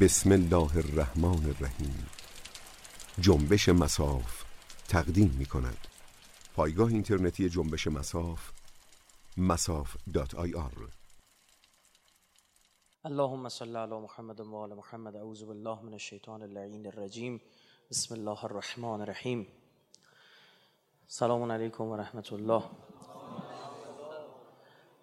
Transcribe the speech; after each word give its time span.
بسم 0.00 0.32
الله 0.32 0.76
الرحمن 0.76 1.46
الرحیم. 1.46 2.06
جنبش 3.20 3.68
مساف 3.68 4.44
تقدیم 4.88 5.36
می 5.38 5.46
کند 5.46 5.86
پایگاه 6.54 6.88
اینترنتی 6.88 7.48
جنبش 7.48 7.86
مساف 7.86 8.50
مساف.ir 9.36 10.90
اللهم 13.04 13.48
صل 13.48 13.76
علی 13.76 13.94
محمد 13.94 14.40
و 14.40 14.56
آل 14.56 14.74
محمد. 14.74 15.16
اعوذ 15.16 15.42
بالله 15.42 15.82
من 15.82 15.92
الشیطان 15.92 16.42
اللعین 16.42 16.86
الرجیم. 16.86 17.40
بسم 17.90 18.14
الله 18.14 18.44
الرحمن 18.44 19.00
الرحیم. 19.00 19.46
سلام 21.08 21.52
علیکم 21.52 21.84
و 21.84 21.96
رحمت 21.96 22.32
الله. 22.32 22.62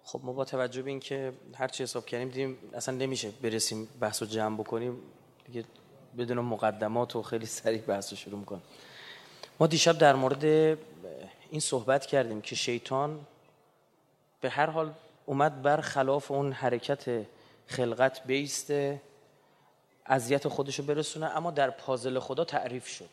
خب 0.06 0.20
ما 0.24 0.32
با 0.32 0.44
توجه 0.44 0.82
به 0.82 0.90
اینکه 0.90 1.32
هر 1.54 1.68
چی 1.68 1.82
حساب 1.82 2.06
کردیم 2.06 2.28
دیدیم 2.28 2.58
اصلا 2.74 2.94
نمیشه 2.94 3.30
برسیم 3.42 3.88
بحث 4.00 4.22
رو 4.22 4.28
جمع 4.28 4.56
بکنیم. 4.56 4.98
دیگه 5.46 5.64
بدون 6.18 6.38
مقدمات 6.38 7.16
و 7.16 7.22
خیلی 7.22 7.46
سریع 7.60 7.80
بحث 7.80 8.10
رو 8.10 8.16
شروع 8.16 8.38
می‌کنیم. 8.38 8.62
ما 9.60 9.66
دیشب 9.66 9.98
در 9.98 10.14
مورد 10.14 10.44
این 11.50 11.60
صحبت 11.60 12.06
کردیم 12.06 12.40
که 12.40 12.54
شیطان 12.54 13.20
به 14.40 14.50
هر 14.50 14.70
حال 14.70 14.92
اومد 15.26 15.62
بر 15.62 15.80
خلاف 15.80 16.30
اون 16.30 16.52
حرکت 16.52 17.26
خلقت 17.66 18.26
بیسته 18.26 19.00
اذیت 20.06 20.48
خودشو 20.48 20.82
برسونه 20.82 21.26
اما 21.26 21.50
در 21.50 21.70
پازل 21.70 22.18
خدا 22.18 22.44
تعریف 22.44 22.86
شد 22.86 23.10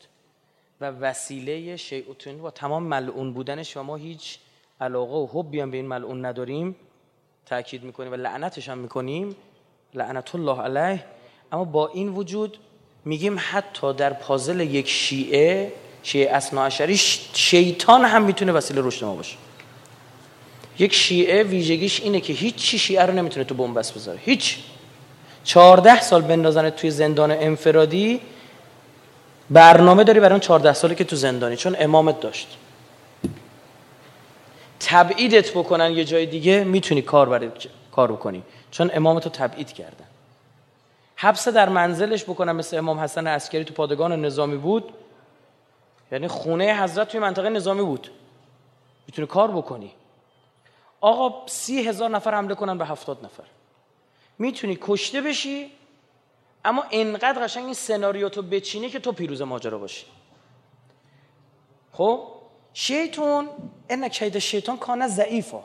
و 0.82 0.86
وسیله 0.86 1.78
شیعوتون 1.78 2.40
و 2.40 2.50
تمام 2.50 2.84
ملعون 2.84 3.34
بودنش 3.34 3.78
و 3.78 3.84
ما 3.84 3.96
هیچ 3.96 4.40
علاقه 4.84 5.14
و 5.14 5.28
حبی 5.34 5.60
هم 5.60 5.72
به 5.72 5.78
این 5.78 5.88
ملعون 5.88 6.26
نداریم 6.26 6.76
تاکید 7.46 7.84
می‌کنیم 7.84 8.12
و 8.12 8.16
لعنتش 8.16 8.70
هم 8.70 8.78
می‌کنیم 8.78 9.36
لعنت 9.94 10.36
الله 10.36 10.62
علیه. 10.62 11.04
اما 11.52 11.64
با 11.64 11.88
این 11.88 12.10
وجود 12.10 12.58
میگیم 13.06 13.36
حتی 13.40 13.94
در 13.94 14.14
پازل 14.14 14.60
یک 14.60 14.90
شیعه 14.90 15.72
شیعه 16.04 16.36
اصناعشری 16.36 16.98
شیطان 16.98 18.06
هم 18.06 18.24
می‌تونه 18.24 18.52
وسیله 18.52 18.82
رشد 18.84 19.06
ما 19.06 19.16
باشه. 19.16 19.36
یک 20.80 20.94
شیعه 20.94 21.44
ویژگیش 21.44 22.02
اینه 22.02 22.22
که 22.22 22.34
هیچ 22.34 22.56
چی 22.56 22.80
شیعه 22.80 23.06
رو 23.06 23.14
نمی‌تونه 23.14 23.44
تو 23.46 23.56
بنبست 23.56 23.96
بذاره. 23.96 24.20
هیچ. 24.22 24.58
چهارده 25.44 26.02
سال 26.02 26.22
بندازن 26.22 26.70
توی 26.70 26.92
زندان 26.92 27.32
انفرادی 27.32 28.22
برنامه 29.50 30.04
داری 30.04 30.20
برای 30.20 30.32
اون 30.32 30.40
چهارده 30.40 30.74
سالی 30.74 30.96
که 30.96 31.04
تو 31.04 31.16
زندانی 31.16 31.56
چون 31.56 31.76
امامت 31.80 32.20
داشت. 32.20 32.58
تبعیدت 34.84 35.52
بکنن 35.52 35.92
یه 35.92 36.06
جای 36.06 36.26
دیگه 36.26 36.64
می‌تونی 36.64 37.02
کار 37.02 37.30
برای 37.30 37.52
کار 37.92 38.12
بکنی. 38.12 38.44
چون 38.72 38.92
امامتو 38.94 39.30
تبعید 39.30 39.74
کردن. 39.74 40.08
حبس 41.16 41.48
در 41.48 41.70
منزلش 41.70 42.24
بکنن 42.24 42.52
مثل 42.52 42.78
امام 42.78 43.00
حسن 43.00 43.28
عسکری 43.28 43.64
تو 43.64 43.74
پادگان 43.74 44.26
نظامی 44.26 44.58
بود. 44.58 44.94
یعنی 46.12 46.28
خونه 46.28 46.84
حضرت 46.84 47.08
توی 47.08 47.20
منطقه 47.20 47.50
نظامی 47.50 47.82
بود. 47.82 48.12
می‌تونی 49.08 49.28
کار 49.28 49.52
بکنی. 49.52 49.92
آقا 51.02 51.48
سی 51.48 51.88
هزار 51.88 52.10
نفر 52.10 52.36
حمله 52.36 52.56
کنن 52.56 52.78
به 52.78 52.86
هفتاد 52.86 53.26
نفر. 53.26 53.44
می‌تونی 54.40 54.78
کشته 54.82 55.22
بشی 55.22 55.72
اما 56.66 56.84
انقدر 56.92 57.44
قشنگ 57.44 57.66
این 57.66 57.74
سناریو 57.74 58.30
تو 58.30 58.42
بچینی 58.42 58.90
که 58.90 59.00
تو 59.00 59.12
پیروز 59.12 59.42
ماجرا 59.42 59.78
باشی. 59.78 60.06
خب؟ 61.92 62.33
شیطان 62.74 63.50
ان 63.90 64.08
کید 64.10 64.40
شیطان 64.40 64.78
کان 64.78 65.08
ضعیفا 65.08 65.64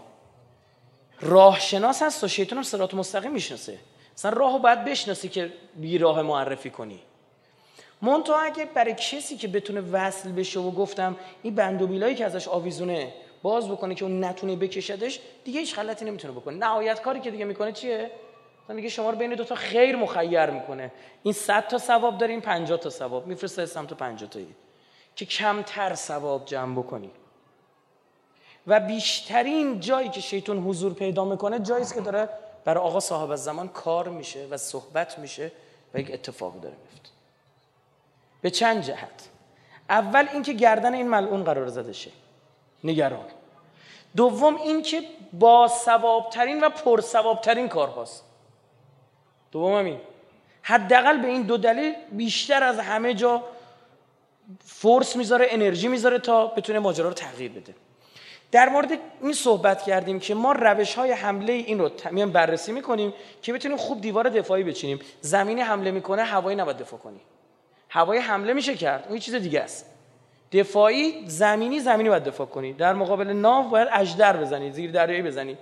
راه 1.21 1.61
شناس 1.61 2.03
هست 2.03 2.25
و 2.25 2.29
شیطان 2.29 2.59
هم 2.59 2.63
صراط 2.63 2.95
مستقیم 2.95 3.33
می‌شناسه. 3.33 3.79
مثلا 4.15 4.31
راهو 4.31 4.59
باید 4.59 4.85
بشناسی 4.85 5.29
که 5.29 5.53
بی 5.77 5.99
راه 5.99 6.23
معرفی 6.23 6.71
کنی. 6.71 7.01
منتها 8.03 8.41
اگه 8.41 8.65
برای 8.65 8.95
کسی 8.95 9.37
که 9.37 9.49
بتونه 9.49 9.81
وصل 9.81 10.33
بشه 10.33 10.61
و 10.61 10.71
گفتم 10.71 11.17
این 11.43 11.55
بند 11.55 12.17
که 12.17 12.25
ازش 12.25 12.49
آویزونه 12.49 13.13
باز 13.43 13.69
بکنه 13.69 13.95
که 13.95 14.05
اون 14.05 14.25
نتونه 14.25 14.57
بکشدش 14.57 15.21
دیگه 15.45 15.61
هیچ 15.61 15.75
غلطی 15.77 16.05
نمی‌تونه 16.05 16.35
بکنه. 16.35 16.57
نهایت 16.57 17.03
کاری 17.03 17.21
که 17.21 17.31
دیگه 17.31 17.45
می‌کنه 17.45 17.73
چیه؟ 17.73 18.11
میگه 18.69 18.89
شما 18.89 19.11
رو 19.11 19.17
بین 19.17 19.35
دو 19.35 19.45
تا 19.45 19.55
خیر 19.55 19.97
مخیر 19.97 20.47
می‌کنه. 20.51 20.93
این 21.23 21.35
100 21.35 21.69
تا 21.69 21.79
ثواب 21.79 22.19
داره 22.19 22.33
این 22.33 22.41
50 22.41 22.79
تا 22.79 22.91
ثواب. 22.91 23.27
میفرسته 23.27 23.67
سمت 23.67 23.93
50 23.93 24.31
تایی. 24.31 24.55
که 25.19 25.27
کمتر 25.27 25.95
ثواب 25.95 26.45
جمع 26.45 26.79
بکنی. 26.79 27.11
و 28.67 28.81
بیشترین 28.81 29.81
جایی 29.81 30.09
که 30.09 30.21
شیطان 30.21 30.59
حضور 30.59 30.95
پیدا 30.95 31.25
می‌کنه 31.25 31.59
جایی 31.59 31.83
است 31.83 31.95
که 31.95 32.01
داره 32.01 32.29
برای 32.65 32.85
آقا 32.85 33.01
صاحب 33.01 33.37
زمان 33.37 33.69
کار 33.69 34.09
میشه 34.09 34.47
و 34.51 34.57
صحبت 34.57 35.19
میشه 35.19 35.53
و 35.95 36.01
یک 36.01 36.11
اتفاقی 36.13 36.61
داره 36.61 36.75
میفته. 36.75 37.09
به 38.41 38.51
چند 38.51 38.83
جهت. 38.83 39.29
اول 39.89 40.29
اینکه 40.33 40.53
گردن 40.53 40.95
این 40.95 41.09
ملعون 41.09 41.45
قرار 41.45 41.69
زده 41.69 41.93
شه. 41.93 42.11
نگران. 42.85 43.27
دوم 44.17 44.57
اینکه 44.57 45.03
با 45.33 45.69
ثوابترین 45.69 46.65
و 46.65 46.69
پر 46.69 47.01
ثوابترین 47.01 47.69
کار 47.69 47.89
هاست. 47.89 48.25
دوم 49.53 49.79
همین. 49.79 50.01
حداقل 50.63 51.23
به 51.23 51.29
این 51.29 51.43
دو 51.43 51.57
دلیل 51.57 51.95
بیشتر 52.13 52.63
از 52.63 52.79
همه 52.79 53.15
جا 53.15 53.43
فورس 54.65 55.17
می‌ذاره 55.17 55.47
انرژی 55.51 55.89
می‌ذاره 55.89 56.19
تا 56.19 56.47
بتونه 56.47 56.79
ماجرا 56.79 57.09
رو 57.09 57.15
تغییر 57.15 57.53
بده. 57.53 57.75
در 58.53 58.69
مورد 58.69 58.93
این 59.23 59.33
صحبت 59.33 59.83
کردیم 59.83 60.21
که 60.21 60.35
ما 60.35 60.53
روش 60.53 60.95
های 60.95 61.13
حمله 61.13 61.53
این 61.53 61.79
رو 61.79 61.91
میان 62.11 62.33
بررسی 62.33 62.73
می‌کنیم 62.73 63.15
که 63.43 63.53
بتونیم 63.53 63.77
خوب 63.77 64.01
دیوار 64.01 64.29
دفاعی 64.29 64.63
بچینیم. 64.65 65.01
زمینی 65.21 65.61
حمله 65.61 65.91
می‌کنه 65.91 66.23
هوایی 66.23 66.57
نباید 66.57 66.79
دفاع 66.79 67.01
کنی. 67.01 67.21
هوایی 67.89 68.21
حمله 68.21 68.53
میشه 68.53 68.75
کرد 68.75 69.07
اون 69.09 69.19
چیز 69.19 69.35
دیگه 69.35 69.61
است. 69.61 69.87
دفاعی 70.53 71.25
زمینی 71.27 71.81
زمینی 71.81 72.09
باید 72.09 72.25
دفاع 72.25 72.47
کنی. 72.47 72.73
در 72.73 72.93
مقابل 72.93 73.27
ناو 73.27 73.69
باید 73.69 73.89
اجدر 73.93 74.37
بزنی 74.37 74.73
زیر 74.73 74.91
دریایی 74.91 75.23
بزنی. 75.23 75.57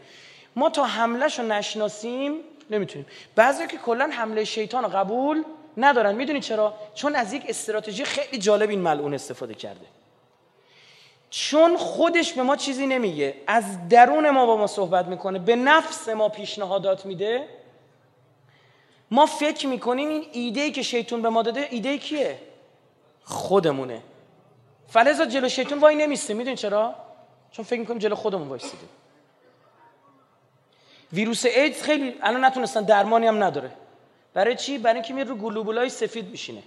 ما 0.56 0.70
تا 0.70 0.84
حملهشو 0.84 1.42
نشناسیم 1.42 2.34
نمی‌تونیم. 2.70 3.06
بعضی 3.34 3.66
که 3.66 3.76
کلا 3.76 4.10
حمله 4.12 4.44
شیطان 4.44 4.84
رو 4.84 4.90
قبول 4.90 5.44
ندارن. 5.76 6.14
می‌دونی 6.14 6.40
چرا؟ 6.40 6.74
چون 6.94 7.16
از 7.16 7.32
یک 7.32 7.44
استراتژی 7.48 8.04
خیلی 8.04 8.38
جالب 8.38 8.70
این 8.70 8.80
ملعون 8.80 9.14
استفاده 9.14 9.54
کرده. 9.54 9.86
چون 11.30 11.76
خودش 11.76 12.32
به 12.32 12.42
ما 12.42 12.56
چیزی 12.56 12.86
نمیگه 12.86 13.34
از 13.46 13.88
درون 13.88 14.30
ما 14.30 14.46
با 14.46 14.56
ما 14.56 14.66
صحبت 14.66 15.06
می‌کنه 15.06 15.38
به 15.38 15.56
نفس 15.56 16.08
ما 16.08 16.28
پیشنهادات 16.28 17.06
میده. 17.06 17.48
ما 19.10 19.26
فکر 19.26 19.66
می‌کنیم 19.66 20.08
این 20.08 20.26
ایده 20.32 20.70
که 20.70 20.82
شیطان 20.82 21.22
به 21.22 21.28
ما 21.28 21.42
داده 21.42 21.68
ایده 21.70 21.98
کیه؟ 21.98 22.38
خودمونه. 23.24 24.02
فلزا 24.88 25.24
جلو 25.24 25.48
شیطان 25.48 25.78
وای 25.78 25.94
نمیسته. 25.96 26.34
می‌دونی 26.34 26.56
چرا؟ 26.56 26.94
چون 27.50 27.64
فکر 27.64 27.80
می‌کنیم 27.80 27.98
جلو 27.98 28.14
خودمون 28.14 28.48
وایسیده 28.48 28.86
ویروس 31.12 31.44
ایدز 31.46 31.82
خیلی 31.82 32.14
الان 32.22 32.44
نتونستن 32.44 32.82
درمانی 32.82 33.26
هم 33.26 33.44
نداره. 33.44 33.70
برای 34.36 34.56
چی؟ 34.56 34.78
برای 34.78 34.94
اینکه 34.94 35.14
میاد 35.14 35.28
رو 35.28 35.36
گلوبولای 35.36 35.88
سفید 35.88 36.32
بشینه 36.32 36.62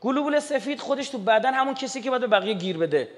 گلوبول 0.00 0.40
سفید 0.40 0.80
خودش 0.80 1.08
تو 1.08 1.18
بدن 1.18 1.54
همون 1.54 1.74
کسی 1.74 2.00
که 2.00 2.10
باید 2.10 2.20
به 2.20 2.26
بقیه 2.26 2.54
گیر 2.54 2.78
بده. 2.78 3.08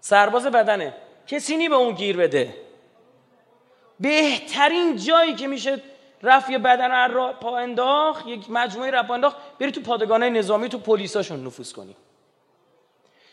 سرباز 0.00 0.46
بدنه. 0.46 0.94
کسی 1.26 1.56
نی 1.56 1.68
به 1.68 1.74
اون 1.74 1.94
گیر 1.94 2.16
بده. 2.16 2.54
بهترین 4.00 4.96
جایی 4.96 5.34
که 5.34 5.46
میشه 5.46 5.82
رفت 6.22 6.50
یه 6.50 6.58
بدن 6.58 7.10
رو 7.10 7.32
پا 7.32 7.58
انداخت 7.58 8.26
یک 8.26 8.50
مجموعه 8.50 8.90
رو 8.90 9.02
پا 9.02 9.14
انداخت 9.14 9.36
بری 9.60 9.72
تو 9.72 9.80
پادگانه 9.80 10.30
نظامی 10.30 10.68
تو 10.68 10.78
پلیساشون 10.78 11.46
نفوذ 11.46 11.72
کنی. 11.72 11.96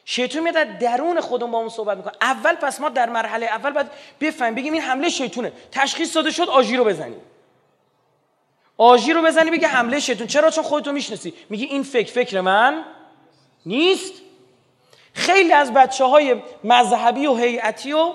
شیطون 0.05 0.43
میاد 0.43 0.55
در 0.55 0.63
درون 0.63 1.21
خودمون 1.21 1.51
با 1.51 1.57
اون 1.57 1.69
صحبت 1.69 1.97
می‌کنه. 1.97 2.13
اول 2.21 2.55
پس 2.55 2.81
ما 2.81 2.89
در 2.89 3.09
مرحله 3.09 3.45
اول 3.45 3.71
باید 3.71 3.87
بفهمیم 4.19 4.55
بگیم 4.55 4.73
این 4.73 4.81
حمله 4.81 5.09
شیطونه. 5.09 5.51
تشخیص 5.71 6.15
داده 6.15 6.31
شد 6.31 6.49
آژی 6.49 6.77
رو 6.77 6.83
بزنیم. 6.83 7.21
آژی 8.81 9.13
رو 9.13 9.21
بزنی 9.21 9.51
بگه 9.51 9.67
حمله 9.67 9.99
شیطون. 9.99 10.27
چرا؟ 10.27 10.51
چون 10.51 10.63
خودتو 10.63 10.91
می‌شناسی. 10.91 11.33
میگی 11.49 11.65
این 11.65 11.83
فکر 11.83 12.11
فکر 12.11 12.41
من 12.41 12.83
نیست. 13.65 14.13
خیلی 15.13 15.53
از 15.53 15.73
بچه 15.73 16.05
های 16.05 16.35
مذهبی 16.63 17.27
و 17.27 17.35
هیئتی 17.35 17.93
و 17.93 18.13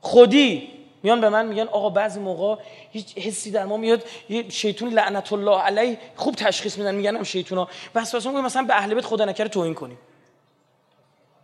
خودی 0.00 0.68
میان 1.02 1.20
به 1.20 1.28
من 1.28 1.46
میگن 1.46 1.68
آقا 1.68 1.90
بعضی 1.90 2.20
موقع 2.20 2.62
هیچ 2.92 3.18
حسی 3.18 3.50
در 3.50 3.64
ما 3.64 3.76
میاد 3.76 4.04
یه 4.28 4.48
شیطون 4.48 4.88
لعنت 4.88 5.32
الله 5.32 5.58
علیه 5.58 5.98
خوب 6.16 6.34
تشخیص 6.34 6.78
میدن 6.78 6.94
میگن 6.94 7.16
هم 7.16 7.22
شیطونا. 7.22 7.68
بس 7.94 8.14
واسه 8.14 8.30
مثلا 8.30 8.62
به 8.62 8.74
اهل 8.74 8.94
بیت 8.94 9.04
خدا 9.04 9.24
نکره 9.24 9.48
توهین 9.48 9.74
کنیم. 9.74 9.98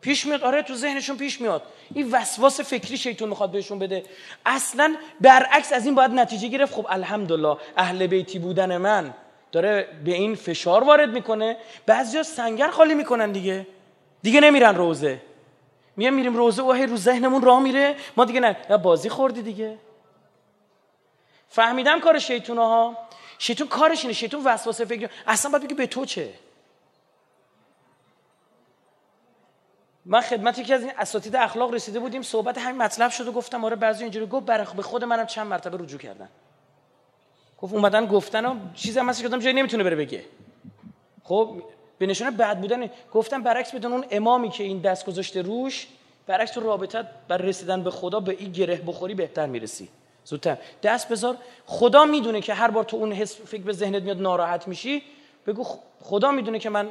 پیش 0.00 0.26
میاد. 0.26 0.42
آره 0.42 0.62
تو 0.62 0.74
ذهنشون 0.74 1.16
پیش 1.16 1.40
میاد. 1.40 1.62
این 1.94 2.10
وسواس 2.10 2.60
فکری 2.60 2.96
شیطان 2.96 3.28
می‌خواد 3.28 3.50
بهشون 3.50 3.78
بده. 3.78 4.02
اصلا 4.46 4.96
برعکس 5.20 5.72
از 5.72 5.86
این 5.86 5.94
باید 5.94 6.10
نتیجه 6.10 6.48
گرفت. 6.48 6.74
خب 6.74 6.86
الحمدلله 6.90 7.56
اهل 7.76 8.06
بیتی 8.06 8.38
بودن 8.38 8.76
من. 8.76 9.14
داره 9.52 9.88
به 10.04 10.12
این 10.12 10.34
فشار 10.34 10.84
وارد 10.84 11.08
می‌کنه. 11.08 11.56
بعضیا 11.86 12.22
سنگر 12.22 12.68
خالی 12.68 12.94
می‌کنن 12.94 13.32
دیگه. 13.32 13.66
دیگه 14.22 14.40
نمیرن 14.40 14.74
روزه. 14.74 15.20
میان 15.96 16.14
میریم 16.14 16.36
روزه 16.36 16.62
و 16.62 16.72
هی 16.72 16.86
رو 16.86 16.96
ذهنمون 16.96 17.42
راه 17.42 17.60
میره. 17.60 17.96
ما 18.16 18.24
دیگه 18.24 18.40
نه 18.40 18.76
بازی 18.76 19.08
خوردی 19.08 19.42
دیگه. 19.42 19.78
فهمیدم 21.48 22.00
کار 22.00 22.18
شیطونه 22.18 22.60
ها 22.60 22.96
شیطان 23.38 23.68
کارش 23.68 24.02
اینه. 24.02 24.14
شیطان 24.14 24.40
وسوسه 24.44 24.84
فکر 24.84 25.10
اصلا 25.26 25.50
باید 25.50 25.64
بگه 25.64 25.74
به 25.74 25.86
تو 25.86 26.04
چه؟ 26.04 26.34
من 30.10 30.20
خدمت 30.20 30.58
یکی 30.58 30.74
از 30.74 30.82
این 30.82 30.92
اساتید 30.98 31.36
اخلاق 31.36 31.74
رسیده 31.74 32.00
بودیم 32.00 32.22
صحبت 32.22 32.58
همین 32.58 32.82
مطلب 32.82 33.10
شد 33.10 33.28
و 33.28 33.32
گفتم 33.32 33.64
آره 33.64 33.76
بعضی 33.76 34.04
اینجوری 34.04 34.26
گفت 34.26 34.46
برای 34.46 34.66
به 34.76 34.82
خود 34.82 35.04
منم 35.04 35.26
چند 35.26 35.46
مرتبه 35.46 35.84
رجوع 35.84 36.00
کردن. 36.00 36.28
گفت 37.58 37.74
اومدن 37.74 38.06
گفتن 38.06 38.46
و 38.46 38.54
چیزی 38.74 38.98
هم 38.98 39.08
هست 39.08 39.22
که 39.22 39.28
جایی 39.28 39.56
نمی‌تونه 39.56 39.84
بره 39.84 39.96
بگه. 39.96 40.24
خب 41.24 41.62
به 41.98 42.06
نشانه 42.06 42.30
بد 42.30 42.58
بودن 42.58 42.90
گفتم 43.12 43.42
برعکس 43.42 43.74
بدون 43.74 43.92
اون 43.92 44.04
امامی 44.10 44.50
که 44.50 44.64
این 44.64 44.80
دست 44.80 45.06
گذاشته 45.06 45.42
روش 45.42 45.86
برعکس 46.26 46.50
تو 46.50 46.60
رابطت 46.60 47.06
بر 47.28 47.36
رسیدن 47.36 47.82
به 47.82 47.90
خدا 47.90 48.20
به 48.20 48.36
این 48.38 48.52
گره 48.52 48.76
بخوری 48.76 49.14
بهتر 49.14 49.46
می‌رسی. 49.46 49.88
زودتر. 50.24 50.58
دست 50.82 51.08
بذار. 51.08 51.36
خدا 51.66 52.04
می‌دونه 52.04 52.40
که 52.40 52.54
هر 52.54 52.70
بار 52.70 52.84
تو 52.84 52.96
اون 52.96 53.12
حس 53.12 53.40
فکر 53.40 53.62
به 53.62 53.72
ذهنت 53.72 54.02
میاد 54.02 54.20
ناراحت 54.20 54.68
میشی 54.68 55.02
بگو 55.46 55.66
خدا 56.00 56.30
می‌دونه 56.30 56.58
که 56.58 56.70
من 56.70 56.88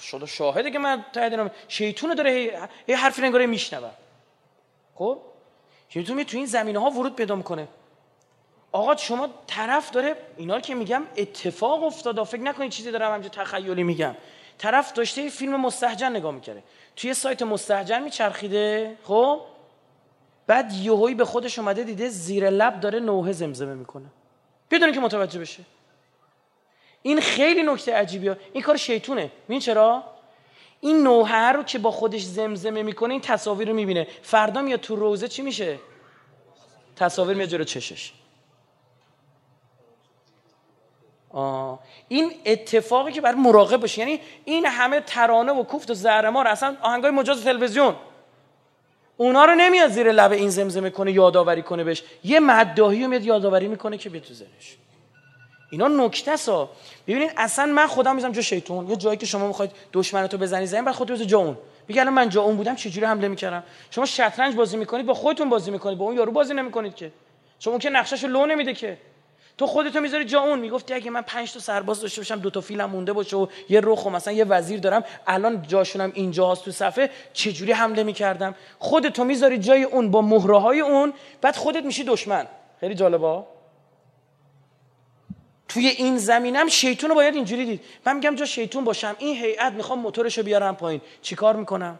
شده 0.00 0.26
شاهده 0.26 0.70
که 0.70 0.78
من 0.78 1.04
تایید 1.12 1.50
شیطون 1.68 2.14
داره 2.14 2.60
یه 2.88 2.96
حرفی 2.96 3.22
نگاره 3.22 3.46
میشنوه. 3.46 3.90
خب؟ 4.94 5.18
شیطون 5.88 6.16
می 6.16 6.24
تو 6.24 6.36
این 6.36 6.46
زمینه 6.46 6.78
ها 6.78 6.90
ورود 6.90 7.16
پیدا 7.16 7.42
کنه. 7.42 7.68
آقا 8.72 8.96
شما 8.96 9.28
طرف 9.46 9.90
داره 9.90 10.16
اینا 10.36 10.60
که 10.60 10.74
میگم 10.74 11.02
اتفاق 11.16 11.84
افتاده 11.84 12.24
فکر 12.24 12.40
نکنید 12.40 12.70
چیزی 12.70 12.90
دارم 12.90 13.10
همینجا 13.10 13.28
تخیلی 13.28 13.82
میگم. 13.82 14.14
طرف 14.58 14.92
داشته 14.92 15.28
فیلم 15.28 15.60
مستحجن 15.60 16.16
نگاه 16.16 16.32
می‌کرده 16.32 16.62
توی 16.96 17.14
سایت 17.14 17.42
مستحجن 17.42 18.02
میچرخیده. 18.02 18.98
خب؟ 19.04 19.40
بعد 20.46 20.72
یهویی 20.72 21.14
به 21.14 21.24
خودش 21.24 21.58
اومده 21.58 21.82
دیده 21.82 22.08
زیر 22.08 22.50
لب 22.50 22.80
داره 22.80 23.00
نوحه 23.00 23.32
زمزمه 23.32 23.74
می‌کنه. 23.74 24.06
بدون 24.70 24.92
که 24.92 25.00
متوجه 25.00 25.40
بشه. 25.40 25.62
این 27.06 27.20
خیلی 27.20 27.62
نکته 27.62 27.94
عجیبیه. 27.94 28.36
این 28.52 28.62
کار 28.62 28.76
شیطونه. 28.76 29.30
ببین 29.48 29.60
چرا؟ 29.60 30.04
این 30.80 31.02
نوحه 31.02 31.52
رو 31.52 31.62
که 31.62 31.78
با 31.78 31.90
خودش 31.90 32.22
زمزمه 32.22 32.82
می‌کنه 32.82 33.12
این 33.12 33.20
تصاویر 33.20 33.68
رو 33.68 33.74
می‌بینه. 33.74 34.06
فردا 34.22 34.62
میاد 34.62 34.80
تو 34.80 34.96
روزه 34.96 35.28
چی 35.28 35.42
میشه؟ 35.42 35.78
تصاویر 36.96 37.36
میاد 37.36 37.48
جلو 37.48 37.64
چشش. 37.64 38.12
آه. 41.30 41.78
این 42.08 42.32
اتفاقی 42.46 43.12
که 43.12 43.20
برای 43.20 43.40
مراقب 43.40 43.80
باشه 43.80 43.98
یعنی 43.98 44.20
این 44.44 44.66
همه 44.66 45.00
ترانه 45.00 45.52
و 45.52 45.62
کوفت 45.62 45.90
و 45.90 45.94
زهرمار 45.94 46.48
اصلا 46.48 46.76
آهنگای 46.80 47.10
مجاز 47.10 47.44
تلویزیون. 47.44 47.96
اونا 49.16 49.44
رو 49.44 49.54
نمیاد 49.54 49.90
زیر 49.90 50.12
لب 50.12 50.32
این 50.32 50.50
زمزمه 50.50 50.90
کنه 50.90 51.12
یادآوری 51.12 51.62
کنه 51.62 51.84
بهش. 51.84 52.02
یه 52.24 52.40
مدداهی 52.40 53.02
رو 53.02 53.08
میاد 53.08 53.24
یادآوری 53.24 53.68
می‌کنه 53.68 53.98
که 53.98 54.10
بیا 54.10 54.20
تو 54.20 54.34
زنش 54.34 54.76
اینا 55.74 55.88
نکته 55.88 56.36
سا 56.36 56.70
ببینید 57.06 57.30
اصلا 57.36 57.66
من 57.66 57.86
خودم 57.86 58.14
می‌ذارم 58.14 58.32
جا 58.32 58.42
شیطون. 58.42 58.88
یه 58.90 58.96
جایی 58.96 59.16
که 59.16 59.26
شما 59.26 59.46
می‌خواید 59.46 59.70
دشمنتو 59.92 60.38
بزنی 60.38 60.66
زمین 60.66 60.84
بعد 60.84 60.94
خودت 60.94 61.22
جا 61.22 61.38
اون. 61.38 61.56
من 61.88 62.28
جا 62.28 62.42
اون 62.42 62.56
بودم 62.56 62.74
چجوری 62.74 63.06
حمله 63.06 63.28
می‌کردم؟ 63.28 63.62
شما 63.90 64.04
شطرنج 64.04 64.54
بازی 64.54 64.76
می‌کنید 64.76 65.06
با 65.06 65.14
خودتون 65.14 65.48
بازی 65.48 65.70
می‌کنید 65.70 65.98
با 65.98 66.04
اون 66.04 66.16
یارو 66.16 66.32
بازی 66.32 66.54
نمی‌کنید 66.54 66.94
که. 66.94 67.12
شما 67.58 67.78
که 67.78 67.90
نقشهشو 67.90 68.26
لو 68.26 68.46
نمیده 68.46 68.74
که. 68.74 68.98
تو 69.58 69.66
خودتو 69.66 70.00
می‌ذاری 70.00 70.24
جا 70.24 70.40
اون. 70.40 70.58
می‌گفتی 70.58 70.94
اگه 70.94 71.10
من 71.10 71.22
پنج 71.22 71.52
تا 71.52 71.60
سرباز 71.60 72.00
داشته 72.00 72.20
باشم 72.20 72.38
دو 72.40 72.50
تا 72.50 72.60
فیلم 72.60 72.84
مونده 72.84 73.12
باشه 73.12 73.36
و 73.36 73.46
یه 73.68 73.80
رخ 73.84 74.06
و 74.06 74.10
مثلا 74.10 74.34
یه 74.34 74.44
وزیر 74.44 74.80
دارم 74.80 75.04
الان 75.26 75.62
جاشونم 75.68 76.12
اینجا 76.14 76.52
هست 76.52 76.64
تو 76.64 76.70
صفحه 76.70 77.10
چجوری 77.32 77.72
حمله 77.72 78.02
می‌کردم؟ 78.02 78.54
خودتو 78.78 79.24
می‌ذاری 79.24 79.58
جای 79.58 79.82
اون 79.82 80.10
با 80.10 80.22
مهره 80.22 80.58
های 80.58 80.80
اون 80.80 81.12
بعد 81.40 81.56
خودت 81.56 81.84
میشی 81.84 82.04
دشمن. 82.04 82.46
خیلی 82.80 82.94
جالبه 82.94 83.42
توی 85.74 85.88
این 85.88 86.18
زمینم 86.18 86.68
شیطون 86.68 87.10
رو 87.10 87.14
باید 87.14 87.34
اینجوری 87.34 87.64
دید. 87.64 87.80
من 88.06 88.16
میگم 88.16 88.34
جا 88.34 88.44
شیطون 88.44 88.84
باشم. 88.84 89.16
این 89.18 89.36
هیئت 89.36 89.72
می‌خوام 89.72 89.98
موتورشو 89.98 90.42
بیارم 90.42 90.76
پایین. 90.76 91.00
چیکار 91.22 91.56
می‌کنم؟ 91.56 91.98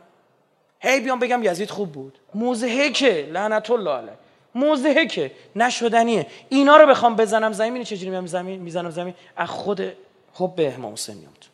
هی 0.80 1.00
بیام 1.00 1.18
بگم 1.18 1.42
یزید 1.42 1.70
خوب 1.70 1.92
بود. 1.92 2.18
موزهکه 2.34 3.28
لعنت 3.32 3.70
الله 3.70 3.90
علیه. 3.90 4.12
موزهکه 4.54 5.30
نشدنیه. 5.56 6.26
اینا 6.48 6.76
رو 6.76 6.86
بخوام 6.86 7.16
بزنم 7.16 7.52
زمین. 7.52 7.84
چجوری 7.84 8.10
میام 8.10 8.26
زمین؟ 8.26 8.60
می‌زنم 8.60 8.90
زمین. 8.90 9.14
از 9.36 9.48
خود 9.48 9.92
خب 10.32 10.52
به 10.56 10.74
امام 10.74 10.92
حسین 10.92 11.16
میاد 11.16 11.46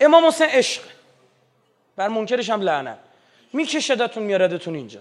امام 0.00 0.26
حسین 0.26 0.46
عشق. 0.46 0.82
بر 1.96 2.08
منکرش 2.08 2.50
هم 2.50 2.60
لعنت. 2.60 2.98
میکشدتون 3.52 4.22
میاردتون 4.22 4.74
اینجا. 4.74 5.00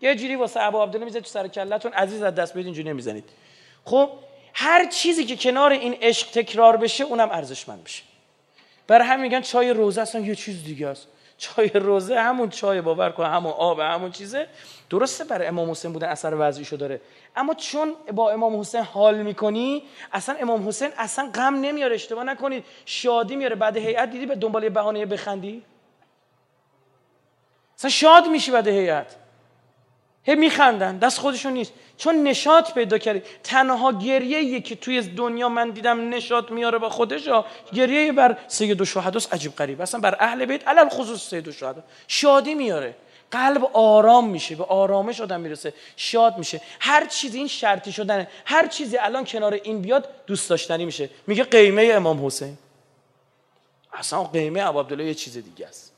یه 0.00 0.14
جوری 0.14 0.36
واسه 0.36 0.62
ابو 0.62 0.82
عبدالله 0.82 1.04
میزه 1.04 1.20
تو 1.20 1.26
سر 1.26 1.48
کلتون 1.48 1.92
عزیز 1.92 2.22
از 2.22 2.34
دست 2.34 2.52
بدید 2.52 2.64
اینجوری 2.64 2.88
نمی‌زنید. 2.88 3.24
خب؟ 3.84 4.10
هر 4.54 4.86
چیزی 4.86 5.24
که 5.24 5.36
کنار 5.36 5.72
این 5.72 5.98
عشق 6.02 6.30
تکرار 6.30 6.76
بشه 6.76 7.04
اونم 7.04 7.30
ارزشمند 7.30 7.84
بشه 7.84 8.02
برای 8.86 9.08
هم 9.08 9.20
میگن 9.20 9.40
چای 9.40 9.70
روزه 9.70 10.00
اصلا 10.00 10.20
یه 10.20 10.34
چیز 10.34 10.64
دیگه 10.64 10.88
است. 10.88 11.06
چای 11.38 11.68
روزه 11.68 12.20
همون 12.20 12.50
چای 12.50 12.80
باور 12.80 13.10
کن 13.10 13.24
همون 13.24 13.52
آب 13.52 13.80
همون 13.80 14.10
چیزه. 14.10 14.46
درسته 14.90 15.24
برای 15.24 15.46
امام 15.46 15.70
حسین 15.70 15.92
بودن 15.92 16.08
اثر 16.08 16.34
وضعیشو 16.38 16.76
داره. 16.76 17.00
اما 17.36 17.54
چون 17.54 17.94
با 18.12 18.30
امام 18.30 18.60
حسین 18.60 18.82
حال 18.82 19.22
می‌کنی 19.22 19.82
اصلا 20.12 20.34
امام 20.40 20.68
حسین 20.68 20.90
اصلا 20.96 21.30
غم 21.34 21.54
نمیاره 21.54 21.94
اشتباه 21.94 22.24
نکنید. 22.24 22.64
شادی 22.86 23.36
میاره 23.36 23.54
بعد 23.56 23.76
هیئت 23.76 24.10
دیدی 24.10 24.26
به 24.26 24.34
دنبال 24.34 24.68
بهانه 24.68 25.06
بخندی؟ 25.06 25.62
اصلا 27.78 27.90
شاد 27.90 28.26
میشی 28.26 28.50
بعد 28.50 28.68
هیئت. 28.68 29.16
هی 30.24 30.34
میخندن. 30.34 30.98
دست 30.98 31.18
خودشون 31.18 31.52
نیست. 31.52 31.72
چون 31.96 32.22
نشاط 32.22 32.72
پیدا 32.72 32.98
کردی. 32.98 33.22
تنها 33.42 33.92
گریه 33.92 34.60
که 34.60 34.76
توی 34.76 35.02
دنیا 35.02 35.48
من 35.48 35.70
دیدم 35.70 36.08
نشاط 36.08 36.50
میاره 36.50 36.78
با 36.78 36.88
خودش 36.88 37.28
گریه 37.72 38.12
بر 38.12 38.38
سید 38.48 38.80
و 38.80 38.84
شهداست 38.84 39.34
عجیب 39.34 39.56
غریب. 39.56 39.80
اصلا 39.80 40.00
بر 40.00 40.16
اهل 40.20 40.44
بیت 40.44 40.68
علل 40.68 40.88
خصوص 40.88 41.30
سید 41.30 41.48
و 41.48 41.52
شهدا. 41.52 41.82
شادی 42.08 42.54
میاره. 42.54 42.94
قلب 43.30 43.64
آرام 43.72 44.28
میشه. 44.28 44.54
به 44.54 44.64
آرامش 44.64 45.20
آدم 45.20 45.40
می‌رسه. 45.40 45.74
شاد 45.96 46.38
میشه. 46.38 46.60
هر 46.80 47.06
چیزی 47.06 47.38
این 47.38 47.48
شرطی 47.48 47.92
شدنه. 47.92 48.28
هر 48.44 48.66
چیزی 48.66 48.96
الان 48.96 49.24
کنار 49.24 49.54
این 49.54 49.82
بیاد 49.82 50.08
دوست 50.26 50.50
داشتنی 50.50 50.84
میشه. 50.84 51.10
میگه 51.26 51.44
قیمه 51.44 51.90
امام 51.92 52.26
حسین. 52.26 52.58
اصلا 53.92 54.24
قیمه 54.24 54.66
ابو 54.66 55.00
یه 55.00 55.14
چیز 55.14 55.34
دیگه 55.34 55.66
است. 55.66 55.93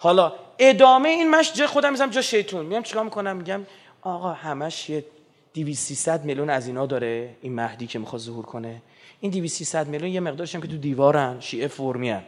حالا 0.00 0.32
ادامه 0.58 1.08
این 1.08 1.30
مش 1.30 1.52
جه 1.52 1.66
خودم 1.66 1.90
میزم 1.90 2.10
جا 2.10 2.22
شیطون. 2.22 2.66
میام 2.66 2.82
چیکار 2.82 3.04
می‌کنم؟ 3.04 3.36
میگم 3.36 3.66
آقا 4.02 4.32
همش 4.32 4.90
یه 4.90 5.04
200 5.54 5.86
300 5.86 6.24
میلیون 6.24 6.50
از 6.50 6.66
اینا 6.66 6.86
داره 6.86 7.36
این 7.42 7.54
مهدی 7.54 7.86
که 7.86 7.98
می‌خواد 7.98 8.22
ظهور 8.22 8.44
کنه. 8.46 8.82
این 9.20 9.30
200 9.30 9.58
300 9.58 9.88
میلیون 9.88 10.10
یه 10.10 10.20
مقدارش 10.20 10.54
هم 10.54 10.60
که 10.60 10.68
تو 10.68 10.76
دیوارن 10.76 11.40
شیعه 11.40 11.68
فرمی 11.68 12.10
هن. 12.10 12.22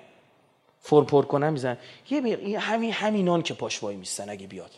فر 0.80 1.02
پر 1.02 1.24
کنن 1.24 1.50
میزن 1.50 1.78
یه 2.10 2.58
همین 2.58 2.92
همینان 2.92 3.42
که 3.42 3.54
پاش 3.54 3.82
وای 3.82 3.96
میستن 3.96 4.30
اگه 4.30 4.46
بیاد. 4.46 4.70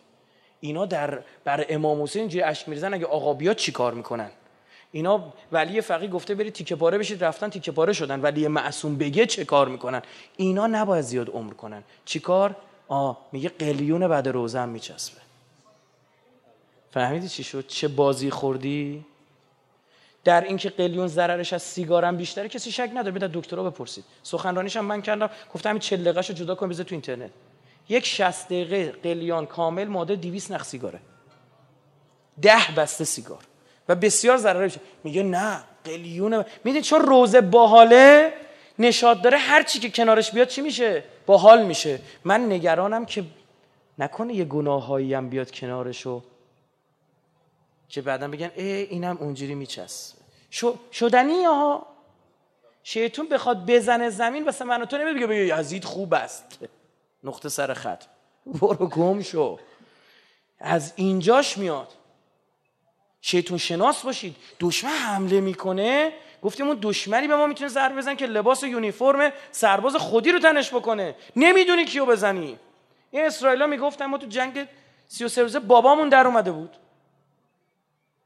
اینا 0.61 0.87
در 0.87 1.19
بر 1.45 1.67
امام 1.69 2.03
حسین 2.03 2.29
جوری 2.29 2.43
اشک 2.43 2.69
میریزن 2.69 2.95
اگه 2.95 3.07
آقا 3.07 3.35
بیاد 3.35 3.57
چیکار 3.57 3.95
می‌کنن؟ 3.95 4.31
اینا 4.93 5.33
ولی 5.53 5.81
فقیه 5.81 6.09
گفته 6.09 6.35
برید 6.35 6.53
تیکه 6.53 6.77
پاره 6.77 6.99
بشید 6.99 7.25
رفتن 7.25 7.49
تیکه 7.49 7.73
پاره 7.73 7.93
شدن. 7.93 8.21
ولی 8.21 8.49
معصوم 8.49 8.99
بگه 8.99 9.27
چه 9.27 9.45
کار 9.45 9.69
می‌کنن؟ 9.69 10.03
اینا 10.37 10.67
نباید 10.67 11.05
زیاد 11.05 11.31
عمر 11.31 11.53
کنن. 11.53 11.83
چیکار 12.05 12.57
آ 12.89 13.12
میگه 13.33 13.49
قلیون 13.49 14.09
بعد 14.09 14.29
روزه 14.29 14.59
هم 14.59 14.69
میچسبه. 14.69 15.21
فهمیدی 16.91 17.29
چی 17.29 17.45
شد؟ 17.45 17.67
چه 17.67 17.89
بازی 17.89 18.31
خوردی؟ 18.31 19.05
در 20.25 20.41
اینکه 20.41 20.71
قلیون 20.71 21.07
ضررش 21.07 21.53
از 21.53 21.62
سیگارم 21.62 22.17
بیشتره 22.17 22.49
کسی 22.49 22.73
شک 22.73 22.91
نداره. 22.95 23.11
بده 23.11 23.31
دکترا 23.33 23.71
بپرسید. 23.71 24.05
سخنرانیش 24.23 24.77
هم 24.77 24.85
من 24.85 25.03
کردم. 25.03 25.31
گفتم 25.55 25.69
همین 25.69 25.81
40 25.81 26.05
دقیقه‌شو 26.05 26.33
جدا 26.33 26.55
کن 26.55 26.69
بذار 26.69 26.87
تو 26.87 26.95
اینترنت. 26.95 27.31
یک 27.89 28.07
60 28.07 28.47
دقیقه 28.47 28.93
قلیان 29.03 29.47
کامل 29.47 29.85
ماده 29.85 30.17
200 30.17 30.53
نخ 30.53 30.65
سیگاره. 30.65 30.99
ده 32.43 32.75
بسته 32.77 33.05
سیگار. 33.05 33.45
و 33.89 33.95
بسیار 33.95 34.37
ضرر 34.37 34.71
میگه 35.05 35.23
نه 35.23 35.61
قلیون. 35.85 36.45
می‌دونی 36.65 36.83
چون 36.83 37.01
روزه 37.01 37.41
باحاله؟ 37.41 38.33
نشاد 38.79 39.23
داره 39.23 39.38
هر 39.38 39.62
چی 39.62 39.79
که 39.79 39.91
کنارش 39.91 40.31
بیاد 40.31 40.49
چی 40.49 40.61
میشه؟ 40.61 41.05
باحال 41.26 41.67
میشه. 41.67 42.00
من 42.25 42.52
نگرانم 42.52 43.07
که 43.07 43.25
نکنه 43.99 44.35
یه 44.35 44.45
گناهایی 44.45 45.14
هم 45.14 45.29
بیاد 45.29 45.50
کنارشو. 45.50 46.23
که 47.88 48.02
بعدا 48.02 48.29
بگن 48.29 48.50
ای 48.57 48.64
اینم 48.64 49.17
اونجوری 49.21 49.55
میچست 49.55 50.19
شدنی 50.93 51.45
ها. 51.45 51.87
شیطون 52.83 53.29
بخواد 53.29 53.67
بزنه 53.67 54.11
زمین 54.11 54.45
واسه 54.45 54.64
من 54.64 54.85
تو 54.85 54.99
نمیگه 54.99 55.26
بگه 55.26 55.59
یزید 55.59 55.85
خوب 55.85 56.14
است. 56.14 56.59
نقطه 57.25 57.49
سر 57.49 57.75
خط. 57.75 58.05
برو 58.47 58.87
گم 58.87 59.23
شو. 59.23 59.59
از 60.61 60.93
اینجاش 60.97 61.59
میاد. 61.59 61.88
شیطون 63.21 63.59
شناس 63.59 64.02
باشید. 64.02 64.37
دشمن 64.61 64.91
حمله 64.91 65.41
می‌کنه. 65.41 66.12
گفتیم 66.43 66.67
اون 66.67 66.79
دشمنی 66.83 67.29
به 67.29 67.37
ما 67.37 67.47
می‌تونه 67.47 67.69
ضربه 67.69 67.95
بزن 67.95 68.15
که 68.15 68.27
لباس 68.27 68.63
و 68.63 68.67
یونیفرم 68.67 69.33
سرباز 69.51 69.97
خودی 69.97 70.33
رو 70.33 70.39
تنش 70.39 70.71
بکنه. 70.75 71.15
نمی‌دونی 71.37 71.85
کیو 71.85 72.07
بزنی. 72.07 72.59
این 73.11 73.25
اسرائیلا 73.25 73.67
می‌گفتن 73.67 74.07
ما 74.07 74.19
تو 74.19 74.27
جنگ 74.27 74.67
33 75.09 75.43
روزه 75.43 75.61
بابامون 75.61 76.09
در 76.09 76.27
اومده 76.27 76.53
بود. 76.53 76.77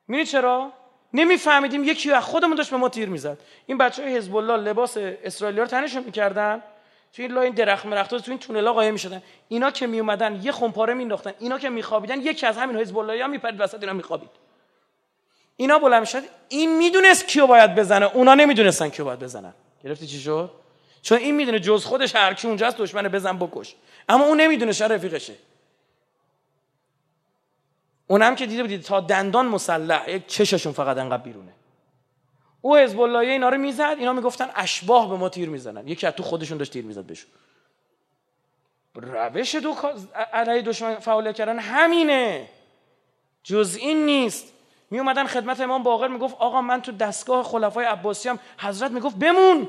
میری 0.08 0.26
چرا؟ 0.26 0.72
نمیفهمیدیم 1.14 1.84
یکی 1.84 2.12
از 2.12 2.24
خودمون 2.24 2.56
داشت 2.56 2.70
به 2.70 2.76
ما 2.76 2.88
تیر 2.88 3.08
می‌زد. 3.08 3.38
این 3.66 3.78
بچه 3.78 4.02
های 4.02 4.16
حزب 4.16 4.36
الله 4.36 4.56
لباس 4.56 4.96
اسرائیلی 4.96 5.60
رو 5.60 5.66
تنشون 5.66 6.02
می‌کردن. 6.02 6.62
تو 7.12 7.22
این 7.22 7.32
لای 7.32 7.54
درخت 7.54 7.86
مرخت 7.86 8.14
تو 8.14 8.30
این 8.30 8.38
تونلا 8.38 8.72
قایم 8.72 8.92
می‌شدن. 8.92 9.22
اینا 9.48 9.70
که 9.70 9.86
میومدن 9.86 10.40
یه 10.42 10.52
خمپاره 10.52 10.94
مینداختن 10.94 11.32
اینا 11.38 11.58
که 11.58 11.70
میخوابیدن 11.70 12.20
یکی 12.20 12.46
از 12.46 12.58
همین 12.58 12.76
حزب 12.76 12.98
الله 12.98 13.22
ها 13.22 13.28
میپرید 13.28 13.60
وسط 13.60 13.80
اینا 13.80 13.92
میخوابید. 13.92 14.45
اینا 15.56 15.78
بلند 15.78 16.00
می‌شد 16.00 16.22
این 16.48 16.78
می‌دونست 16.78 17.26
کیو 17.26 17.46
باید 17.46 17.74
بزنه 17.74 18.16
اونا 18.16 18.34
نمی‌دونستن 18.34 18.88
کیو 18.88 19.04
باید 19.04 19.18
بزنن. 19.18 19.54
گرفتی 19.84 20.06
چی 20.06 20.20
شد؟ 20.20 20.50
چون 21.02 21.18
این 21.18 21.34
می‌دونه 21.34 21.58
جز 21.60 21.84
خودش 21.84 22.16
هر 22.16 22.34
کی 22.34 22.48
اونجاست 22.48 22.76
دشمن 22.76 23.08
بزن 23.08 23.38
بکش. 23.38 23.74
اما 24.08 24.24
اون 24.24 24.40
نمی‌دونه 24.40 24.72
شاید 24.72 24.88
رفیقشه. 24.88 25.34
اونم 28.06 28.34
که 28.34 28.46
دیده 28.46 28.62
بودید 28.62 28.82
تا 28.82 29.00
دندان 29.00 29.46
مسلح 29.46 30.10
یک 30.10 30.26
چششون 30.26 30.72
فقط 30.72 30.96
انقدر 30.98 31.22
بیرونه. 31.22 31.52
او 32.60 32.76
حزب 32.76 33.00
الله 33.00 33.18
اینا 33.18 33.48
رو 33.48 33.58
می‌زد 33.58 33.96
اینا 33.98 34.12
می‌گفتن 34.12 34.48
اشباه 34.54 35.10
به 35.10 35.16
ما 35.16 35.28
تیر 35.28 35.48
می‌زنن. 35.48 35.88
یکی 35.88 36.06
از 36.06 36.14
تو 36.14 36.22
خودشون 36.22 36.58
داشت 36.58 36.72
تیر 36.72 36.84
می‌زد 36.84 37.04
بهشون. 37.04 37.30
روش 38.94 39.54
دو 39.54 39.76
علیه 40.32 40.62
دشمن 40.62 40.94
فعالیت 40.94 41.34
کردن 41.34 41.58
همینه. 41.58 42.48
جز 43.42 43.76
این 43.80 44.06
نیست. 44.06 44.52
می 44.90 44.98
اومدن 44.98 45.26
خدمت 45.26 45.60
امام 45.60 45.82
باقر 45.82 46.08
می‌گفت 46.08 46.36
آقا 46.38 46.60
من 46.60 46.82
تو 46.82 46.92
دستگاه 46.92 47.44
خلفای 47.44 47.86
عباسی 47.86 48.28
هم 48.28 48.38
حضرت 48.58 48.90
می‌گفت 48.90 49.16
بمون. 49.16 49.68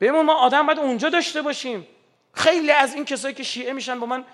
بمون 0.00 0.24
ما 0.24 0.34
آدم 0.34 0.66
باید 0.66 0.78
اونجا 0.78 1.08
داشته 1.08 1.42
باشیم. 1.42 1.86
خیلی 2.32 2.70
از 2.70 2.94
این 2.94 3.04
کسایی 3.04 3.34
که 3.34 3.42
شیعه 3.42 3.72
میشن 3.72 4.00
با 4.00 4.06
من 4.06 4.24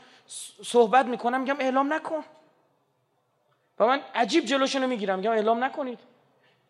صحبت 0.63 1.07
می‌کنم 1.07 1.41
میگم 1.41 1.57
اعلام 1.59 1.93
نکن. 1.93 2.25
و 3.79 3.87
من 3.87 4.01
عجیب 4.15 4.45
جلوشونو 4.45 4.87
می‌گیرم 4.87 5.19
میگم 5.19 5.31
اعلام 5.31 5.65
نکنید. 5.65 5.99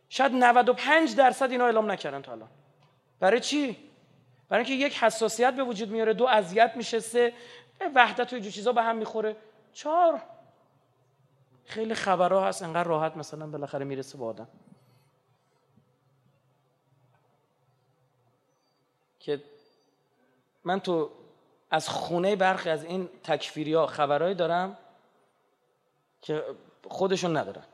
شاید 0.09 0.33
95 0.33 1.17
درصد 1.17 1.51
اینا 1.51 1.65
اعلام 1.65 1.91
نکردن 1.91 2.23
تا 2.23 2.33
الان. 2.33 2.49
برای 3.21 3.41
چی؟ 3.41 3.77
برای 4.49 4.65
اینکه 4.65 4.87
یک 4.87 4.99
حساسیت 4.99 5.55
به 5.55 5.65
وجود 5.65 5.91
میاره 5.91 6.15
دو 6.15 6.27
اذیت 6.27 6.73
میشه 6.77 7.01
سه 7.01 7.33
وحدت 7.95 8.33
و 8.33 8.41
چیزا 8.41 8.73
به 8.73 8.83
هم 8.83 8.97
می‌خوره. 8.97 9.37
چهار. 9.73 10.21
خیلی 11.67 11.95
خبرها 11.95 12.49
هست 12.49 12.63
انقدر 12.63 12.89
راحت 12.89 13.17
مثلا 13.17 13.47
بالاخره 13.47 13.85
می‌رسه 13.85 14.19
به 14.19 14.25
آدم. 14.25 14.49
که 19.21 19.43
من 20.65 20.81
تو 20.81 21.11
از 21.71 21.89
خونه 21.89 22.37
برخی 22.37 22.71
از 22.71 22.85
این 22.85 23.09
تکفیری 23.23 23.75
ها 23.75 23.87
خبرهایی 23.87 24.35
دارم 24.35 24.79
که 26.23 26.45
خودشون 26.89 27.37
ندارن. 27.37 27.65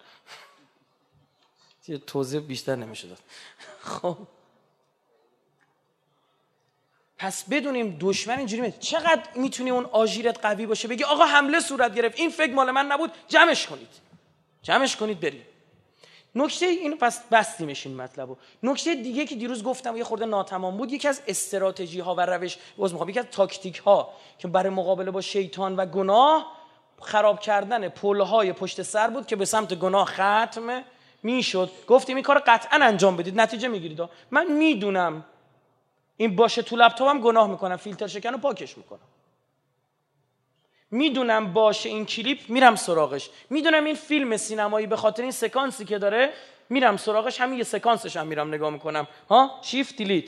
توضیح 2.07 2.41
بیشتر 2.41 2.77
نمیشه 2.77 3.09
داد 3.09 3.19
خب. 3.81 4.17
پس 7.21 7.45
بدونیم 7.51 7.97
دشمن 8.01 8.39
اینجوری 8.39 8.73
چقدر 8.81 9.23
می‌تونی 9.35 9.71
اون 9.71 9.85
آژیرت 9.85 10.39
قوی 10.43 10.67
باشه؟ 10.67 10.89
بگی 10.89 11.05
آقا 11.05 11.25
حمله 11.25 11.61
صورت 11.61 11.95
گرفت. 11.95 12.21
این 12.21 12.31
فکر 12.31 12.53
مال 12.53 12.71
من 12.71 12.87
نبود. 12.87 13.11
جمعش 13.29 13.67
کنید. 13.67 13.89
جمعش 14.63 14.97
کنید 14.97 15.21
برید 15.21 15.43
نکته 16.35 16.67
اینو 16.67 16.97
پس 16.97 17.21
بستیمش 17.33 17.87
این 17.87 17.97
مطلبو. 17.97 18.37
نکته 18.63 18.95
دیگه 18.95 19.27
که 19.27 19.35
دیروز 19.35 19.63
گفتم 19.65 19.97
یه 19.97 20.05
خورده 20.05 20.27
ناتمام 20.27 20.77
بود 20.77 20.93
یکی 20.93 21.09
از 21.09 21.23
استراتژی 21.29 22.01
ها 22.01 22.15
و 22.15 22.21
روش 22.21 22.57
باز 22.77 22.93
می‌خوام 22.93 23.09
یکی 23.09 23.19
از 23.19 23.27
تاکتیک 23.31 23.77
ها 23.77 24.13
که 24.39 24.49
برای 24.49 24.71
مقابله 24.71 25.11
با 25.11 25.21
شیطان 25.21 25.77
و 25.77 25.87
گناه 25.87 26.47
خراب 27.01 27.41
کردن 27.41 27.89
پل 27.89 28.21
های 28.21 28.53
پشت 28.53 28.83
سر 28.83 29.11
بود 29.11 29.27
که 29.27 29.37
به 29.37 29.45
سمت 29.45 29.75
گناه 29.75 30.07
ختم 30.07 30.85
می‌شد. 31.23 31.71
گفتیم 31.87 32.17
این 32.17 32.23
کار 32.23 32.39
قطعا 32.39 32.79
انجام 32.85 33.17
بدید. 33.17 33.41
نتیجه 33.41 33.69
می‌گیرید. 33.69 34.01
من 34.31 34.53
می‌دونم 34.53 35.25
این 36.21 36.37
باشه 36.37 36.63
تو 36.63 36.77
لپتاپم 36.77 37.21
گناه 37.21 37.51
می‌کنم 37.51 37.77
فیلتر 37.77 38.07
شکن 38.07 38.29
رو 38.29 38.39
پاکش 38.39 38.79
می‌کنم. 38.79 39.01
می‌دونم 40.91 41.53
باشه 41.53 41.89
این 41.89 42.07
کلیپ 42.07 42.39
میرم 42.49 42.77
سراغش. 42.77 43.31
می‌دونم 43.51 43.85
این 43.85 43.95
فیلم 43.95 44.37
سینمایی 44.37 44.87
به 44.87 44.97
خاطر 44.97 45.23
این 45.23 45.31
سکانسی 45.31 45.85
که 45.85 45.99
داره 45.99 46.33
میرم 46.69 46.97
سراغش 46.97 47.41
همین 47.41 47.59
یه 47.59 47.65
سکانسش 47.65 48.17
هم 48.17 48.27
میرم 48.27 48.49
نگاه 48.49 48.71
می‌کنم. 48.71 49.07
ها؟ 49.31 49.61
shift 49.63 49.97
delete 49.97 50.25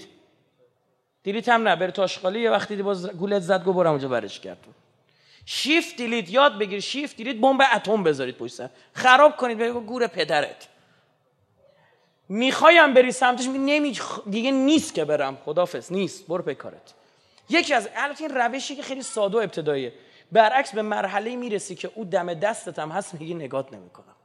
delete 1.22 1.48
هم 1.48 1.68
نه 1.68 1.76
بره 1.76 1.90
تو 1.90 2.03
آشغالی 2.03 2.40
یه 2.40 2.50
وقتی 2.50 2.76
باز 2.76 3.10
گولت 3.10 3.42
زد 3.42 3.64
گو 3.64 3.72
برم 3.72 3.90
اونجا 3.90 4.08
برش 4.08 4.40
کرد 4.40 4.58
shift 5.46 5.96
delete 5.96 6.30
یاد 6.30 6.58
بگیر. 6.58 6.80
shift 6.80 7.16
delete 7.16 7.36
بمب 7.36 7.60
اتم 7.74 8.02
بذارید 8.02 8.36
پشت 8.36 8.60
خراب 8.92 9.36
کنید 9.36 9.58
بگو 9.58 9.80
گور 9.80 10.06
پدرت. 10.06 10.68
می‌خوایم 12.32 12.94
بری 12.94 13.12
سمتش 13.12 13.46
نمی 13.46 13.98
دیگه 14.30 14.50
نیست 14.50 14.94
که 14.94 15.04
برم. 15.04 15.36
خدافظ 15.44 15.92
نیست. 15.92 16.26
برو 16.26 16.42
پی 16.42 16.54
کارت. 16.54 16.94
یکی 17.48 17.74
از 17.74 17.88
البته 17.96 18.24
این 18.24 18.34
روشی 18.34 18.76
که 18.76 18.82
خیلی 18.82 19.02
ساده 19.02 19.38
و 19.38 19.40
ابتداییه. 19.40 19.92
برعکس 20.32 20.74
به 20.74 20.82
مرحله 20.82 21.36
می‌رسی 21.36 21.74
که 21.74 21.90
او 21.94 22.04
دم 22.04 22.34
دستت 22.34 22.78
هم 22.78 22.90
هست 22.90 23.14
میگی 23.14 23.34
نگات 23.34 23.72
نمی‌کنم. 23.72 24.16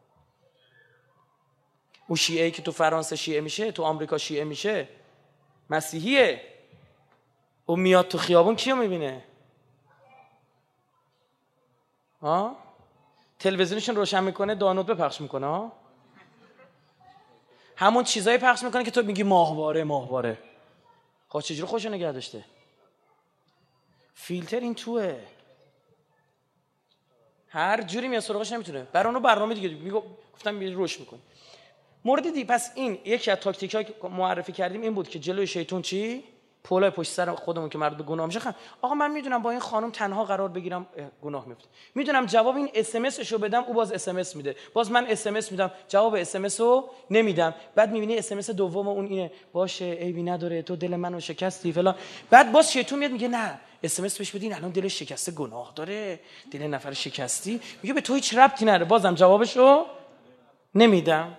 او 2.07 2.15
شیعه 2.15 2.51
که 2.51 2.61
تو 2.61 2.71
فرانسه 2.71 3.15
شیعه 3.15 3.41
میشه 3.41 3.71
تو 3.71 3.83
آمریکا 3.83 4.17
شیعه 4.17 4.43
میشه 4.43 4.87
مسیحیه. 5.69 6.41
او 7.65 7.75
میاد 7.75 8.07
تو 8.07 8.17
خیابون 8.17 8.55
کیو 8.55 8.75
می‌بینه؟ 8.75 9.23
ها 12.21 12.55
تلویزیونشون 13.39 13.95
روشن 13.95 14.23
می‌کنه 14.23 14.55
دانود 14.55 14.85
بپخش 14.85 15.21
می‌کنه 15.21 15.45
ها 15.45 15.71
همون 17.77 18.03
چیزایی 18.03 18.37
پخش 18.37 18.63
می‌کنه 18.63 18.83
که 18.83 18.91
تو 18.91 19.03
میگی 19.03 19.23
ماهواره 19.23 19.83
ماهواره. 19.83 20.37
خب 21.29 21.39
چجوری 21.41 21.67
خوشو 21.67 21.89
نگه 21.89 22.11
داشته؟ 22.11 22.45
فیلتر 24.13 24.59
این 24.59 24.75
توه. 24.75 25.19
هر 27.49 27.81
جوری 27.81 28.07
میاد 28.07 28.21
سراغش 28.21 28.51
نمی‌تونه. 28.51 28.83
برای 28.83 29.05
اونو 29.05 29.19
برنامه 29.19 29.53
دیگه 29.53 29.69
میگو 29.69 30.03
گفتم 30.33 30.59
روش 30.59 30.99
می‌کنه 30.99 31.19
مورد 32.05 32.33
دی 32.33 32.45
پس 32.45 32.71
این 32.75 32.99
یکی 33.05 33.31
از 33.31 33.37
تاکتیک 33.37 33.71
که 33.71 33.95
معرفی 34.03 34.51
کردیم 34.51 34.81
این 34.81 34.93
بود 34.93 35.09
که 35.09 35.19
جلوی 35.19 35.47
شیطون 35.47 35.81
چی؟ 35.81 36.23
پولای 36.63 36.89
پشت 36.89 37.11
سر 37.11 37.35
خودمون 37.35 37.69
که 37.69 37.77
مرد 37.77 37.97
به 37.97 38.03
گناه 38.03 38.25
میشه 38.25 38.39
آقا 38.81 38.95
من 38.95 39.11
می‌دونم 39.11 39.41
با 39.41 39.51
این 39.51 39.59
خانم 39.59 39.91
تنها 39.91 40.25
قرار 40.25 40.49
بگیرم 40.49 40.85
گناه 41.23 41.47
میفته. 41.47 41.65
می‌دونم 41.95 42.25
جواب 42.25 42.55
این 42.55 42.69
اس 42.73 42.95
ام 42.95 43.05
رو 43.31 43.37
بدم 43.37 43.63
او 43.63 43.73
باز 43.73 43.91
اس 43.91 44.35
میده. 44.35 44.55
باز 44.73 44.91
من 44.91 45.05
اس 45.07 45.51
میدم 45.51 45.71
جواب 45.87 46.15
اس 46.15 46.59
رو 46.59 46.89
نمیدم. 47.09 47.53
بعد 47.75 47.91
می‌بینی 47.91 48.17
اس 48.17 48.31
ام 48.31 48.39
دوم 48.39 48.87
اون 48.87 49.05
اینه 49.05 49.31
باشه 49.53 49.85
عیبی 49.85 50.23
نداره 50.23 50.61
تو 50.61 50.75
دل 50.75 50.95
منو 50.95 51.19
شکستی 51.19 51.71
فلان. 51.71 51.95
بعد 52.29 52.51
باز 52.51 52.71
شیطون 52.71 52.99
میاد 52.99 53.11
میگه 53.11 53.27
نه 53.27 53.59
اس 53.83 53.99
ام 53.99 54.03
بهش 54.03 54.31
بدین 54.31 54.53
الان 54.53 54.71
دل 54.71 54.87
شکسته 54.87 55.31
گناه 55.31 55.71
داره 55.75 56.19
دل 56.51 56.63
نفر 56.63 56.93
شکستی. 56.93 57.61
میگه 57.83 57.93
به 57.93 58.01
تو 58.01 58.13
هیچ 58.13 58.37
ربطی 58.37 58.65
نداره 58.65 58.85
بازم 58.85 59.15
جوابشو 59.15 59.85
نمیدم. 60.75 61.37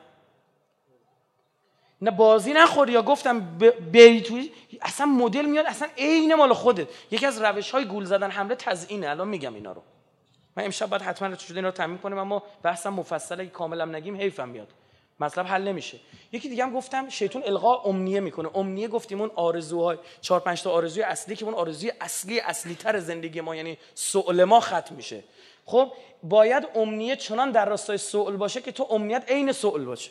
نه 2.02 2.10
بازی 2.10 2.52
نخوری 2.52 2.92
یا 2.92 3.02
گفتم 3.02 3.58
بری 3.92 4.20
توی 4.20 4.50
اصلا 4.82 5.06
مدل 5.06 5.44
میاد 5.44 5.66
اصلا 5.66 5.88
عین 5.98 6.34
مال 6.34 6.52
خودت. 6.52 6.88
یکی 7.10 7.26
از 7.26 7.42
روش 7.42 7.70
های 7.70 7.84
گول 7.84 8.04
زدن 8.04 8.30
حمله 8.30 8.54
تزیینه 8.54 9.08
الان 9.08 9.28
میگم 9.28 9.54
اینا 9.54 9.72
رو. 9.72 9.82
من 10.56 10.64
امشب 10.64 10.86
باید 10.86 11.02
حتما 11.02 11.36
شده 11.36 11.56
اینا 11.56 11.68
رو 11.68 11.74
تمرین 11.74 11.98
کنیم 11.98 12.18
اما 12.18 12.42
بحثم 12.62 12.90
مفصله 12.90 13.44
که 13.44 13.50
کاملا 13.50 13.84
نگیم 13.84 14.16
حیفم 14.16 14.48
میاد. 14.48 14.68
مطلب 15.20 15.46
حل 15.46 15.62
نمیشه. 15.62 15.98
یکی 16.32 16.48
دیگه 16.48 16.64
هم 16.64 16.74
گفتم 16.74 17.08
شیطون 17.08 17.42
القا 17.46 17.82
امنیه 17.82 18.20
می‌کنه. 18.20 18.50
امنیه 18.54 18.88
گفتیم 18.88 19.20
اون 19.20 19.30
آرزوهای 19.34 19.98
چهار 20.20 20.40
پنج 20.40 20.62
تا 20.62 20.70
آرزوی 20.70 21.02
اصلی 21.02 21.36
که 21.36 21.44
اون 21.44 21.54
آرزوی 21.54 21.92
اصلی 22.00 22.40
اصلی 22.40 22.74
تر 22.74 22.98
زندگی 22.98 23.40
ما 23.40 23.56
یعنی 23.56 23.78
سؤال 23.94 24.44
ما 24.44 24.60
ختم 24.60 24.94
میشه. 24.94 25.24
خب 25.64 25.92
باید 26.22 26.68
امنیه 26.74 27.16
چنان 27.16 27.50
در 27.50 27.68
راستای 27.68 27.98
سؤال 27.98 28.36
باشه 28.36 28.60
که 28.60 28.72
تو 28.72 28.86
امنیت 28.90 29.24
عین 29.28 29.52
سؤال 29.52 29.84
باشه. 29.84 30.10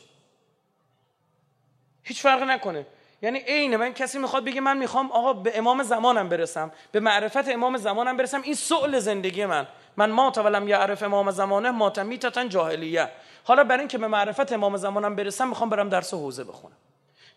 هیچ 2.07 2.21
فرق 2.21 2.43
نکنه. 2.43 2.85
یعنی 3.21 3.39
عین 3.39 3.75
من 3.75 3.93
کسی 3.93 4.19
می‌خواد 4.19 4.45
بگه 4.45 4.61
من 4.61 4.77
می‌خوام 4.77 5.11
آقا 5.11 5.33
به 5.33 5.57
امام 5.57 5.83
زمانم 5.83 6.29
برسم 6.29 6.71
به 6.91 6.99
معرفت 6.99 7.49
امام 7.49 7.77
زمانم 7.77 8.17
برسم. 8.17 8.41
این 8.41 8.53
سؤال 8.53 8.99
زندگی 8.99 9.45
من. 9.45 9.67
من 9.97 10.11
ما 10.11 10.31
تولم 10.31 10.67
یعرف 10.67 11.03
امام 11.03 11.31
زمانه 11.31 11.71
ماتمیتتن 11.71 12.49
جاهلیه. 12.49 13.09
حالا 13.43 13.63
برای 13.63 13.79
اینکه 13.79 13.97
به 13.97 14.07
معرفت 14.07 14.53
امام 14.53 14.77
زمانم 14.77 15.15
برسم 15.15 15.47
می‌خوام 15.47 15.69
برم 15.69 15.89
درس 15.89 16.13
حوزه 16.13 16.43
بخونم. 16.43 16.77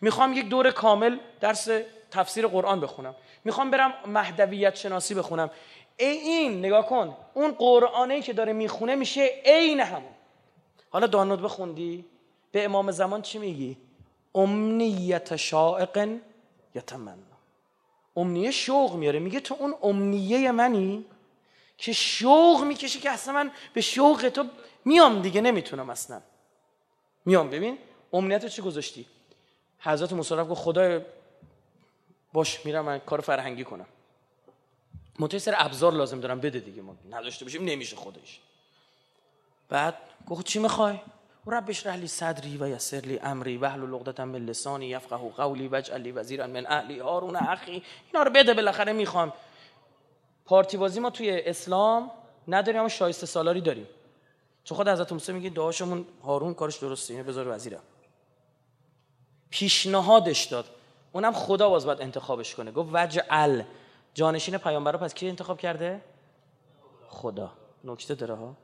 می‌خوام 0.00 0.32
یک 0.32 0.48
دور 0.48 0.70
کامل 0.70 1.18
درس 1.40 1.68
تفسیر 2.10 2.46
قرآن 2.46 2.80
بخونم. 2.80 3.14
می‌خوام 3.44 3.70
برم 3.70 3.94
مهدویت 4.06 4.76
شناسی 4.76 5.14
بخونم. 5.14 5.50
ای 5.96 6.06
این 6.06 6.58
نگاه 6.58 6.86
کن 6.86 7.16
اون 7.34 7.50
قرآنی 7.50 8.22
که 8.22 8.32
داره 8.32 8.52
می‌خونه 8.52 8.94
میشه 8.94 9.30
عین 9.44 9.80
همون. 9.80 10.12
حالا 10.90 11.06
دانود 11.06 11.42
بخوندی؟ 11.42 12.04
به 12.52 12.64
امام 12.64 12.90
زمان 12.90 13.22
چی 13.22 13.38
میگی؟ 13.38 13.76
امنیت 14.34 15.36
شائق 15.36 16.18
یتمنا 16.74 17.14
امنیه 18.16 18.50
شوق 18.50 18.94
میاره. 18.94 19.18
میگه 19.18 19.40
تو 19.40 19.56
اون 19.58 19.74
امنیه 19.82 20.52
منی 20.52 21.04
که 21.78 21.92
شوق 21.92 22.64
می‌کشه 22.64 22.98
که 22.98 23.10
اصلا 23.10 23.34
من 23.34 23.50
به 23.74 23.80
شوق 23.80 24.28
تو 24.28 24.44
میام 24.84 25.22
دیگه 25.22 25.40
نمی‌تونم 25.40 25.90
اصلا. 25.90 26.20
میام. 27.24 27.50
ببین 27.50 27.78
امنیت 28.12 28.46
چی 28.46 28.62
گذاشتی؟ 28.62 29.06
حضرت 29.80 30.12
موسی 30.12 30.34
گفت 30.34 30.60
خدای 30.60 31.00
باش 32.32 32.66
میرم 32.66 32.84
من 32.84 32.98
کار 32.98 33.20
فرهنگی 33.20 33.64
کنم. 33.64 33.86
منتها 35.18 35.38
سر 35.38 35.54
ابزار 35.56 35.92
لازم 35.92 36.20
دارم 36.20 36.40
بده 36.40 36.60
دیگه. 36.60 36.82
ما 36.82 36.96
نداشته 37.10 37.44
باشیم 37.44 37.64
نمیشه 37.64 37.96
خودش. 37.96 38.40
بعد 39.68 39.94
گفت 40.26 40.46
چی 40.46 40.58
می‌خوای؟ 40.58 41.00
رب 41.46 41.64
اشرح 41.68 41.96
لی 41.96 42.06
صدری 42.06 42.56
و 42.56 42.68
یسر 42.68 43.00
لی 43.00 43.18
امری 43.18 43.56
و 43.56 43.64
احلل 43.64 43.94
عقدة 43.94 44.24
من 44.24 44.46
لسانی 44.46 44.86
یفقهوا 44.86 45.28
قولی 45.28 45.68
واجعل 45.68 46.00
لی 46.00 46.12
وزیرا 46.12 46.46
من 46.46 46.66
اهلی 46.66 46.98
هارون 46.98 47.36
اخی 47.36 47.82
اینا 48.12 48.22
رو 48.22 48.30
بده 48.30 48.54
بالاخره 48.54 48.92
می‌خوام. 48.92 49.32
پارتی 50.44 50.76
بازی 50.76 51.00
ما 51.00 51.10
توی 51.10 51.42
اسلام 51.44 52.10
نداریم 52.48 52.80
اما 52.80 52.88
شایسته 52.88 53.26
سالاری 53.26 53.60
داریم. 53.60 53.86
چون 54.64 54.76
خود 54.76 54.88
حضرت 54.88 55.12
موسی 55.12 55.32
میگه 55.32 55.50
دعاشمون 55.50 56.06
هارون 56.24 56.54
کارش 56.54 56.76
درسته 56.76 57.14
اینو 57.14 57.26
بذار 57.26 57.48
وزیرم. 57.48 57.82
پیشنهادش 59.50 60.44
داد. 60.44 60.64
اونم 61.12 61.32
خدا 61.32 61.68
باز 61.68 61.86
باید 61.86 62.00
انتخابش 62.00 62.54
کنه. 62.54 62.72
گفت 62.72 62.90
وجعل 62.92 63.62
جانشین 64.14 64.58
پیامبر 64.58 64.96
پس 64.96 65.14
کی 65.14 65.28
انتخاب 65.28 65.58
کرده؟ 65.58 66.00
خدا. 67.08 67.52
نکته 67.84 68.14
داره 68.14 68.34
ها؟ 68.34 68.56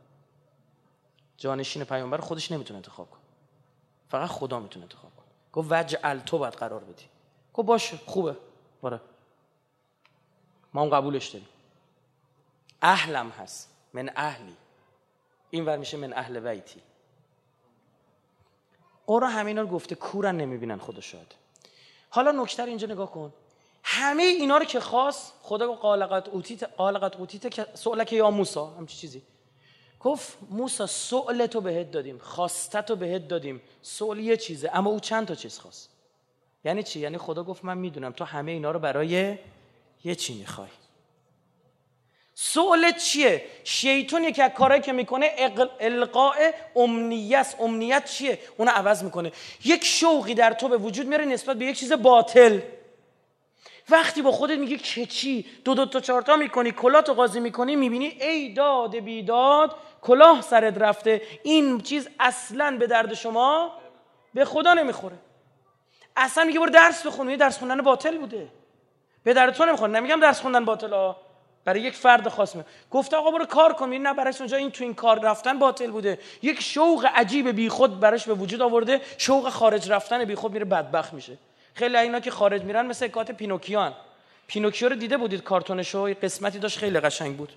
جانشین 1.39 1.85
پیامبر 1.85 2.19
خودش 2.19 2.53
نمی‌تونه 2.53 2.77
انتخاب 2.77 3.11
کنه. 3.11 3.21
فقط 4.09 4.29
خدا 4.29 4.61
می‌تونه 4.61 4.85
انتخاب 4.85 5.11
کنه. 5.17 5.27
گفت 5.53 5.69
وجعل 5.71 6.19
تو 6.19 6.39
باید 6.39 6.55
قرار 6.55 6.85
بدی. 6.85 7.05
گفت 7.55 7.67
باشه 7.67 7.97
خوبه. 8.07 8.37
باره 8.81 9.01
ما 10.75 10.83
هم 10.83 10.89
قبولش 10.89 11.29
داریم. 11.29 11.49
اهلم 12.83 13.31
هست. 13.31 13.69
من 13.93 14.11
اهلی. 14.17 14.57
این 15.51 15.65
ور 15.65 15.77
میشه 15.77 15.97
من 15.97 16.13
اهل 16.13 16.41
بیتی. 16.41 16.83
قرآن 19.07 19.31
همینا 19.31 19.61
رو 19.61 19.69
گفته 19.69 19.95
کورن 19.95 20.37
نمی‌بینن 20.37 20.79
خدا 20.79 21.01
شاید 21.01 21.35
حالا 22.11 22.31
نکته 22.31 22.63
اینجا 22.63 22.87
نگاه 22.87 23.13
کن. 23.13 23.33
همه 23.83 24.23
اینا 24.23 24.59
رو 24.59 24.65
که 24.65 24.81
خواست 24.81 25.33
خدا 25.43 25.73
قالقت 25.73 26.29
اوتیت 26.29 26.63
قالقت 26.63 27.17
اوتیت 27.17 27.51
که 27.51 27.67
سؤلک 27.75 28.13
یا 28.13 28.31
موسی 28.31 28.61
همچی 28.61 28.97
چیزی. 28.97 29.23
گفت 30.07 30.39
موسی 30.51 30.87
سؤل 30.87 31.47
تو 31.47 31.61
بهت 31.61 31.91
دادیم 31.91 32.19
خواسته 32.19 32.83
تو 32.83 32.97
بهت 32.97 33.29
دادیم. 33.29 33.61
سؤل 33.83 34.19
یه 34.19 34.37
چیزه 34.37 34.71
اما 34.75 34.91
او 34.91 35.01
چند 35.01 35.27
تا 35.27 35.35
چیز 35.35 35.59
خواست. 35.59 35.91
یعنی 36.65 36.83
چی؟ 36.83 37.01
یعنی 37.01 37.19
خدا 37.19 37.45
گفت 37.45 37.65
من 37.65 37.79
می‌دونم 37.79 38.13
تو 38.13 38.25
همه 38.25 38.53
اینا 38.53 38.71
رو 38.71 38.79
برای 38.79 39.39
یه 40.05 40.15
چی 40.15 40.35
می‌خوای. 40.35 40.69
سؤال 42.35 42.93
چیه؟ 42.93 43.45
شیطان 43.65 44.25
یکی 44.25 44.43
از 44.43 44.51
کارهایی 44.51 44.83
که 44.83 44.93
می‌کنه 44.93 45.31
القاء 45.81 46.51
امنیت 46.77 47.57
امنیت 47.61 48.05
چیه؟ 48.05 48.39
اون 48.57 48.69
عوض 48.69 49.03
می‌کنه. 49.03 49.33
یک 49.65 49.85
شوقی 49.85 50.35
در 50.35 50.53
تو 50.53 50.69
به 50.69 50.77
وجود 50.77 51.07
میاره 51.07 51.25
نسبت 51.25 51.57
به 51.57 51.65
یک 51.65 51.79
چیز 51.79 51.93
باطل. 51.93 52.61
وقتی 53.89 54.23
با 54.23 54.33
خودت 54.33 54.59
میگی 54.59 54.77
که 54.77 55.07
چی؟ 55.07 55.47
دو 55.65 55.75
دو 55.75 55.87
تا 55.87 56.01
چهارتا 56.01 56.37
می‌کنی 56.37 56.73
کلاتو 56.73 57.15
قاضی 57.15 57.41
می‌کنی 57.41 57.77
می‌بینی 57.77 58.07
ای 58.07 58.53
داد 58.53 58.97
بیداد 58.97 59.77
کلاه 60.07 60.43
سرت 60.43 60.79
رفته 60.79 61.23
این 61.43 61.81
چیز 61.81 62.09
اصلا 62.21 62.77
به 62.81 62.87
درد 62.87 63.15
شما 63.15 63.73
به 64.35 64.45
خدا 64.45 64.75
نمی‌خوره. 64.75 65.17
اصلا 66.17 66.45
میگه 66.45 66.61
برو 66.61 66.71
درس 66.71 67.07
بخون 67.07 67.37
درس 67.37 67.59
خوندن 67.59 67.83
باطل 67.83 68.19
بوده. 68.19 68.49
به 69.25 69.35
درد 69.35 69.55
تو 69.55 69.65
نمی‌خوره. 69.65 69.93
نمیگم 69.93 70.21
درس 70.21 70.41
خوندن 70.41 70.65
باطل 70.65 70.93
ها 70.93 71.17
برای 71.65 71.81
یک 71.81 71.95
فرد 71.95 72.29
خاص 72.29 72.57
می 72.57 72.63
گفته 72.91 73.17
آقا 73.17 73.31
برو 73.31 73.45
کار 73.45 73.73
کن. 73.73 73.89
نه 73.89 74.15
برایش 74.15 74.41
اونجا 74.41 74.57
این 74.57 74.71
تو 74.71 74.85
این 74.85 74.95
کار 74.95 75.21
رفتن 75.21 75.59
باطل 75.59 75.91
بوده. 75.91 76.19
یک 76.43 76.63
شوق 76.63 77.07
عجیب 77.15 77.49
بی 77.49 77.69
خود 77.69 78.01
براش 78.01 78.27
به 78.27 78.35
وجود 78.35 78.63
آورده. 78.63 79.01
شوق 79.19 79.49
خارج 79.49 79.91
رفتن 79.91 80.25
بی 80.25 80.35
خود 80.35 80.53
میره 80.53 80.65
بدبخت 80.65 81.13
میشه. 81.13 81.39
خیلی 81.75 81.97
اینا 81.97 82.21
که 82.21 82.31
خارج 82.31 82.63
میرن 82.63 82.87
مثل 82.87 83.09
کارتون 83.09 83.31
پینوکیان. 83.31 83.93
پینوکیو 84.47 84.89
رو 84.89 84.95
دیده 84.95 85.17
بودید 85.17 85.43
کارتونشو؟ 85.43 86.15
قسمتی 86.23 86.59
داشت 86.59 86.79
خیلی 86.79 87.01
قشنگ 87.01 87.37
بود. 87.37 87.53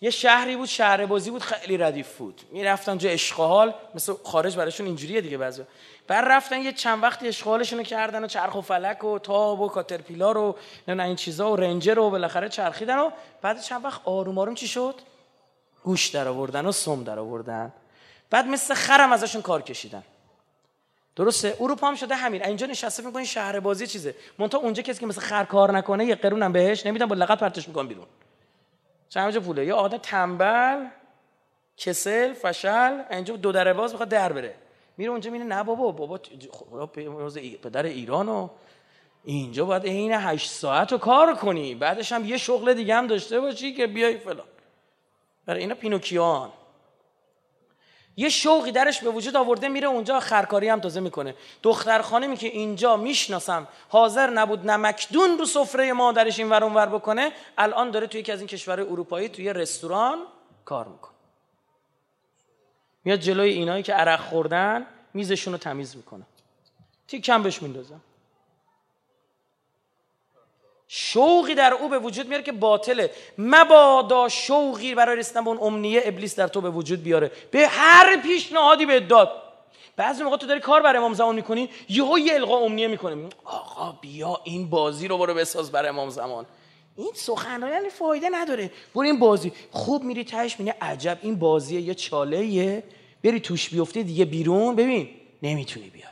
یه 0.00 0.10
شهری 0.10 0.56
بود 0.56 0.68
شهر 0.68 1.06
بازی 1.06 1.30
بود 1.30 1.42
خیلی 1.42 1.76
ردیف 1.76 2.16
بود. 2.16 2.40
می‌رفتن 2.50 2.98
جا 2.98 3.10
اشغال 3.10 3.74
مثل 3.94 4.14
خارج 4.24 4.56
براشون 4.56 4.86
اینجوریه 4.86 5.20
دیگه 5.20 5.38
بعضی 5.38 5.62
بعد 6.06 6.24
رفتن 6.28 6.62
یه 6.62 6.72
چند 6.72 7.02
وقتی 7.02 7.28
اشغالشون 7.28 7.82
کردن 7.82 8.24
و 8.24 8.26
چرخ 8.26 8.54
و 8.54 8.60
فلک 8.60 9.04
و 9.04 9.18
تاب 9.18 9.60
و 9.60 9.68
کاترپیلار 9.68 10.38
و 10.38 10.56
نه 10.88 11.04
این 11.04 11.16
چیزا 11.16 11.52
و 11.52 11.56
رنجر 11.56 11.98
و 11.98 12.10
بالاخره 12.10 12.48
چرخیدن 12.48 12.98
و 12.98 13.10
بعد 13.42 13.62
چند 13.62 13.84
وقت 13.84 14.00
آروم 14.04 14.38
آروم 14.38 14.54
چی 14.54 14.68
شد؟ 14.68 14.94
گوش 15.84 16.08
در 16.08 16.28
آوردن 16.28 16.66
و 16.66 16.72
سم 16.72 17.04
در 17.04 17.18
آوردن 17.18 17.72
بعد 18.30 18.46
مثل 18.46 18.74
خرم 18.74 19.12
ازشون 19.12 19.42
کار 19.42 19.62
کشیدن. 19.62 20.02
درسته؟ 21.16 21.56
اروپا 21.60 21.88
هم 21.88 21.94
شده 21.94 22.14
همین. 22.14 22.44
اینجا 22.44 22.66
نشسته 22.66 23.02
می‌کنین 23.02 23.26
شهر 23.26 23.60
بازی 23.60 23.86
چیزه. 23.86 24.14
مونتا 24.38 24.58
اونجا 24.58 24.82
کسی 24.82 25.00
که 25.00 25.06
مثل 25.06 25.20
خر 25.20 25.44
کار 25.44 25.72
نکنه 25.72 26.04
یه 26.04 26.14
قرونم 26.14 26.52
بهش 26.52 26.86
نمیدن 26.86 27.06
با 27.06 27.14
لغت 27.14 27.38
پرتش 27.38 27.68
می‌کنن 27.68 27.88
بیرون. 27.88 28.06
چند 29.10 29.36
پوله؟ 29.36 29.66
یه 29.66 29.74
آدم 29.74 29.96
تنبل 29.96 30.86
کسل 31.76 32.32
فشل 32.32 33.02
اینجا 33.10 33.36
دو 33.36 33.52
در 33.52 33.72
باز 33.72 33.90
می‌خواد 33.90 34.08
در 34.08 34.32
بره. 34.32 34.54
میره 34.96 35.10
اونجا 35.10 35.30
میره 35.30 35.44
نه 35.44 35.62
بابا 35.62 35.92
بابا 35.92 36.86
پدر 37.62 37.82
ایران 37.82 38.28
و 38.28 38.48
اینجا 39.24 39.64
باید 39.64 39.86
عین 39.86 40.12
هشت 40.12 40.50
ساعت 40.50 40.92
رو 40.92 40.98
کار 40.98 41.34
کنی. 41.34 41.74
بعدش 41.74 42.12
هم 42.12 42.24
یه 42.24 42.36
شغل 42.36 42.74
دیگه 42.74 42.94
هم 42.94 43.06
داشته 43.06 43.40
باشی 43.40 43.74
که 43.74 43.86
بیای 43.86 44.18
فلان. 44.18 44.46
برای 45.46 45.60
اینا 45.60 45.74
پینوکیان. 45.74 46.52
یه 48.20 48.28
شوقی 48.28 48.72
درش 48.72 49.00
به 49.02 49.10
وجود 49.10 49.36
آورده 49.36 49.68
میره 49.68 49.88
اونجا 49.88 50.20
خرکاری 50.20 50.68
هم 50.68 50.80
تازه 50.80 51.00
می‌کنه. 51.00 51.34
دختر 51.62 52.02
خانمی 52.02 52.36
که 52.36 52.46
اینجا 52.46 52.96
می‌شناسم 52.96 53.68
حاضر 53.88 54.30
نبود 54.30 54.70
نمکدون 54.70 55.38
رو 55.38 55.44
سفره 55.44 55.92
مادرش 55.92 56.38
این 56.38 56.50
ور 56.50 56.64
ور 56.64 56.86
بکنه 56.86 57.32
الان 57.58 57.90
داره 57.90 58.06
توی 58.06 58.20
یکی 58.20 58.32
از 58.32 58.38
این 58.38 58.48
کشور 58.48 58.80
اروپایی 58.80 59.28
توی 59.28 59.52
رستوران 59.52 60.18
کار 60.64 60.88
می‌کنه. 60.88 61.14
میاد 63.04 63.18
جلوی 63.18 63.50
اینایی 63.50 63.82
که 63.82 63.94
عرق 63.94 64.20
خوردن 64.20 64.86
میزشون 65.14 65.52
رو 65.52 65.58
تمیز 65.58 65.96
می‌کنه. 65.96 66.26
کم 67.08 67.42
بهش 67.42 67.62
میندازم 67.62 68.00
شوقی 70.92 71.54
در 71.54 71.74
او 71.74 71.88
به 71.88 71.98
وجود 71.98 72.28
میاره 72.28 72.42
که 72.42 72.52
باطله. 72.52 73.10
مبادا 73.38 74.28
شوقی 74.28 74.94
برای 74.94 75.16
رسیدن 75.16 75.44
به 75.44 75.50
اون 75.50 75.58
امنیه 75.62 76.02
ابلیس 76.04 76.36
در 76.36 76.48
تو 76.48 76.60
به 76.60 76.70
وجود 76.70 77.02
بیاره. 77.02 77.30
به 77.50 77.68
هر 77.68 78.16
پیشنهادی 78.16 78.86
به 78.86 79.00
داد. 79.00 79.30
بعضی 79.96 80.22
موقع 80.22 80.36
تو 80.36 80.46
داری 80.46 80.60
کار 80.60 80.82
برای 80.82 80.98
امام 80.98 81.14
زمان 81.14 81.34
می‌کنی 81.34 81.68
یهو 81.88 82.18
یه 82.18 82.34
القا 82.34 82.58
امنیه 82.58 82.88
می‌کنه. 82.88 83.28
آقا 83.44 83.92
بیا 84.00 84.40
این 84.44 84.70
بازی 84.70 85.08
رو 85.08 85.18
برو 85.18 85.34
بساز 85.34 85.72
برای 85.72 85.88
امام 85.88 86.10
زمان. 86.10 86.46
این 86.96 87.10
سخنرانی 87.14 87.88
فایده 87.88 88.28
نداره. 88.32 88.70
برو 88.94 89.04
این 89.04 89.18
بازی. 89.18 89.52
خوب 89.70 90.02
میری 90.02 90.24
تهش 90.24 90.56
مینه 90.58 90.74
عجب 90.80 91.18
این 91.22 91.38
بازیه 91.38 91.80
یه 91.80 91.94
چاله 91.94 92.82
بری 93.24 93.40
توش 93.40 93.68
بیفته 93.68 94.02
دیگه 94.02 94.24
بیرون. 94.24 94.76
ببین 94.76 95.08
نمی‌تونی 95.42 95.90
بیا 95.90 96.06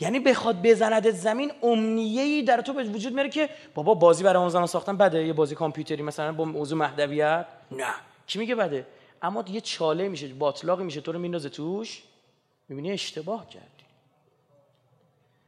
یعنی 0.00 0.20
بخواد 0.20 0.62
بزندت 0.62 1.10
زمین 1.10 1.52
امنیه‌ای 1.62 2.42
در 2.42 2.60
تو 2.60 2.72
به 2.72 2.84
وجود 2.84 3.12
میاره 3.12 3.28
که 3.30 3.50
بابا 3.74 3.94
بازی 3.94 4.22
برای 4.24 4.40
اون 4.40 4.48
زمان 4.48 4.66
ساختن 4.66 4.96
بده. 4.96 5.26
یه 5.26 5.32
بازی 5.32 5.54
کامپیوتری 5.54 6.02
مثلا 6.02 6.32
با 6.32 6.44
موضوع 6.44 6.78
مهدویت 6.78 7.46
نه. 7.70 7.94
کی 8.26 8.38
میگه 8.38 8.54
بده؟ 8.54 8.86
اما 9.22 9.44
یه 9.48 9.60
چاله 9.60 10.08
میشه 10.08 10.28
باطلاقی 10.28 10.84
میشه 10.84 11.00
تو 11.00 11.12
رو 11.12 11.18
میندازه 11.18 11.48
توش. 11.48 12.02
می‌بینی 12.68 12.92
اشتباه 12.92 13.48
کردی. 13.48 13.66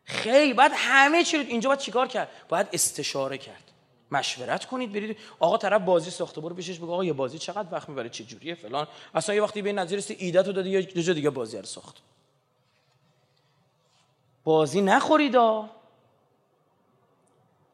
خیلی 0.04 0.54
بعد 0.54 0.70
همه 0.74 1.24
چی 1.24 1.36
رو 1.36 1.44
اینجا 1.48 1.68
باید 1.68 1.80
چیکار 1.80 2.06
کرد؟ 2.08 2.28
باید 2.48 2.66
استشاره 2.72 3.38
کرد. 3.38 3.62
مشورت 4.10 4.64
کنید 4.64 4.92
برید. 4.92 5.16
آقا 5.38 5.56
طرف 5.56 5.82
بازی 5.82 6.10
ساخته 6.10 6.40
برو 6.40 6.54
پیشش 6.54 6.78
بگو 6.78 6.92
آقا 6.92 7.04
یه 7.04 7.12
بازی 7.12 7.38
چقدر 7.38 7.68
وقت 7.72 7.88
می‌بره؟ 7.88 8.08
چه 8.08 8.24
جوریه 8.24 8.54
فلان؟ 8.54 8.86
اصلا 9.14 9.34
یه 9.34 9.42
وقتی 9.42 9.62
به 9.62 9.72
نظر 9.72 10.00
ایده 10.18 10.42
تو 10.42 10.52
دادی 10.52 10.70
یه 10.70 10.82
جا 10.82 11.12
دیگه 11.12 11.30
بازی 11.30 11.56
رو 11.56 11.64
ساخت. 11.64 11.96
بازی 14.46 14.80
نخورید 14.80 15.36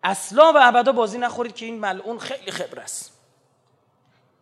اصلا 0.03 0.53
و 0.53 0.57
ابدا 0.57 0.93
بازی 0.93 1.19
نخورید 1.19 1.55
که 1.55 1.67
این 1.67 1.79
ملعون 1.79 2.19
خیلی 2.19 2.51
خبر 2.51 2.81
است. 2.81 3.19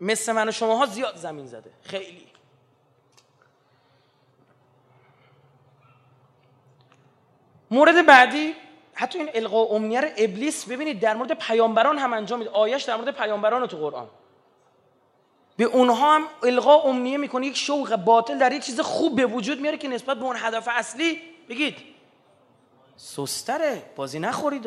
مثل 0.01 0.33
من 0.33 0.49
و 0.49 0.53
شماها 0.53 0.87
زیاد 0.87 1.17
زمین 1.17 1.47
زده. 1.47 1.71
خیلی. 1.83 2.27
مورد 7.71 8.07
بعدی 8.07 8.55
حتی 8.95 9.19
این 9.19 9.31
القا 9.35 9.65
امنیه 9.65 10.15
ابلیس 10.17 10.65
ببینید 10.65 11.01
در 11.01 11.15
مورد 11.15 11.33
پیامبران 11.33 11.99
هم 11.99 12.13
انجام 12.13 12.39
میده. 12.39 12.51
آیش 12.51 12.83
در 12.83 12.97
مورد 12.97 13.11
پیامبران 13.11 13.67
تو 13.67 13.77
قرآن. 13.77 14.09
به 15.57 15.65
اونها 15.65 16.15
هم 16.15 16.27
القا 16.43 16.81
امنیه 16.81 17.17
می‌کنه. 17.19 17.47
یک 17.47 17.57
شوق 17.57 17.97
باطل 17.97 18.39
در 18.39 18.53
یک 18.53 18.63
چیز 18.63 18.81
خوب 18.81 19.17
به 19.17 19.27
وجود 19.27 19.61
میاره 19.61 19.77
که 19.77 19.89
نسبت 19.89 20.17
به 20.17 20.25
اون 20.25 20.37
هدف 20.39 20.69
اصلی 20.71 21.23
بگید. 21.49 22.00
سستره. 23.01 23.83
بازی 23.97 24.19
نخورید 24.19 24.67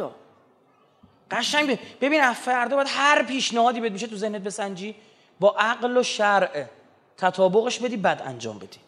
قشنگ 1.31 1.79
ببین 2.01 2.33
فردا 2.33 2.75
باید 2.75 2.87
هر 2.91 3.23
پیشنهادی 3.23 3.79
بهت 3.79 3.91
میشه 3.91 4.07
تو 4.07 4.15
ذهنت 4.15 4.41
بسنجی. 4.41 4.95
با 5.39 5.55
عقل 5.57 5.97
و 5.97 6.03
شرع 6.03 6.65
تطابقش 7.17 7.79
بدی 7.79 7.97
بعد 7.97 8.21
انجام 8.21 8.59
بدی. 8.59 8.79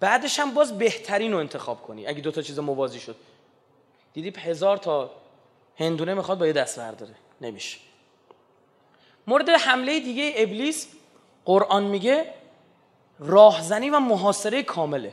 بعدش 0.00 0.40
هم 0.40 0.54
باز 0.54 0.78
بهترین 0.78 1.32
رو 1.32 1.38
انتخاب 1.38 1.82
کنی. 1.82 2.06
اگه 2.06 2.20
دو 2.20 2.30
تا 2.30 2.42
چیز 2.42 2.58
موازی 2.58 3.00
شد. 3.00 3.16
دیدی 4.12 4.40
هزار 4.40 4.76
تا 4.76 5.10
هندونه 5.76 6.14
می‌خواد 6.14 6.38
با 6.38 6.46
یه 6.46 6.52
دست 6.52 6.78
برداره. 6.78 7.14
نمیشه. 7.40 7.78
مورد 9.26 9.48
حمله 9.48 10.00
دیگه 10.00 10.32
ابلیس 10.36 10.88
قرآن 11.44 11.84
میگه 11.84 12.34
راهزنی 13.18 13.90
و 13.90 13.98
محاصره 13.98 14.62
کامله. 14.62 15.12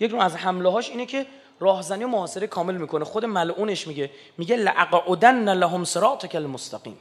یک 0.00 0.14
از 0.14 0.36
حمله 0.36 0.70
هاش 0.70 0.90
اینه 0.90 1.06
که 1.06 1.26
راهزنی 1.60 2.04
و 2.04 2.08
محاصره 2.08 2.46
کامل 2.46 2.74
می‌کنه. 2.76 3.04
خود 3.04 3.24
ملعونش 3.24 3.86
میگه 3.86 4.10
میگه 4.38 4.56
لعقعدن 4.56 5.54
لهم 5.54 5.84
صراطک 5.84 6.34
المستقیم. 6.34 6.98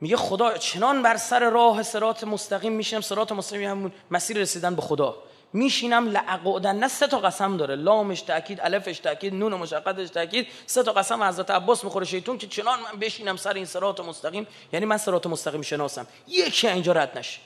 میگه 0.00 0.16
خدا 0.16 0.56
چنان 0.58 1.02
بر 1.02 1.16
سر 1.16 1.50
راه 1.50 1.82
سرات 1.82 2.24
مستقیم 2.24 2.72
میشینم 2.72 3.00
سرات 3.00 3.32
مستقیم 3.32 3.70
همون 3.70 3.92
مسیر 4.10 4.38
رسیدن 4.38 4.74
به 4.74 4.82
خدا. 4.82 5.16
میشینم 5.52 6.08
لعقودن 6.08 6.76
نه 6.76 6.88
سه 6.88 7.06
تا 7.06 7.18
قسم 7.18 7.56
داره. 7.56 7.76
لامش 7.76 8.22
تاکید 8.22 8.60
الفش 8.60 8.98
تاکید 8.98 9.34
نون 9.34 9.54
مشقتش 9.54 10.10
تاکید 10.10 10.46
سه 10.66 10.82
تا 10.82 10.92
قسم 10.92 11.22
حضرت 11.22 11.50
عباس 11.50 11.84
می‌خوره 11.84 12.06
شیطون 12.06 12.38
که 12.38 12.46
چنان 12.46 12.80
من 12.80 12.98
بشینم 13.00 13.36
سر 13.36 13.52
این 13.52 13.64
سرات 13.64 14.00
مستقیم. 14.00 14.46
یعنی 14.72 14.86
من 14.86 14.96
سرات 14.96 15.26
مستقیم 15.26 15.62
شناسم. 15.62 16.06
یکی 16.28 16.68
اینجا 16.68 16.92
رد 16.92 17.18
نشه. 17.18 17.40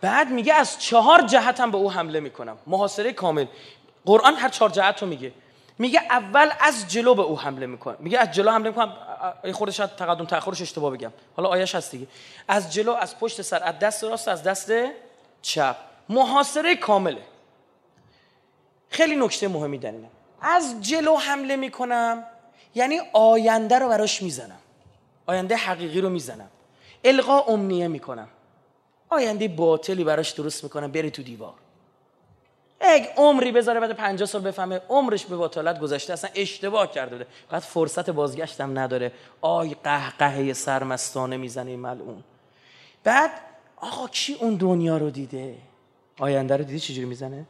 بعد 0.00 0.30
میگه 0.30 0.54
از 0.54 0.78
چهار 0.78 1.22
جهت 1.22 1.60
هم 1.60 1.70
به 1.70 1.78
او 1.78 1.92
حمله 1.92 2.20
می‌کنم. 2.20 2.58
محاصره 2.66 3.12
کامل. 3.12 3.46
قرآن 4.06 4.34
هر 4.34 4.48
چهار 4.48 4.70
جهت 4.70 5.02
رو 5.02 5.08
میگه. 5.08 5.32
میگه 5.78 6.00
اول 6.10 6.50
از 6.60 6.88
جلو 6.88 7.14
به 7.14 7.22
او 7.22 7.40
حمله 7.40 7.66
می‌کنم. 7.66 7.96
میگه 7.98 8.18
از 8.18 8.32
جلو 8.32 8.50
حمله 8.50 8.68
می‌کنم. 8.68 8.96
ای 9.44 9.52
خودش 9.52 9.76
شاید 9.76 9.96
تقدم 9.96 10.24
تاخرش 10.24 10.62
اشتباه 10.62 10.92
بگم. 10.92 11.12
حالا 11.36 11.48
آیش 11.48 11.74
هست 11.74 11.90
دیگه. 11.90 12.06
از 12.48 12.72
جلو 12.72 12.92
از 12.92 13.18
پشت 13.18 13.42
سر 13.42 13.62
از 13.62 13.78
دست 13.78 14.04
راست 14.04 14.28
از 14.28 14.42
دست 14.42 14.72
چپ. 15.42 15.76
محاصره 16.08 16.76
کامله. 16.76 17.22
خیلی 18.88 19.16
نکته 19.16 19.48
مهمی 19.48 19.78
در 19.78 19.92
اینه. 19.92 20.08
از 20.42 20.74
جلو 20.80 21.16
حمله 21.16 21.56
می‌کنم. 21.56 22.24
یعنی 22.74 23.00
آینده 23.12 23.78
رو 23.78 23.88
براش 23.88 24.22
می‌زنم. 24.22 24.58
آینده 25.26 25.56
حقیقی 25.56 26.00
رو 26.00 26.10
می‌زنم. 26.10 26.50
القا 27.04 27.40
امنیه 27.40 27.88
می‌کنم. 27.88 28.28
آینده 29.10 29.48
باطلی 29.48 30.04
براش 30.04 30.30
درست 30.30 30.64
می‌کنم 30.64 30.92
بری 30.92 31.10
تو 31.10 31.22
دیوار. 31.22 31.54
یک 32.82 33.08
عمری 33.16 33.52
بذاره 33.52 33.80
بعد 33.80 33.92
50 33.92 34.26
سال 34.26 34.42
بفهمه 34.42 34.80
عمرش 34.88 35.24
به 35.26 35.36
باطالت 35.36 35.80
گذشته 35.80 36.12
اصلا 36.12 36.30
اشتباه 36.34 36.92
کرده 36.92 37.26
بعد 37.50 37.62
فرصت 37.62 38.10
بازگشتم 38.10 38.78
نداره. 38.78 39.12
آی 39.40 39.76
قهقهه 39.84 40.52
سرمستانه 40.52 41.36
می‌زنه 41.36 41.76
ملعون. 41.76 42.24
بعد 43.04 43.30
آقا 43.76 44.08
کی 44.08 44.34
اون 44.40 44.54
دنیا 44.54 44.96
رو 44.96 45.10
دیده؟ 45.10 45.58
آینده 46.18 46.56
رو 46.56 46.64
دیدی 46.64 46.80
چجوری 46.80 47.06
می‌زنه؟ 47.06 47.46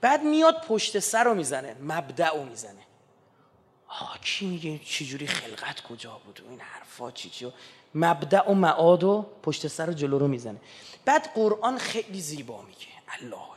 بعد 0.00 0.22
میاد 0.22 0.64
پشت 0.68 0.98
سر 0.98 1.24
رو 1.24 1.34
می‌زنه 1.34 1.76
مبدع 1.82 2.30
رو 2.34 2.44
می‌زنه. 2.44 2.86
آقا 3.88 4.18
کی 4.22 4.46
میگه 4.46 4.78
چجوری 4.78 5.26
خلقت 5.26 5.82
کجا 5.82 6.20
بود؟ 6.24 6.42
این 6.50 6.60
حرفا 6.60 7.10
چی 7.10 7.30
چی؟ 7.30 7.52
مبدع 7.94 8.50
و 8.50 8.54
معاد 8.54 9.04
و 9.04 9.26
پشت 9.42 9.66
سر 9.66 9.92
جلو 9.92 10.18
رو 10.18 10.28
می‌زنه. 10.28 10.56
بعد 11.04 11.30
قرآن 11.34 11.78
خیلی 11.78 12.20
زیبا 12.20 12.62
میگه. 12.62 12.86
الله 13.08 13.56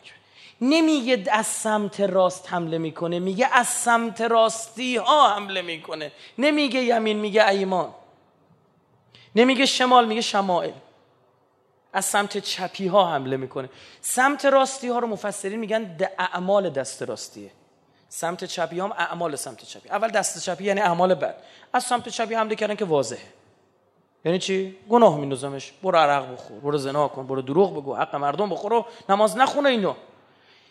نمیگه 0.62 1.24
از 1.32 1.48
سمت 1.48 2.02
راست 2.02 2.54
حمله 2.54 2.78
می‌کنه 2.78 3.20
میگه 3.20 3.48
از 3.54 3.68
سمت 3.68 4.22
راستی 4.22 4.98
ها 4.98 5.36
حمله 5.36 5.62
می‌کنه. 5.62 6.12
نمیگه 6.38 6.84
یمین 6.84 7.18
میگه 7.18 7.48
ایمان. 7.48 7.94
نمیگه 9.36 9.66
شمال 9.66 10.08
میگه 10.08 10.22
شمائل. 10.22 10.72
از 11.94 12.06
سمت 12.06 12.38
چپی 12.38 12.88
ها 12.88 13.14
حمله 13.14 13.38
می‌کنه. 13.38 13.70
سمت 14.02 14.46
راستی 14.46 14.88
ها 14.88 15.00
رو 15.00 15.08
مفسرین 15.08 15.60
میگن 15.60 15.98
اعمال 16.20 16.70
دست 16.70 17.04
راستیه. 17.04 17.52
سمت 18.10 18.44
چپی 18.44 18.80
هم 18.80 18.92
اعمال 18.92 19.36
سمت 19.36 19.64
چپی. 19.64 19.90
اول 19.90 20.08
دست 20.10 20.40
چپی 20.40 20.64
یعنی 20.64 20.82
اعمال 20.82 21.14
بد 21.14 21.36
از 21.74 21.84
سمت 21.84 22.10
چپی 22.10 22.34
حمله 22.34 22.56
کردن 22.56 22.76
که 22.76 22.86
واضحه. 22.86 23.39
یعنی 24.26 24.40
چی؟ 24.40 24.78
گناه 24.90 25.18
میندازمش. 25.18 25.74
برو 25.84 25.98
عرق 25.98 26.34
بخور 26.34 26.60
برو 26.60 26.78
زنا 26.78 27.08
کن 27.08 27.28
برو 27.28 27.42
دروغ 27.42 27.74
بگو 27.74 27.96
حق 27.96 28.16
مردم 28.16 28.50
بخور 28.50 28.74
و 28.74 28.86
نماز 29.10 29.38
نخونه 29.38 29.70
اینو. 29.70 29.94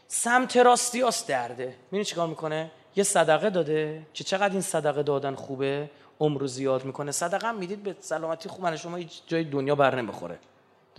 سمت 0.09 0.57
راستی 0.57 1.03
است 1.03 1.29
درده. 1.29 1.75
می‌دونی 1.91 2.05
چیکار 2.05 2.27
می‌کنه؟ 2.29 2.71
یه 2.97 3.05
صدقه 3.05 3.51
داده 3.51 4.03
که 4.15 4.25
چقدر 4.25 4.53
این 4.53 4.61
صدقه 4.61 5.03
دادن 5.03 5.35
خوبه؟ 5.35 5.91
عمر 6.21 6.47
زیاد 6.47 6.85
می‌کنه. 6.85 7.13
صدقه 7.13 7.49
هم 7.49 7.57
می‌دید 7.57 7.83
به 7.83 7.97
سلامتی 8.01 8.49
خوب 8.49 8.63
من 8.63 8.77
شما 8.77 8.97
هیچ 8.97 9.23
جای 9.27 9.45
دنیا 9.45 9.75
بر 9.75 9.95
نمی‌خوره. 9.95 10.39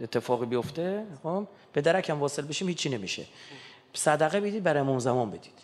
اتفاقی 0.02 0.46
بیفته 0.46 1.06
خب؟ 1.24 1.48
به 1.74 1.82
درکم 1.82 2.20
واصل 2.20 2.42
بشیم 2.42 2.68
هیچی 2.68 2.90
نمیشه. 2.90 3.26
صدقه 3.94 4.40
بدید 4.40 4.64
برای 4.64 4.80
امام 4.80 5.00
زمان 5.00 5.30
بدید. 5.32 5.60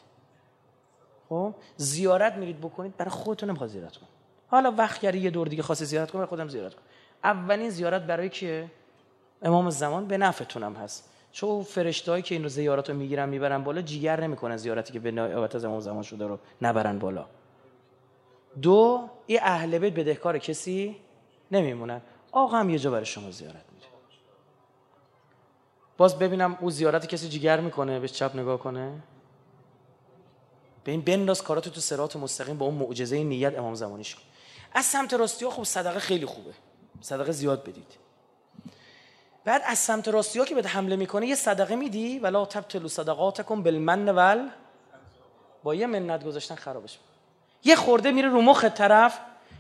خب؟ 1.30 1.54
زیارت 1.78 2.34
میرید 2.34 2.62
بکنید 2.62 2.98
برای 2.98 3.12
خودتون 3.12 3.50
نمی‌خواد 3.50 3.70
زیارت 3.70 3.98
کن. 3.98 4.08
حالا 4.48 4.72
وقت 4.72 5.02
گری 5.02 5.20
یه 5.20 5.30
دور 5.30 5.48
دیگه 5.48 5.64
خاص 5.64 5.84
زیارت 5.84 6.12
کن 6.12 6.18
برای 6.18 6.28
خودم 6.28 6.48
زیارت 6.48 6.74
کن 6.76 6.82
اولین 7.24 7.70
زیارت 7.70 8.02
برای 8.02 8.30
که 8.30 8.72
امام 9.42 9.70
زمان 9.70 10.08
به 10.08 10.18
نفعتونم 10.18 10.74
هست. 10.74 11.10
چون 11.32 11.64
فرشتهایی 11.64 12.24
که 12.24 12.36
این 12.36 12.44
رو 12.44 12.50
زیارت 12.50 12.90
رو 12.90 12.96
می‌گیرن 12.96 13.30
می‌برن 13.30 13.64
بالا 13.64 13.82
جیگر 13.82 14.22
نمی‌کنن 14.22 14.58
زیارتی 14.58 14.94
که 14.94 15.00
به 15.00 15.12
نوبت 15.12 15.56
از 15.56 15.66
امام 15.66 15.80
زمان 15.80 16.04
شده 16.04 16.28
رو 16.28 16.40
نبرن 16.62 17.00
بالا. 17.00 17.26
دو 18.62 19.10
این 19.26 19.40
اهل 19.42 19.78
بیت 19.78 19.94
بدهکار 19.94 20.38
کسی 20.38 20.96
نمیمونن. 21.52 22.02
آقا 22.32 22.58
هم 22.58 22.70
یه 22.70 22.80
جا 22.80 22.92
برای 22.92 23.06
شما 23.06 23.32
زیارت 23.32 23.54
میره 23.74 23.88
باز 25.98 26.20
ببینم 26.20 26.58
او 26.62 26.72
زیارت 26.72 27.08
کسی 27.08 27.30
جیگر 27.30 27.60
می‌کنه 27.60 28.00
به 28.00 28.08
چپ 28.08 28.36
نگاه 28.36 28.60
کنه. 28.60 29.04
به 30.84 30.92
این 30.92 31.02
بنداز 31.02 31.44
کاراتو 31.44 31.70
تو 31.70 31.82
سرات 31.82 32.16
مستقیم 32.16 32.58
با 32.58 32.66
اون 32.66 32.76
معجزه 32.76 33.24
نیت 33.24 33.58
امام 33.58 33.76
زمانیش 33.76 34.16
کن. 34.16 34.22
از 34.76 34.86
سمت 34.86 35.14
راستی 35.14 35.46
ها 35.46 35.52
خب 35.52 35.64
صدقه 35.64 36.00
خیلی 36.00 36.26
خوبه. 36.26 36.52
صدقه 37.02 37.32
زیاد 37.32 37.64
بدید. 37.64 38.06
بعد 39.46 39.62
از 39.66 39.80
سمت 39.80 40.08
راستی 40.08 40.40
ها 40.40 40.46
که 40.46 40.56
به 40.56 40.68
حمله 40.68 40.96
می‌کنه 40.96 41.28
یه 41.28 41.36
صدقه 41.36 41.76
میدی؟ 41.76 42.20
ولا 42.20 42.46
تبتلو 42.46 42.88
صدقاتکم 42.88 43.64
بالمن 43.64 44.10
ول 44.10 44.50
با 45.64 45.76
یه 45.76 45.88
منت 45.88 46.24
گذاشتن 46.24 46.56
خرابش 46.56 47.00
یه 47.64 47.76
خورده 47.76 48.12
میره 48.12 48.30
رو 48.30 48.42
مخ 48.42 48.66
طرف 48.66 49.20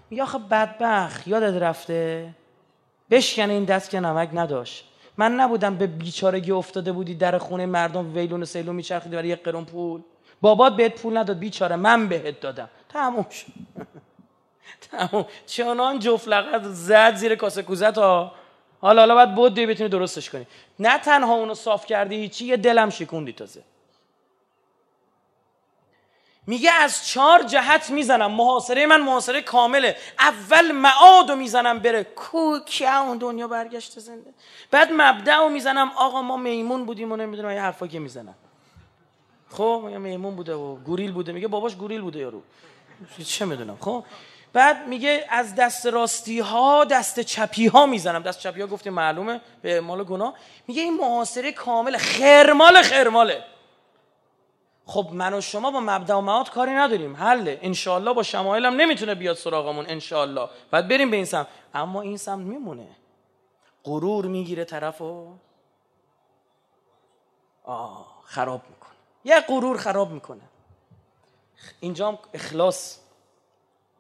میگه 0.09 0.23
آخه 0.23 0.37
بدبخت 0.37 1.27
یادت 1.27 1.61
رفته؟ 1.61 2.29
بشکنه 3.09 3.53
این 3.53 3.65
دست 3.65 3.89
که 3.89 3.99
نمک 3.99 4.29
نداشت. 4.33 4.85
من 5.17 5.35
نبودم 5.35 5.77
به 5.77 5.87
بیچارگی 5.87 6.51
افتاده 6.51 6.91
بودی 6.91 7.15
در 7.15 7.37
خونه 7.37 7.65
مردم 7.65 8.15
ویلون 8.15 8.41
و 8.41 8.45
سیلون 8.45 8.75
میچرخیدی 8.75 9.15
برای 9.15 9.27
یه 9.27 9.35
قرون 9.35 9.65
پول. 9.65 10.01
بابات 10.41 10.75
بهت 10.75 11.01
پول 11.01 11.17
نداد 11.17 11.39
بیچاره 11.39 11.75
من 11.75 12.07
بهت 12.07 12.39
دادم. 12.39 12.69
تموم 12.89 13.29
شد. 13.29 13.47
تموم. 14.91 15.25
چنان 15.45 15.99
جفت 15.99 16.63
زد 16.63 17.15
زیر 17.15 17.35
کاسه 17.35 17.63
کوزت 17.63 17.97
ها 17.97 18.31
حالا 18.81 19.01
حالا 19.01 19.15
باید 19.15 19.35
بود 19.35 19.53
دیگه 19.53 19.67
بتونی 19.67 19.89
درستش 19.89 20.29
کنی. 20.29 20.47
نه 20.79 20.97
تنها 20.97 21.33
اونو 21.33 21.53
صاف 21.53 21.85
کردی 21.85 22.15
هیچی 22.15 22.45
یه 22.45 22.57
دلم 22.57 22.89
شکوندی 22.89 23.33
تازه. 23.33 23.63
میگه 26.47 26.71
از 26.71 27.07
چهار 27.07 27.43
جهت 27.43 27.89
می‌زنم. 27.89 28.31
محاصره 28.31 28.85
من 28.85 29.01
محاصره 29.01 29.41
کامله. 29.41 29.97
اول 30.19 30.71
معاد 30.71 31.29
رو 31.29 31.35
می‌زنم 31.35 31.79
بره 31.79 32.03
کو 32.03 32.59
کیا 32.59 32.99
اون 32.99 33.17
دنیا 33.17 33.47
برگشته 33.47 34.01
زنده. 34.01 34.33
بعد 34.71 34.89
مبدع 34.91 35.47
می‌زنم. 35.47 35.91
آقا 35.95 36.21
ما 36.21 36.37
میمون 36.37 36.85
بودیم 36.85 37.11
و 37.11 37.15
نمی‌دونم 37.15 37.51
یه 37.51 37.61
حرفا 37.61 37.87
که 37.87 37.99
می‌زنم 37.99 38.35
خب 39.49 39.89
میمون 39.97 40.35
بوده 40.35 40.53
و 40.53 40.75
گوریل 40.75 41.11
بوده. 41.11 41.31
میگه 41.31 41.47
باباش 41.47 41.75
گوریل 41.75 42.01
بوده 42.01 42.19
یارو. 42.19 42.41
چه 43.25 43.45
می‌دونم. 43.45 43.77
خب 43.81 44.03
بعد 44.55 44.87
میگه 44.87 45.25
از 45.29 45.55
دست 45.55 45.85
راستی 45.85 46.39
ها 46.39 46.85
دست 46.85 47.19
چپی 47.19 47.67
ها 47.67 47.85
می‌زنم. 47.85 48.23
دست 48.23 48.39
چپی 48.39 48.61
ها 48.61 48.67
گفتیم 48.67 48.93
معلومه 48.93 49.41
به 49.61 49.81
مال 49.81 50.03
گناه. 50.03 50.33
میگه 50.67 50.81
این 50.81 50.97
محاصره 50.97 51.51
کامل 51.51 51.97
خرمال 51.97 52.81
خرماله. 52.81 53.43
خب 54.85 55.09
من 55.11 55.33
و 55.33 55.41
شما 55.41 55.71
با 55.71 55.79
مبدا 55.79 56.17
و 56.17 56.21
معاد 56.21 56.49
کاری 56.49 56.71
نداریم. 56.71 57.15
حله. 57.15 57.59
انشالله 57.61 58.13
با 58.13 58.23
شمایل 58.23 58.65
هم 58.65 58.75
نمی‌تونه 58.75 59.15
بیاد 59.15 59.35
سراغمون 59.35 59.85
انشالله 59.87 60.49
بعد 60.71 60.87
بریم 60.87 61.11
به 61.11 61.17
این 61.17 61.25
سمت. 61.25 61.47
اما 61.73 62.01
این 62.01 62.17
سمت 62.17 62.45
میمونه. 62.45 62.87
غرور 63.83 64.25
می‌گیره 64.25 64.65
طرف 64.65 65.01
و 65.01 65.33
آه 67.63 68.21
خراب 68.25 68.61
می‌کنه. 68.69 68.95
یه 69.23 69.39
غرور 69.39 69.77
خراب 69.77 70.11
می‌کنه. 70.11 70.41
اینجا 71.79 72.19
اخلاص. 72.33 73.04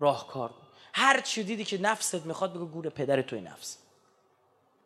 راهکار 0.05 0.49
هر 0.93 1.21
چی 1.21 1.43
دیدی 1.43 1.65
که 1.65 1.77
نفست 1.77 2.25
می‌خواد 2.25 2.53
بگو 2.53 2.65
گور 2.65 2.89
پدر 2.89 3.21
توی 3.21 3.41
نفس. 3.41 3.77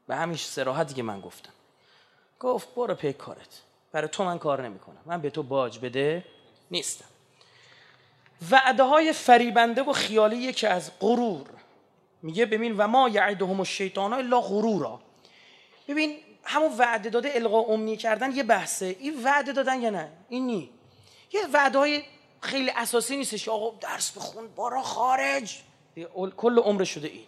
به 0.08 0.16
همیش 0.16 0.46
سراحتی 0.46 0.94
که 0.94 1.04
من 1.04 1.22
گفتم. 1.22 1.54
گفت 2.40 2.76
برو 2.76 2.96
پی 2.96 3.14
کارت. 3.14 3.62
برای 3.92 4.08
تو 4.08 4.24
من 4.24 4.40
کار 4.40 4.62
نمی‌کنم. 4.62 5.02
من 5.06 5.22
به 5.22 5.30
تو 5.30 5.44
باج 5.44 5.80
بده 5.80 6.26
نیستم. 6.72 7.06
وعده 8.52 8.84
های 8.84 9.14
فریبنده 9.14 9.82
و 9.84 9.94
خیالی 9.94 10.54
که 10.54 10.70
از 10.70 10.92
غرور. 11.00 11.48
میگه 12.22 12.46
ببین 12.46 12.78
و 12.78 12.88
ما 12.88 13.10
یعدهم 13.10 13.60
الشیطان 13.60 14.14
الا 14.14 14.42
غرورا. 14.42 15.00
ببین 15.88 16.18
همون 16.44 16.78
وعده 16.78 17.10
داده 17.10 17.32
القا 17.36 17.60
امنی 17.60 17.98
کردن 17.98 18.32
یه 18.32 18.44
بحثه. 18.44 18.96
این 19.00 19.24
وعده 19.24 19.52
دادن 19.52 19.82
یا 19.82 19.90
نه؟ 19.90 20.12
این 20.30 20.46
نی. 20.46 20.70
یه 21.34 21.42
وعده 21.54 21.78
های 21.78 22.04
خیلی 22.41 22.71
اساسی 22.75 23.17
نیستش. 23.17 23.49
آقا 23.49 23.78
درس 23.82 24.12
بخون 24.12 24.47
بارا 24.56 24.82
خارج. 24.82 25.60
کل 26.38 26.60
عمر 26.60 26.84
شده 26.84 27.08
این. 27.08 27.25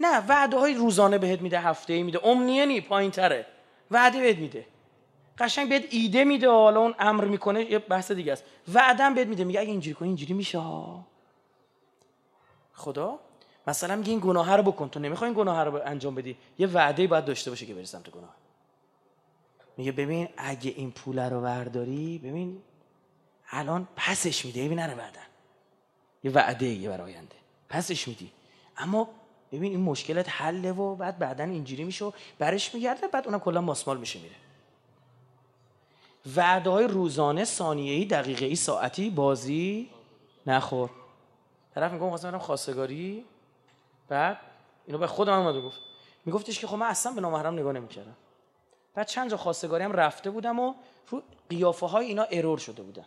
نه 0.00 0.26
وعده 0.26 0.58
های 0.58 0.74
روزانه 0.74 1.18
بهت 1.18 1.40
میده 1.40 1.60
هفته 1.60 2.02
میده. 2.02 2.26
امنیه 2.26 2.66
نی 2.66 2.80
پایین 2.80 3.10
تره 3.10 3.46
وعده 3.90 4.20
بهت 4.20 4.38
میده. 4.38 4.66
قشنگ 5.38 5.68
بهت 5.68 5.84
ایده 5.90 6.24
میده 6.24 6.50
حالا 6.50 6.80
اون 6.80 6.94
امر 6.98 7.24
می‌کنه. 7.24 7.70
یه 7.70 7.78
بحث 7.78 8.12
دیگه 8.12 8.32
است. 8.32 8.44
وعدم 8.74 9.14
بهت 9.14 9.28
میده. 9.28 9.44
میگه 9.44 9.60
اگه 9.60 9.70
اینجوری 9.70 9.94
کنی 9.94 10.08
اینجوری 10.08 10.34
میشه. 10.34 10.60
خدا؟ 12.72 13.18
مثلا 13.66 13.96
میگه 13.96 14.10
این 14.10 14.20
گناه 14.20 14.56
رو 14.56 14.62
بکن. 14.62 14.88
تو 14.88 15.00
نمی‌خوای 15.00 15.30
این 15.30 15.38
گناه 15.38 15.64
رو 15.64 15.80
انجام 15.84 16.14
بدی. 16.14 16.36
یه 16.58 16.66
وعده 16.66 17.06
باید 17.06 17.24
داشته 17.24 17.50
باشه 17.50 17.66
که 17.66 17.74
بری 17.74 17.86
سمت 17.86 18.10
گناه. 18.10 18.34
میگه 19.76 19.92
ببین 19.92 20.28
اگه 20.36 20.70
این 20.76 20.90
پول 20.90 21.18
رو 21.18 21.40
برداری 21.40 22.18
ببین 22.18 22.62
الان 23.50 23.88
پسش 23.96 24.44
میده. 24.44 24.64
ببین 24.64 24.78
نره 24.78 24.94
بعدن 24.94 25.26
یه 26.24 26.30
وعده 26.30 26.66
یه 26.66 26.88
برای 26.88 27.12
آینده. 27.12 27.36
پسش 27.68 28.08
میدی. 28.08 28.32
اما 28.76 29.08
ببین 29.52 29.72
این 29.72 29.80
مشکلت 29.80 30.28
حله 30.28 30.72
و 30.72 30.94
بعد 30.94 31.18
بعدا 31.18 31.44
اینجوری 31.44 31.84
میشه 31.84 32.04
و 32.04 32.10
برش 32.38 32.74
میگرده 32.74 33.08
بعد 33.08 33.26
اونم 33.26 33.40
کلا 33.40 33.60
ماسمال 33.60 33.98
میشه 33.98 34.18
میره. 34.18 34.34
وعده 36.36 36.70
های 36.70 36.86
روزانه 36.86 37.44
ثانیه‌ای 37.44 38.04
دقیقه‌ای 38.04 38.56
ساعتی 38.56 39.10
بازی 39.10 39.90
نخور. 40.46 40.90
طرف 41.74 41.92
میگم 41.92 42.08
خواستم 42.08 42.30
برم 42.30 42.38
خواستگاری. 42.38 43.24
بعد 44.08 44.38
اینو 44.86 44.98
به 44.98 45.06
خودم 45.06 45.38
اومد 45.38 45.62
گفت. 45.62 45.80
میگفتش 46.24 46.58
که 46.58 46.66
خب 46.66 46.76
من 46.76 46.86
اصلا 46.86 47.12
به 47.12 47.20
نامحرم 47.20 47.54
نگاه 47.54 47.72
نمی‌کردم. 47.72 48.16
بعد 48.94 49.06
چند 49.06 49.30
جا 49.30 49.36
خواستگاری 49.36 49.84
هم 49.84 49.92
رفته 49.92 50.30
بودم 50.30 50.58
و 50.58 50.74
رو 51.08 51.22
قیافه 51.48 51.86
های 51.86 52.06
اینا 52.06 52.22
ارور 52.22 52.58
شده 52.58 52.82
بودن 52.82 53.04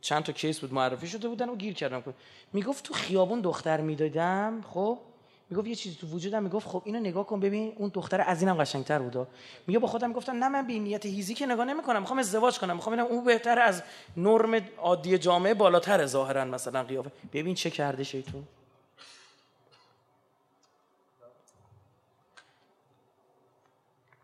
چند 0.00 0.22
تا 0.22 0.32
کیس 0.32 0.60
بود 0.60 0.74
معرفی 0.74 1.08
شده 1.08 1.28
بودن 1.28 1.48
و 1.48 1.56
گیر 1.56 1.74
کردم. 1.74 2.14
می‌گفت 2.52 2.84
تو 2.84 2.94
خیابون 2.94 3.40
دختر 3.40 3.80
می‌دادم 3.80 4.64
خب؟ 4.70 4.98
می‌گفت 5.50 5.66
یه 5.66 5.74
چیزی 5.74 5.96
تو 5.96 6.06
وجودم. 6.06 6.42
می‌گفت 6.42 6.68
خب 6.68 6.82
اینو 6.84 7.00
نگاه 7.00 7.26
کن 7.26 7.40
ببین 7.40 7.72
اون 7.76 7.90
دختر 7.94 8.20
از 8.20 8.42
اینم 8.42 8.56
قشنگتر 8.56 8.98
بودا. 8.98 9.28
میگه 9.66 9.78
با 9.78 9.88
خودم 9.88 10.08
می‌گفتم 10.08 10.32
نه 10.44 10.48
من 10.48 10.66
به 10.66 10.72
نیت 10.72 11.06
هیزی 11.06 11.34
که 11.34 11.46
نگاه 11.46 11.64
نمی‌کنم. 11.64 12.00
می‌خوام 12.00 12.18
ازدواج 12.18 12.58
کنم. 12.58 12.76
می‌خوام 12.76 12.96
ببینم 12.96 13.12
اون 13.12 13.24
بهتر 13.24 13.58
از 13.58 13.82
نرم 14.16 14.68
عادی 14.78 15.18
جامعه 15.18 15.54
بالاتر 15.54 16.06
ظاهرا 16.06 16.44
مثلا 16.44 16.82
قیافه. 16.82 17.10
ببین 17.32 17.54
چه 17.54 17.70
کرده 17.70 18.04
شیطون. 18.04 18.44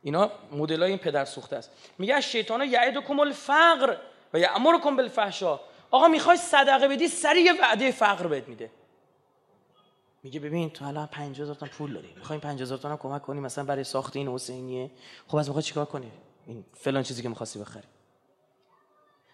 اینا 0.03 0.31
مدل 0.53 0.81
های 0.81 0.91
این 0.91 0.99
پدر 0.99 1.25
سوخته 1.25 1.57
است. 1.57 1.71
میگه 1.99 2.21
شیطان 2.21 2.63
یعدکم 2.63 3.21
الفقر. 3.21 3.97
و 4.35 4.39
یامرکم 4.39 4.97
بالفحشاء. 4.97 5.61
آقا 5.91 6.09
می‌خوای 6.09 6.37
صدقه 6.37 6.89
بدی 6.89 7.09
سری 7.09 7.41
یه 7.41 7.53
وعده 7.53 7.91
فقر 7.91 8.27
بهت 8.27 8.49
میده. 8.49 8.71
میگه 10.23 10.41
ببین 10.41 10.71
تو 10.71 10.85
الان 10.85 11.07
50000 11.07 11.55
تا 11.55 11.67
پول 11.67 11.95
داری. 11.95 12.13
می‌خوایم 12.17 12.41
50000 12.41 12.79
تا 12.79 12.97
کمک 12.97 13.23
کنی 13.23 13.41
مثلا 13.41 13.65
برای 13.65 13.85
ساخت 13.85 14.17
این 14.17 14.29
حسینیه. 14.29 14.91
خب 15.29 15.37
از 15.37 15.49
می‌خوای 15.49 15.63
چیکار 15.63 15.85
کنی؟ 15.85 16.13
این 16.47 16.65
فلان 16.75 17.03
چیزی 17.03 17.23
که 17.23 17.29
می‌خواستی 17.29 17.59
بخری. 17.59 17.83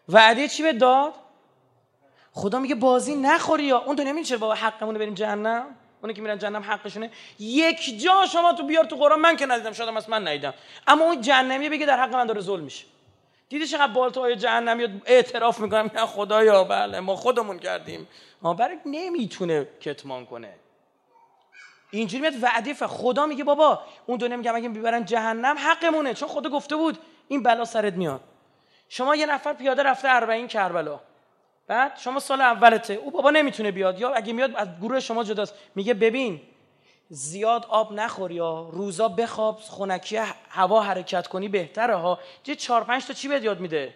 وعده 0.09 0.49
چی 0.49 0.63
به 0.63 0.73
داد؟ 0.73 1.13
خدا 2.33 2.59
میگه 2.59 2.75
بازی 2.75 3.15
نخوری 3.15 3.65
یا. 3.65 3.79
اون 3.79 3.97
دنیا 3.97 4.23
چرا 4.23 4.39
بابا 4.39 4.55
حقمون 4.55 4.95
بریم 4.95 5.15
جهنم؟ 5.15 5.67
اونی 6.03 6.15
که 6.15 6.23
میرن 6.23 6.39
جهنم 6.39 6.63
حقشونه. 6.63 7.11
یک 7.39 8.03
جا 8.03 8.27
شما 8.27 8.53
تو 8.53 8.67
بیار 8.67 8.85
تو 8.85 8.97
قرآن 8.97 9.21
من 9.21 9.37
که 9.37 9.47
ندیدم 9.47 9.73
شاید 9.73 9.97
از 9.97 10.09
من 10.11 10.29
ندیدم. 10.29 10.55
اما 10.87 11.05
اون 11.05 11.21
جهنمیه 11.21 11.71
بگه 11.71 11.87
در 11.87 12.01
حق 12.01 12.15
من 12.15 12.27
داره 12.27 12.41
ظلم 12.41 12.65
میشه 12.65 12.87
دیدی 13.51 13.67
چقدر 13.67 13.93
بالتوهای 13.93 14.37
جهنمی 14.37 15.01
اعتراف 15.07 15.61
می‌کنم 15.61 15.91
نه 15.95 16.07
خدایا 16.07 16.65
بله 16.65 17.01
ما 17.01 17.17
خودمون 17.17 17.59
کردیم. 17.59 18.09
ها 18.43 18.55
برای 18.55 18.77
نمی‌تونه 18.87 19.69
کتمان 19.81 20.27
کنه. 20.27 20.55
اینجوری 21.91 22.21
میاد 22.21 22.43
وعده 22.43 22.75
خدا 22.75 23.27
میگه 23.27 23.45
بابا 23.45 23.83
اون 24.07 24.19
دنیا 24.19 24.37
میگم 24.37 24.55
اگه 24.55 24.69
بیبرن 24.69 25.05
جهنم 25.05 25.57
حقمونه. 25.59 26.15
چون 26.15 26.29
خدا 26.29 26.51
گفته 26.51 26.77
بود 26.77 26.99
این 27.29 27.43
بلا 27.43 27.65
سرت 27.65 27.95
میاد. 27.95 28.21
شما 28.89 29.17
یه 29.17 29.27
نفر 29.27 29.53
پیاده 29.53 29.83
رفته 29.83 30.09
اربعین 30.11 30.49
کربلا. 30.49 31.01
بعد 31.67 31.99
شما 31.99 32.21
سال 32.21 32.41
اولته. 32.41 32.95
او 32.95 33.11
بابا 33.11 33.31
نمی‌تونه 33.31 33.71
بیاد. 33.71 34.01
یا 34.01 34.15
اگه 34.15 34.33
میاد 34.33 34.57
از 34.57 34.69
گروه 34.83 35.01
شما 35.01 35.25
جداست. 35.25 35.55
میگه 35.75 35.95
ببین 35.95 36.41
زیاد 37.13 37.67
آب 37.69 37.93
نخور 37.93 38.31
یا 38.31 38.69
روزا 38.73 39.09
بخواب 39.09 39.59
خونکی 39.61 40.17
هوا 40.49 40.83
حرکت 40.83 41.27
کنی 41.27 41.49
بهتره 41.49 41.95
ها. 41.95 42.19
یه 42.47 42.57
چهار 42.57 42.85
پنج 42.85 43.07
تا 43.07 43.13
چی 43.13 43.29
بهت 43.29 43.43
یاد 43.43 43.61
میده؟ 43.61 43.95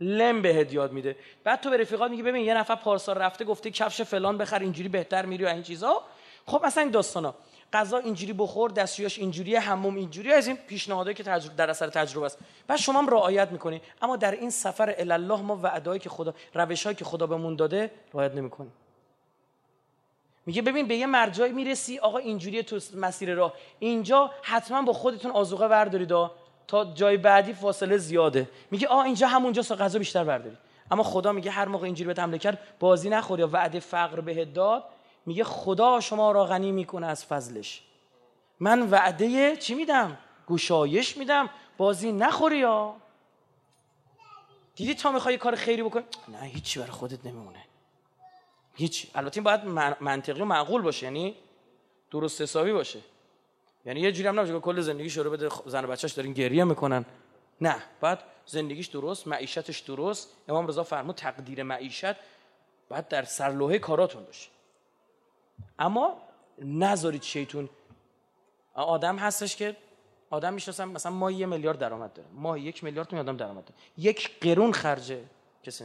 لم 0.00 0.42
بهت 0.42 0.72
یاد 0.72 0.92
میده. 0.92 1.16
بعد 1.44 1.60
تو 1.60 1.70
به 1.70 1.76
رفیقات 1.76 2.10
میگه 2.10 2.22
ببین 2.22 2.44
یه 2.44 2.54
نفر 2.54 2.74
پارسال 2.74 3.16
رفته 3.16 3.44
گفته 3.44 3.70
کفش 3.70 4.02
فلان 4.02 4.38
بخر 4.38 4.58
اینجوری 4.58 4.88
بهتر 4.88 5.26
میری 5.26 5.44
و 5.44 5.48
این 5.48 5.62
چیزا. 5.62 6.02
خب 6.46 6.66
مثلا 6.66 6.82
این 6.82 6.92
داستانا. 6.92 7.34
غذا 7.72 7.98
اینجوری 7.98 8.32
بخور 8.32 8.70
دستیاش 8.70 9.18
اینجوری 9.18 9.56
حموم 9.56 9.96
اینجوری 9.96 10.32
از 10.32 10.46
این 10.46 10.56
پیشنهادایی 10.56 11.14
که 11.14 11.22
تجربه 11.22 11.54
در 11.54 11.70
اثر 11.70 11.88
تجربه 11.88 12.26
است. 12.26 12.38
بعد 12.66 12.78
شما 12.78 12.98
هم 12.98 13.08
رعایت 13.08 13.52
می‌کنی. 13.52 13.80
اما 14.02 14.16
در 14.16 14.30
این 14.30 14.50
سفر 14.50 14.94
الله 14.98 15.40
ما 15.42 15.56
وعدهایی 15.62 16.00
که 16.00 16.08
خدا 16.08 16.34
روشهایی 16.54 16.96
که 16.96 17.04
خدا 17.04 17.26
بهمون 17.26 17.56
داده 17.56 17.90
رعایت 18.14 18.34
نمی‌کنیم 18.34 18.72
میگه 20.48 20.62
ببین 20.62 20.88
به 20.88 20.96
یه 20.96 21.06
مرجعی 21.06 21.52
می‌رسی 21.52 21.98
آقا 21.98 22.18
اینجوری 22.18 22.62
تو 22.62 22.80
مسیر 22.94 23.34
راه. 23.34 23.52
اینجا 23.78 24.30
حتما 24.42 24.82
با 24.82 24.92
خودتون 24.92 25.30
آزوقه 25.30 25.68
بردارید 25.68 26.30
تا 26.68 26.84
جای 26.94 27.16
بعدی 27.16 27.52
فاصله 27.52 27.96
زیاده. 27.96 28.50
میگه 28.70 28.86
آ 28.86 29.02
اینجا 29.02 29.28
همونجا 29.28 29.62
غذا 29.62 29.98
بیشتر 29.98 30.24
بردارید. 30.24 30.58
اما 30.90 31.02
خدا 31.02 31.32
میگه 31.32 31.50
هر 31.50 31.68
موقع 31.68 31.84
اینجوری 31.84 32.14
به 32.14 32.22
حمله 32.22 32.38
کرد 32.38 32.58
بازی 32.80 33.10
نخوری 33.10 33.40
یا 33.40 33.48
وعده 33.52 33.80
فقر 33.80 34.20
بهت 34.20 34.54
داد. 34.54 34.84
میگه 35.26 35.44
خدا 35.44 36.00
شما 36.00 36.32
را 36.32 36.44
غنی 36.44 36.72
می‌کنه 36.72 37.06
از 37.06 37.24
فضلش. 37.24 37.82
من 38.60 38.90
وعده 38.90 39.56
چی 39.56 39.74
میدم؟ 39.74 40.18
گشایش 40.48 41.16
میدم. 41.16 41.50
بازی 41.76 42.12
نخوری 42.12 42.58
یا. 42.58 42.94
دیدی 44.76 44.94
تا 44.94 45.12
می‌خوای 45.12 45.38
کار 45.38 45.54
خیری 45.54 45.82
بکنی؟ 45.82 46.04
نه 46.28 46.46
هیچی 46.46 46.80
برای 46.80 46.92
خودت 46.92 47.26
نمیمونه. 47.26 47.67
هیچ 48.78 49.06
البته 49.14 49.38
این 49.38 49.44
باید 49.44 49.64
منطقی 50.00 50.40
و 50.40 50.44
معقول 50.44 50.82
باشه 50.82 51.04
یعنی 51.04 51.36
درست 52.10 52.40
حسابی 52.40 52.72
باشه. 52.72 53.00
یعنی 53.84 54.00
یه 54.00 54.12
جوری 54.12 54.28
هم 54.28 54.40
نمیشه 54.40 54.60
کل 54.60 54.80
زندگی 54.80 55.10
شروع 55.10 55.32
بده 55.32 55.48
زن 55.66 55.84
و 55.84 55.88
بچه‌اش 55.88 56.12
دارین 56.12 56.32
گریه 56.32 56.64
می‌کنن. 56.64 57.04
نه 57.60 57.76
بعد 58.00 58.22
زندگیش 58.46 58.86
درست 58.86 59.26
معیشتش 59.26 59.80
درست. 59.80 60.32
امام 60.48 60.66
رضا 60.66 60.82
فرمود 60.82 61.14
تقدیر 61.14 61.62
معیشت 61.62 62.14
باید 62.88 63.08
در 63.08 63.22
سرلوحه 63.22 63.78
کاراتون 63.78 64.24
باشه. 64.24 64.50
اما 65.78 66.16
نذارید 66.58 67.22
شیطون. 67.22 67.68
آدم 68.74 69.16
هستش 69.16 69.56
که 69.56 69.76
آدم 70.30 70.54
می‌شناسم 70.54 70.88
مثلا 70.88 71.12
ما 71.12 71.30
یه 71.30 71.46
میلیارد 71.46 71.78
درآمد 71.78 72.12
داره. 72.12 72.28
ما 72.32 72.58
یک 72.58 72.84
میلیارد 72.84 73.14
آدم 73.14 73.36
درآمد 73.36 73.64
داره. 73.64 73.80
یک 73.96 74.40
قرون 74.40 74.72
خرجه 74.72 75.24
کسی 75.62 75.84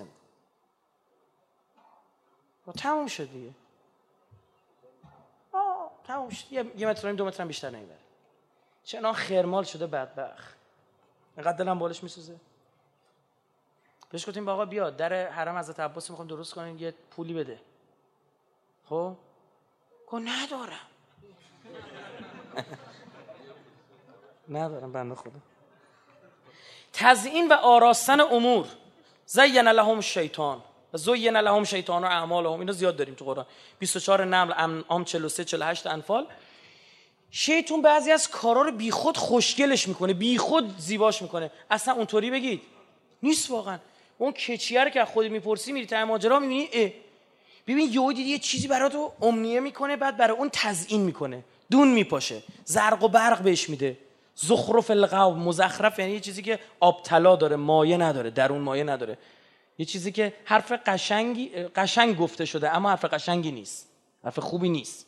نمی‌کنه 2.67 2.84
تموم 2.84 3.08
شد 3.08 3.32
دیگه. 3.32 3.54
آه 5.52 5.91
تموم 6.04 6.30
شد. 6.30 6.52
یه, 6.52 6.71
یه 6.78 6.88
متر 6.88 7.12
دو 7.12 7.26
متر 7.26 7.45
بیشتر 7.45 7.69
نمی‌بره. 7.69 7.97
چنان 8.84 9.13
خرمال 9.13 9.63
شده 9.63 9.88
بدبخت. 9.88 10.56
اینقدر 11.38 11.58
دلم 11.58 11.80
بالش 11.80 12.04
میسوزه. 12.04 12.36
بهش 14.10 14.30
گفتیم 14.30 14.49
آقا 14.49 14.65
بیا 14.65 14.89
در 14.89 15.30
حرم 15.30 15.58
حضرت 15.58 15.80
عباس 15.80 16.10
می‌خوام 16.10 16.28
درست 16.28 16.54
کنین 16.54 16.80
یه 16.80 16.93
پولی 17.12 17.34
بده. 17.34 17.60
خب؟ 18.86 19.15
گفت 20.08 20.23
ندارم. 20.26 20.88
ندارم 24.49 24.91
بنده 24.91 25.15
خدا. 25.15 25.39
تزیین 26.93 27.47
و 27.47 27.54
آراستن 27.54 28.19
امور. 28.19 28.67
زین 29.26 29.67
لهم 29.67 30.02
شیطان. 30.02 30.63
زین 30.93 31.38
لهم 31.38 31.63
شیطان 31.63 32.03
و 32.03 32.08
اعمالهم. 32.08 32.60
اینو 32.60 32.73
زیاد 32.73 32.95
داریم 32.95 33.13
تو 33.13 33.25
قرآن. 33.25 33.45
24 33.79 34.25
نمل 34.25 34.53
انعام 34.58 35.03
43 35.03 35.45
48 35.45 35.88
انفال. 35.88 36.27
شیطون 37.32 37.82
بعضی 37.82 38.12
از 38.12 38.29
کارا 38.29 38.62
رو 38.62 38.71
بیخود 38.71 39.17
خوشگلش 39.17 39.88
می‌کنه 39.88 40.13
بیخود 40.13 40.77
زیباش 40.77 41.21
می‌کنه. 41.21 41.51
اصلا 41.71 41.93
اونطوری 41.93 42.32
بگید. 42.32 42.62
نیست 43.23 43.51
واقعا. 43.51 43.79
اون 44.17 44.32
کچیه 44.32 44.84
رو 44.84 44.89
که 44.89 45.06
خودت 45.06 45.32
می‌پرسی 45.32 45.71
میری 45.71 45.86
تا 45.86 46.06
ماجرا 46.06 46.39
می‌بینی 46.39 46.69
اه. 46.73 46.89
ببین 47.67 47.93
یهو 47.93 48.13
دیدی 48.13 48.29
یه 48.29 48.39
چیزی 48.39 48.67
برات 48.67 48.95
امنیه 49.21 49.60
می‌کنه 49.60 49.95
بعد 49.95 50.17
برای 50.17 50.38
اون 50.38 50.49
تزیین 50.53 51.01
می‌کنه. 51.01 51.43
دون 51.71 51.88
میپاشه. 51.88 52.43
زرق 52.65 53.03
و 53.03 53.08
برق 53.08 53.41
بهش 53.41 53.69
میده. 53.69 53.97
زخرف 54.36 54.91
القوم 54.91 55.39
مزخرف 55.39 55.99
یعنی 55.99 56.19
چیزی 56.19 56.41
که 56.41 56.60
آبطلا 56.79 57.36
داره 57.36 57.56
مایه 57.56 57.97
نداره 57.97 58.29
درون 58.29 58.62
مایه 58.62 58.84
نداره. 58.84 59.17
یه 59.77 59.86
چیزی 59.86 60.12
که 60.12 60.33
حرف 60.45 60.71
قشنگی 60.71 61.49
قشنگ 61.49 62.17
گفته 62.17 62.45
شده 62.45 62.75
اما 62.75 62.89
حرف 62.89 63.05
قشنگی 63.05 63.51
نیست. 63.51 63.89
حرف 64.23 64.39
خوبی 64.39 64.69
نیست. 64.69 65.07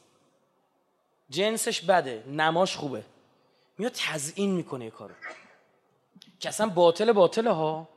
جنسش 1.29 1.81
بده 1.81 2.23
نماش 2.27 2.75
خوبه. 2.75 3.03
میاد 3.77 3.91
تزیین 3.95 4.51
می‌کنه 4.51 4.89
کارو. 4.89 5.13
که 6.39 6.49
اصلا 6.49 6.69
باطل 6.69 7.11
باطله 7.11 7.51
ها. 7.51 7.89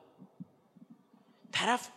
طرف 1.52 1.88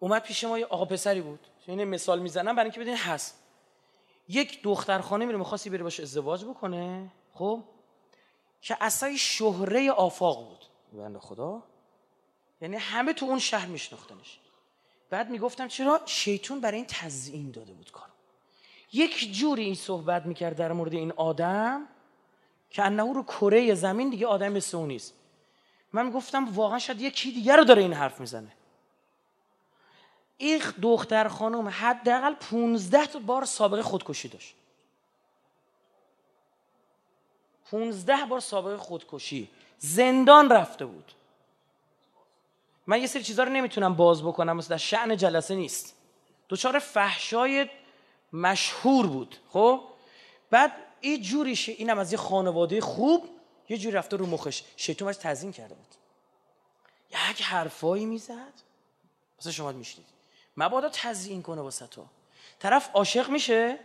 اومد 0.00 0.22
پیش 0.22 0.44
ما 0.44 0.58
یه 0.58 0.66
آقا 0.66 0.84
پسری 0.84 1.20
بود. 1.20 1.40
این 1.66 1.84
مثال 1.84 2.18
می‌زنم 2.18 2.56
برای 2.56 2.64
اینکه 2.64 2.80
بدین 2.80 2.96
هست. 2.96 3.42
یک 4.28 4.62
دختر 4.62 4.98
خانه 4.98 5.26
میره 5.26 5.38
می‌خواستی 5.38 5.70
بره 5.70 5.82
باشه 5.82 6.02
ازدواج 6.02 6.44
بکنه. 6.44 7.12
خب؟ 7.34 7.62
که 8.60 8.76
اصلا 8.80 9.16
شهره 9.16 9.90
آفاق 9.90 10.48
بود. 10.48 10.64
بنده 10.92 11.18
خدا. 11.18 11.62
یعنی 12.60 12.76
همه 12.76 13.12
تو 13.12 13.26
اون 13.26 13.38
شهر 13.38 13.66
میشناختنش. 13.66 14.38
بعد 15.10 15.30
می‌گفتم 15.30 15.68
چرا 15.68 16.00
شیطون 16.06 16.60
برای 16.60 16.76
این 16.76 16.86
تزیین 16.88 17.50
داده 17.50 17.72
بود 17.72 17.92
کار 17.92 18.08
یک 18.92 19.32
جوری 19.32 19.64
این 19.64 19.74
صحبت 19.74 20.26
می‌کرد 20.26 20.56
در 20.56 20.72
مورد 20.72 20.92
این 20.94 21.12
آدم 21.12 21.86
که 22.70 22.82
انه 22.82 23.12
رو 23.14 23.22
کره 23.22 23.74
زمین 23.74 24.10
دیگه 24.10 24.26
آدم 24.26 24.52
مثل 24.52 24.78
نیست. 24.78 25.14
من 25.92 26.10
گفتم 26.10 26.54
واقعا 26.54 26.78
شاید 26.78 27.00
یکی 27.00 27.32
دیگر 27.32 27.56
رو 27.56 27.64
داره 27.64 27.82
این 27.82 27.92
حرف 27.92 28.20
می‌زنه. 28.20 28.52
این 30.36 30.62
دختر 30.82 31.28
خانم 31.28 31.68
حداقل 31.68 32.34
15 32.34 33.06
تا 33.06 33.18
بار 33.18 33.44
سابقه 33.44 33.82
خودکشی 33.82 34.28
داشت. 34.28 34.54
15 37.70 38.26
بار 38.28 38.40
سابقه 38.40 38.76
خودکشی. 38.76 39.50
زندان 39.78 40.50
رفته 40.50 40.86
بود. 40.86 41.12
من 42.86 43.00
یه 43.00 43.06
سری 43.06 43.22
چیزها 43.22 43.44
رو 43.44 43.52
نمی‌تونم 43.52 43.94
باز 43.94 44.22
بکنم 44.22 44.56
مثل 44.56 44.68
در 44.68 44.76
شعن 44.76 45.16
جلسه 45.16 45.54
نیست. 45.54 45.96
دوچار 46.48 46.78
فحشای 46.78 47.66
مشهور 48.32 49.06
بود 49.06 49.36
خب؟ 49.48 49.80
بعد 50.50 50.72
این 51.00 51.22
جوریشه 51.22 51.72
اینم 51.72 51.98
از 51.98 52.12
یه 52.12 52.18
خانواده 52.18 52.80
خوب 52.80 53.28
یه 53.68 53.78
جوری 53.78 53.96
رفته 53.96 54.16
رو 54.16 54.26
مخش. 54.26 54.62
شیطون 54.76 55.06
باش 55.06 55.16
تزیین 55.16 55.52
کرده 55.52 55.74
بود. 55.74 55.86
یک 57.30 57.42
حرفایی 57.42 58.04
می‌زد. 58.04 58.52
مثلا 59.38 59.52
شما 59.52 59.72
میشنید 59.72 60.06
مبادا 60.56 60.88
تزیین 60.88 61.42
کنه 61.42 61.60
واسه 61.60 61.86
تو. 61.86 62.06
طرف 62.58 62.90
عاشق 62.94 63.28
میشه. 63.28 63.78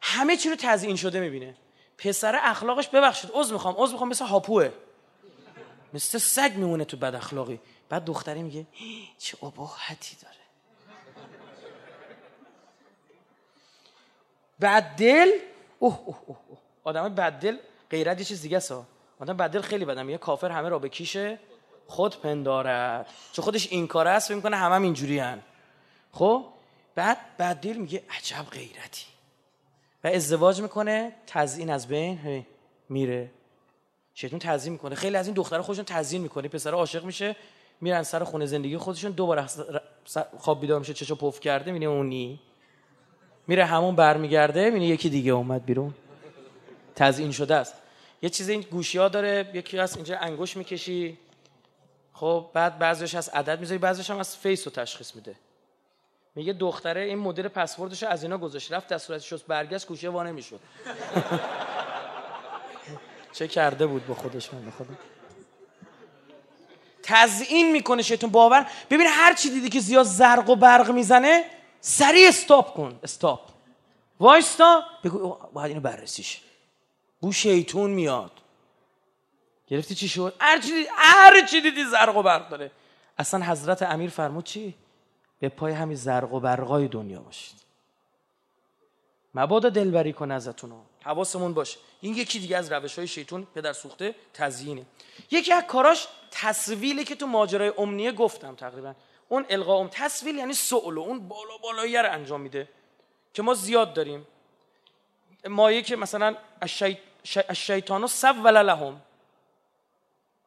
همه 0.00 0.36
چی 0.36 0.50
رو 0.50 0.56
تزیین 0.58 0.96
شده 0.96 1.20
می‌بینه. 1.20 1.56
پسر 1.98 2.38
اخلاقش 2.42 2.88
ببخشید 2.88 3.30
عذر 3.34 3.52
می‌خوام. 3.52 3.74
عذر 3.78 3.92
می‌خوام 3.92 4.08
مثل 4.08 4.24
هاپوه. 4.24 4.70
مثل 5.92 6.18
سگ 6.18 6.52
میمونه 6.56 6.84
تو 6.84 6.96
بد 6.96 7.14
اخلاقی. 7.14 7.60
بعد 7.88 8.04
دختری 8.04 8.42
میگه 8.42 8.66
چه 9.18 9.44
اباحتی 9.44 10.16
داره. 10.22 10.34
بعد 14.58 14.84
دل 14.96 15.30
اوه 15.78 16.00
اوه 16.04 16.18
اوه. 16.26 16.58
آدم 16.84 17.14
بد 17.14 17.32
دل 17.32 17.56
غیرت 17.90 18.18
یه 18.18 18.24
چیز 18.24 18.42
دیگه 18.42 18.58
سا 18.58 18.86
آدم 19.18 19.36
بد 19.36 19.50
دل 19.50 19.60
خیلی 19.60 19.84
بدم 19.84 20.10
یه 20.10 20.18
کافر 20.18 20.50
همه 20.50 20.68
را 20.68 20.78
به 20.78 20.88
کیشه 20.88 21.38
خود 21.86 22.20
پندارد. 22.20 23.06
چون 23.32 23.44
خودش 23.44 23.72
این 23.72 23.86
کار 23.86 24.08
است 24.08 24.30
می‌کنه 24.30 24.56
همه 24.56 24.74
هم 24.74 24.82
اینجوری 24.82 25.18
هن. 25.18 25.42
خب؟ 26.12 26.46
بعد 26.94 27.36
بعد 27.36 27.60
دل 27.60 27.76
میگه 27.76 28.04
عجب 28.10 28.46
غیرتی. 28.50 29.04
و 30.04 30.08
ازدواج 30.08 30.60
می‌کنه 30.60 31.12
تزیین 31.26 31.70
از 31.70 31.88
بین 31.88 32.46
میره. 32.88 33.30
شیطون 34.20 34.38
تزیین 34.38 34.72
می‌کنه. 34.72 34.94
خیلی 34.94 35.16
از 35.16 35.26
این 35.26 35.34
دخترها 35.34 35.62
خودشون 35.62 35.84
تزیین 35.84 36.22
می‌کنه. 36.22 36.48
پسر 36.48 36.74
عاشق 36.74 37.04
میشه 37.04 37.36
میرن 37.80 38.02
سر 38.02 38.24
خونه 38.24 38.46
زندگی 38.46 38.76
خودشون 38.76 39.10
دوباره 39.10 39.46
خواب 40.38 40.60
بیدار 40.60 40.78
میشه 40.78 40.94
چشو 40.94 41.14
پف 41.14 41.40
کرده 41.40 41.72
می‌بینه 41.72 41.92
اونی. 41.92 42.40
میره 43.46 43.64
همون 43.64 43.96
برمیگرده 43.96 44.64
می‌بینه 44.64 44.86
یکی 44.86 45.10
دیگه 45.10 45.32
اومد 45.32 45.64
بیرون. 45.64 45.94
تزیین 46.96 47.32
شده 47.32 47.54
است. 47.54 47.74
یه 48.22 48.30
چیز 48.30 48.48
این 48.48 48.60
گوشی 48.60 48.98
ها 48.98 49.08
داره 49.08 49.50
یکی 49.54 49.78
از 49.78 49.96
اینجا 49.96 50.18
انگوش 50.18 50.56
می‌کشی. 50.56 51.18
خب 52.12 52.50
بعد 52.54 52.78
بعضیش 52.78 53.14
از 53.14 53.28
عدد 53.28 53.60
می‌ذاری 53.60 53.78
بعضیش 53.78 54.10
هم 54.10 54.18
از 54.18 54.36
فیس 54.36 54.66
رو 54.66 54.72
تشخیص 54.72 55.14
میده. 55.14 55.34
میگه 56.34 56.52
دختره 56.52 57.00
این 57.00 57.18
مدل 57.18 57.48
پسوردش 57.48 58.02
از 58.02 58.22
اینا 58.22 58.38
گذاشت. 58.38 58.72
رفت 58.72 58.88
در 58.88 58.98
صورت 58.98 59.20
شست 59.20 59.46
برگشت 59.46 59.86
گوشی 59.86 60.06
وانه 60.06 60.32
می‌شد 60.32 60.60
چه 63.38 63.48
کرده 63.48 63.86
بود 63.86 64.06
با 64.06 64.14
خودش 64.14 64.54
من 64.54 64.70
خدا 64.70 64.94
تزیین 67.02 67.72
می‌کنه 67.72 68.02
شیطون 68.02 68.30
باور. 68.30 68.66
ببین 68.90 69.06
هر 69.06 69.34
چی 69.34 69.50
دیدی 69.50 69.68
که 69.68 69.80
زیاد 69.80 70.06
زرق 70.06 70.50
و 70.50 70.56
برق 70.56 70.90
می‌زنه 70.90 71.44
سریع 71.80 72.28
استاپ 72.28 72.74
کن. 72.74 72.98
استاپ. 73.02 73.40
وایستا. 74.20 74.82
بگو 75.04 75.36
باید 75.52 75.68
اینو 75.68 75.80
بررسیش. 75.80 76.40
بو 77.20 77.32
شیطون 77.32 77.90
میاد. 77.90 78.32
گرفتی 79.66 79.94
چی 79.94 80.08
شد؟ 80.08 80.34
هر 80.40 80.58
چی 80.60 80.68
دیدی 80.68 80.88
هر 80.96 81.46
چی 81.46 81.60
دیدی 81.60 81.84
زرق 81.84 82.16
و 82.16 82.22
برق 82.22 82.48
داره. 82.48 82.70
اصلا 83.18 83.44
حضرت 83.44 83.82
امیر 83.82 84.10
فرمود 84.10 84.44
چی؟ 84.44 84.74
به 85.40 85.48
پای 85.48 85.72
همین 85.72 85.96
زرق 85.96 86.32
و 86.32 86.40
برقای 86.40 86.88
دنیا 86.88 87.20
باشید. 87.20 87.58
مبادا 89.34 89.68
دلبری 89.68 90.12
کنه 90.12 90.34
ازتون 90.34 90.72
حواسمون 91.08 91.54
باشه. 91.54 91.78
این 92.00 92.14
یکی 92.14 92.38
دیگه 92.38 92.56
از 92.56 92.72
روش 92.72 92.98
های 92.98 93.08
شیطون 93.08 93.46
پدر 93.54 93.72
سوخته 93.72 94.14
تزیینه. 94.34 94.86
یکی 95.30 95.52
از 95.52 95.64
کاراش 95.64 96.08
تصویلی 96.30 97.04
که 97.04 97.14
تو 97.14 97.26
ماجرای 97.26 97.72
امنیه 97.78 98.12
گفتم 98.12 98.54
تقریبا. 98.54 98.94
اون 99.28 99.46
القا 99.50 99.80
ام 99.80 99.88
تصویل 99.88 100.36
یعنی 100.36 100.54
سؤل 100.54 100.98
اون 100.98 101.28
بالا 101.28 101.56
بالایی 101.62 101.96
رو 101.96 102.12
انجام 102.12 102.40
میده 102.40 102.68
که 103.34 103.42
ما 103.42 103.54
زیاد 103.54 103.94
داریم. 103.94 104.26
مایه 105.48 105.82
که 105.82 105.96
مثلا 105.96 106.36
الشیطان 107.48 108.06
سول 108.06 108.62
لهم. 108.62 109.00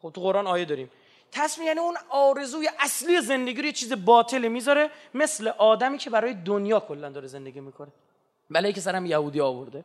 خب 0.02 0.12
تو 0.14 0.22
قرآن 0.22 0.48
آیه 0.48 0.66
داریم. 0.66 0.92
تصمیم 1.32 1.68
یعنی 1.68 1.80
اون 1.80 1.98
آرزوی 2.10 2.70
اصلی 2.80 3.22
زندگی 3.22 3.62
رو 3.62 3.66
یه 3.66 3.72
چیز 3.72 3.94
باطل 4.06 4.48
می‌ذاره 4.48 4.90
مثل 5.14 5.48
آدمی 5.48 5.98
که 5.98 6.10
برای 6.10 6.34
دنیا 6.34 6.80
کلا 6.80 7.10
داره 7.10 7.28
زندگی 7.28 7.60
می‌کنه. 7.60 7.92
بله 8.50 8.74
که 8.74 8.82
سرم 8.82 9.06
یهودی 9.06 9.42
آورده. 9.42 9.84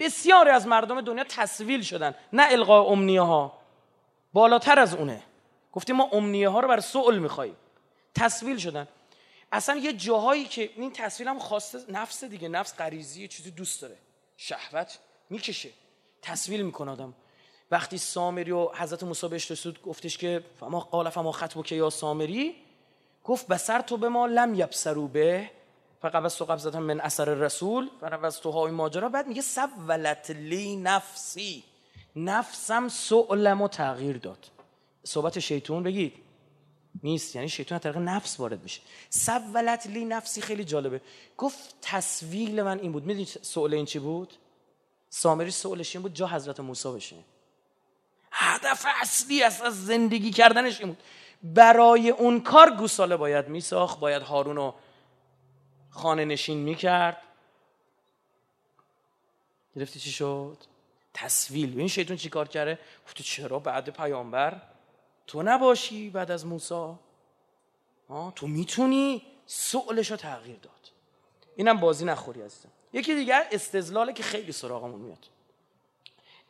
بسیاری 0.00 0.50
از 0.50 0.66
مردم 0.66 1.00
دنیا 1.00 1.24
تصویل 1.24 1.82
شدن 1.82 2.14
نه 2.32 2.46
القا 2.50 2.84
امنیه 2.84 3.20
ها 3.22 3.58
بالاتر 4.32 4.78
از 4.78 4.94
اونه. 4.94 5.22
گفتیم 5.72 5.96
ما 5.96 6.08
امنیه 6.12 6.48
ها 6.48 6.60
رو 6.60 6.68
برای 6.68 6.82
سؤل 6.82 7.18
میخواییم. 7.18 7.56
تصویل 8.14 8.56
شدن. 8.56 8.88
اصلا 9.52 9.76
یه 9.76 9.92
جاهایی 9.92 10.44
که 10.44 10.70
این 10.76 10.92
تصویل 10.92 11.28
هم 11.28 11.38
خواسته 11.38 11.78
نفس 11.88 12.24
دیگه 12.24 12.48
نفس 12.48 12.76
غریزی 12.76 13.28
چیزی 13.28 13.50
دوست 13.50 13.82
داره. 13.82 13.96
شهوت 14.36 14.98
می‌کشه. 15.30 15.70
تصویل 16.22 16.62
می‌کنه 16.62 16.90
آدم. 16.90 17.14
وقتی 17.70 17.98
سامری 17.98 18.50
و 18.50 18.68
حضرت 18.74 19.02
موسی 19.02 19.28
بهش 19.28 19.50
رسید 19.50 19.82
گفتش 19.82 20.18
که 20.18 20.44
فما 20.60 20.80
قال 20.80 21.10
فما 21.10 21.32
خطبو 21.32 21.62
که 21.62 21.74
یا 21.74 21.90
سامری؟ 21.90 22.56
گفت 23.24 23.46
بسر 23.46 23.80
تو 23.80 23.96
به 23.96 24.08
ما 24.08 24.26
لم 24.26 24.54
یبسرو 24.54 25.08
به 25.08 25.50
فقط 26.02 26.32
تو 26.32 26.44
قبضت 26.44 26.74
من 26.74 27.00
اثر 27.00 27.24
رسول 27.24 27.90
و 28.02 28.30
تو 28.30 28.50
های 28.50 28.72
ماجرا. 28.72 29.08
بعد 29.08 29.26
میگه 29.26 29.42
سولت 29.42 30.30
لی 30.30 30.76
نفسی. 30.76 31.64
نفسم 32.16 32.88
سؤلم 32.88 33.62
و 33.62 33.68
تغییر 33.68 34.18
داد. 34.18 34.46
صحبت 35.04 35.38
شیطون 35.38 35.82
بگید. 35.82 36.12
نیست 37.02 37.36
یعنی 37.36 37.48
شیطان 37.48 37.76
از 37.76 37.82
طریق 37.82 37.96
نفس 37.96 38.40
وارد 38.40 38.62
میشه. 38.62 38.80
سولت 39.10 39.86
لی 39.86 40.04
نفسی 40.04 40.40
خیلی 40.40 40.64
جالبه. 40.64 41.00
گفت 41.36 41.74
تصویل 41.82 42.62
من 42.62 42.78
این 42.78 42.92
بود. 42.92 43.06
می‌دونی 43.06 43.24
سوال 43.24 43.74
این 43.74 43.84
چی 43.84 43.98
بود؟ 43.98 44.34
سامری 45.08 45.50
سوالش 45.50 45.96
این 45.96 46.02
بود 46.02 46.14
جا 46.14 46.26
حضرت 46.26 46.60
موسی 46.60 46.92
بشه. 46.92 47.16
هدف 48.32 48.86
اصلی 49.00 49.42
از 49.42 49.86
زندگی 49.86 50.30
کردنش 50.30 50.80
این 50.80 50.88
بود. 50.88 51.02
برای 51.42 52.10
اون 52.10 52.40
کار 52.40 52.70
گوساله 52.70 53.16
باید 53.16 53.48
میساخت 53.48 54.00
باید 54.00 54.22
هارون 54.22 54.56
رو 54.56 54.74
خانه 55.90 56.24
نشین 56.24 56.58
می‌کرد. 56.58 57.22
گرفتی 59.76 60.00
چی 60.00 60.10
شد؟ 60.10 60.56
تصویل 61.14 61.78
این 61.78 61.88
شیطان 61.88 62.16
چی 62.16 62.28
کار 62.28 62.48
کرده؟ 62.48 62.78
گفت 63.06 63.22
چرا 63.22 63.58
بعد 63.58 63.88
پیامبر 63.90 64.62
تو 65.26 65.42
نباشی 65.42 66.10
بعد 66.10 66.30
از 66.30 66.46
موسی؟ 66.46 66.92
تو 68.34 68.46
می‌تونی 68.46 69.22
سؤلش 69.46 70.10
رو 70.10 70.16
تغییر 70.16 70.56
داد. 70.56 70.90
اینم 71.56 71.76
بازی 71.80 72.04
نخوری 72.04 72.42
هستم 72.42 72.68
یکی 72.92 73.14
دیگر 73.14 73.46
استزلاله 73.52 74.12
که 74.12 74.22
خیلی 74.22 74.52
سراغمون 74.52 75.00
میاد. 75.00 75.26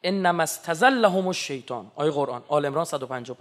انما 0.02 0.42
استزلهم 0.42 1.26
الشیطان. 1.26 1.92
آیه 1.94 2.10
قرآن 2.10 2.44
آل 2.48 2.66
عمران 2.66 2.84
155 2.84 3.36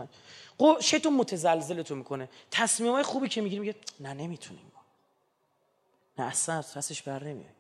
شیطان 0.82 1.14
متزلزل 1.14 1.82
تو 1.82 1.96
می‌کنه. 1.96 2.30
تصمیم 2.52 2.92
های 2.92 3.04
خوبی 3.04 3.30
که 3.30 3.42
می‌گیری 3.42 3.60
میگه 3.60 3.76
نه 4.00 4.14
نمی‌تونیم. 4.14 4.72
نه 6.20 6.26
اصلا 6.26 6.58
پسش 6.58 7.02
بر 7.02 7.24
نمیاد 7.24 7.54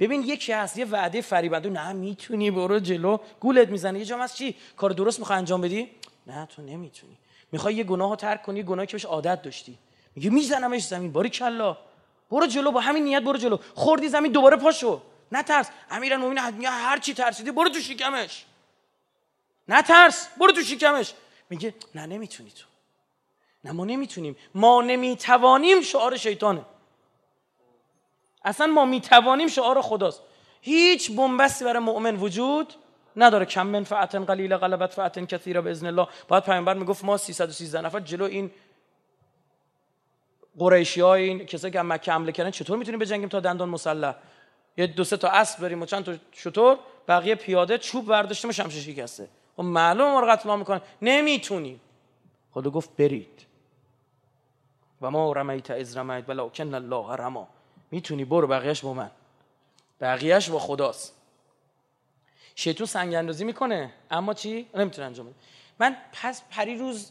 ببین 0.00 0.22
یکی 0.22 0.52
هست 0.52 0.78
یه 0.78 0.84
وعده 0.84 1.20
فریبنده 1.20 1.70
نه 1.70 1.92
می‌تونی 1.92 2.50
برو 2.50 2.78
جلو. 2.78 3.18
گولت 3.40 3.68
می‌زنه. 3.68 3.98
یه 3.98 4.04
جام 4.04 4.20
از 4.20 4.36
چی؟ 4.36 4.56
کار 4.76 4.90
درست 4.90 5.18
می‌خوای 5.18 5.38
انجام 5.38 5.60
بدی؟ 5.60 5.90
نه 6.26 6.46
تو 6.46 6.62
نمی‌تونی. 6.62 7.18
می‌خوای 7.52 7.74
یه 7.74 7.84
گناه 7.84 8.10
رو 8.10 8.16
ترک 8.16 8.42
کنی 8.42 8.58
یه 8.58 8.64
گناهی 8.64 8.86
که 8.86 8.92
بهش 8.92 9.04
عادت 9.04 9.42
داشتی. 9.42 9.78
میگه 10.16 10.30
میزنمش 10.30 10.86
زمین. 10.86 11.12
باری 11.12 11.28
کلا. 11.28 11.76
برو 12.30 12.46
جلو 12.46 12.70
با 12.70 12.80
همین 12.80 13.04
نیت 13.04 13.22
برو 13.22 13.38
جلو. 13.38 13.58
خوردی 13.74 14.08
زمین 14.08 14.32
دوباره 14.32 14.56
پاشو. 14.56 15.02
نترس 15.32 15.70
امیرالمومنین 15.90 16.54
میگه 16.54 16.70
هر 16.70 16.98
چی 16.98 17.14
ترسیدی 17.14 17.50
برو 17.50 17.68
تو 17.68 17.80
شکمش. 17.80 18.44
نترس 19.68 20.28
برو 20.40 20.52
تو 20.52 20.62
شکمش. 20.62 21.14
میگه 21.50 21.74
نه 21.94 22.06
نمی‌تونی 22.06 22.50
تو. 22.50 22.66
نه 23.64 23.72
ما 23.72 23.84
نمی‌تونیم. 23.84 24.36
ما 24.54 24.82
نمی‌توانیم 24.82 25.80
شعار 25.80 26.16
شیطانه. 26.16 26.62
اصلا 28.46 28.66
ما 28.66 28.84
می‌توانیم 28.84 29.48
شعار 29.48 29.82
خداست. 29.82 30.22
هیچ 30.60 31.16
بنبستی 31.16 31.64
برای 31.64 31.82
مؤمن 31.82 32.16
وجود 32.16 32.74
نداره. 33.16 33.44
کم 33.44 33.66
من 33.66 33.84
فعتن 33.84 34.24
قلیل 34.24 34.56
غلبت 34.56 34.92
فعتن 34.92 35.26
کثیره 35.26 35.60
باذن 35.60 35.86
الله. 35.86 36.08
باید 36.28 36.44
پیامبر 36.44 36.74
می‌گفت 36.74 37.04
ما 37.04 37.16
313 37.16 37.80
نفر 37.80 38.00
جلو 38.00 38.24
این 38.24 38.50
قریشی 40.58 41.00
های 41.00 41.22
این 41.22 41.46
کسایی 41.46 41.72
که 41.72 41.82
مکه 41.82 42.12
حمله 42.12 42.32
کردن 42.32 42.50
چطور 42.50 42.78
می‌تونیم 42.78 43.00
بجنگیم 43.00 43.28
تا 43.28 43.40
دندان 43.40 43.68
مسلح؟ 43.68 44.14
یه 44.76 44.86
دو 44.86 45.04
سه 45.04 45.16
تا 45.16 45.28
اسب 45.28 45.62
بریم 45.62 45.82
و 45.82 45.86
چند 45.86 46.04
تا 46.04 46.14
شطور 46.32 46.78
بقیه 47.08 47.34
پیاده 47.34 47.78
چوب 47.78 48.06
برداشته 48.06 48.48
و 48.48 48.52
شمشیر 48.52 48.82
شکسته. 48.82 49.28
خب 49.56 49.62
معلوم 49.62 50.12
ما 50.12 50.20
رو 50.20 50.26
قتل 50.26 50.58
می‌کنن 50.58 50.80
نمی‌تونیم. 51.02 51.80
خدا 52.54 52.70
گفت 52.70 52.96
برید. 52.96 53.46
و 55.02 55.10
ما 55.10 55.32
رمیت 55.32 55.70
از 55.70 55.96
رمیت 55.96 56.28
ولکن 56.28 56.74
الله 56.74 57.16
رما. 57.16 57.48
می‌تونی 57.90 58.24
برو 58.24 58.46
بقیهش 58.46 58.80
با 58.80 58.94
من. 58.94 59.10
بقیهش 60.00 60.50
با 60.50 60.58
خداست. 60.58 61.14
شیطون 62.54 62.86
سنگ 62.86 63.14
اندازی 63.14 63.44
می‌کنه. 63.44 63.92
اما 64.10 64.34
چی؟ 64.34 64.68
نمی‌تونه 64.74 65.06
انجام 65.06 65.26
بده. 65.26 65.34
من 65.78 65.96
پس 66.12 66.42
پری 66.50 66.78
روز 66.78 67.10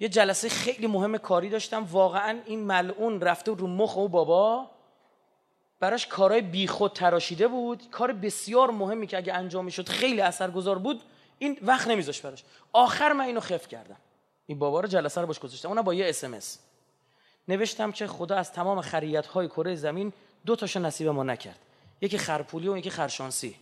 یه 0.00 0.08
جلسه 0.08 0.48
خیلی 0.48 0.86
مهم 0.86 1.18
کاری 1.18 1.48
داشتم. 1.48 1.84
واقعا 1.84 2.40
این 2.46 2.60
ملعون 2.60 3.20
رفته 3.20 3.54
رو 3.54 3.66
مخ 3.66 3.96
و 3.96 4.08
بابا. 4.08 4.70
براش 5.80 6.06
کارهای 6.06 6.40
بیخود 6.40 6.92
تراشیده 6.92 7.48
بود. 7.48 7.90
کار 7.90 8.12
بسیار 8.12 8.70
مهمی 8.70 9.06
که 9.06 9.16
اگه 9.16 9.32
انجام 9.32 9.64
می‌شد 9.64 9.88
خیلی 9.88 10.20
اثرگذار 10.20 10.78
بود. 10.78 11.02
این 11.38 11.58
وقت 11.62 11.88
نمیذاش 11.88 12.20
براش. 12.20 12.44
آخر 12.72 13.12
من 13.12 13.24
اینو 13.24 13.40
خف 13.40 13.68
کردم. 13.68 13.96
این 14.46 14.58
بابا 14.58 14.80
رو 14.80 14.88
جلسه 14.88 15.20
رو 15.20 15.26
باش 15.26 15.38
گذاشتم. 15.38 15.68
اونم 15.68 15.82
با 15.82 15.94
یه 15.94 16.08
اس 16.08 16.58
نوشتم 17.48 17.92
که 17.92 18.06
خدا 18.06 18.36
از 18.36 18.52
تمام 18.52 18.80
خریت 18.80 19.26
های 19.26 19.48
کره 19.48 19.74
زمین 19.74 20.12
دو 20.46 20.56
تاشو 20.56 20.80
نصیب 20.80 21.08
ما 21.08 21.22
نکرد. 21.22 21.58
یکی 22.00 22.18
خرپولی 22.18 22.68
و 22.68 22.76
یکی 22.76 22.90
خرشانسی. 22.90 23.56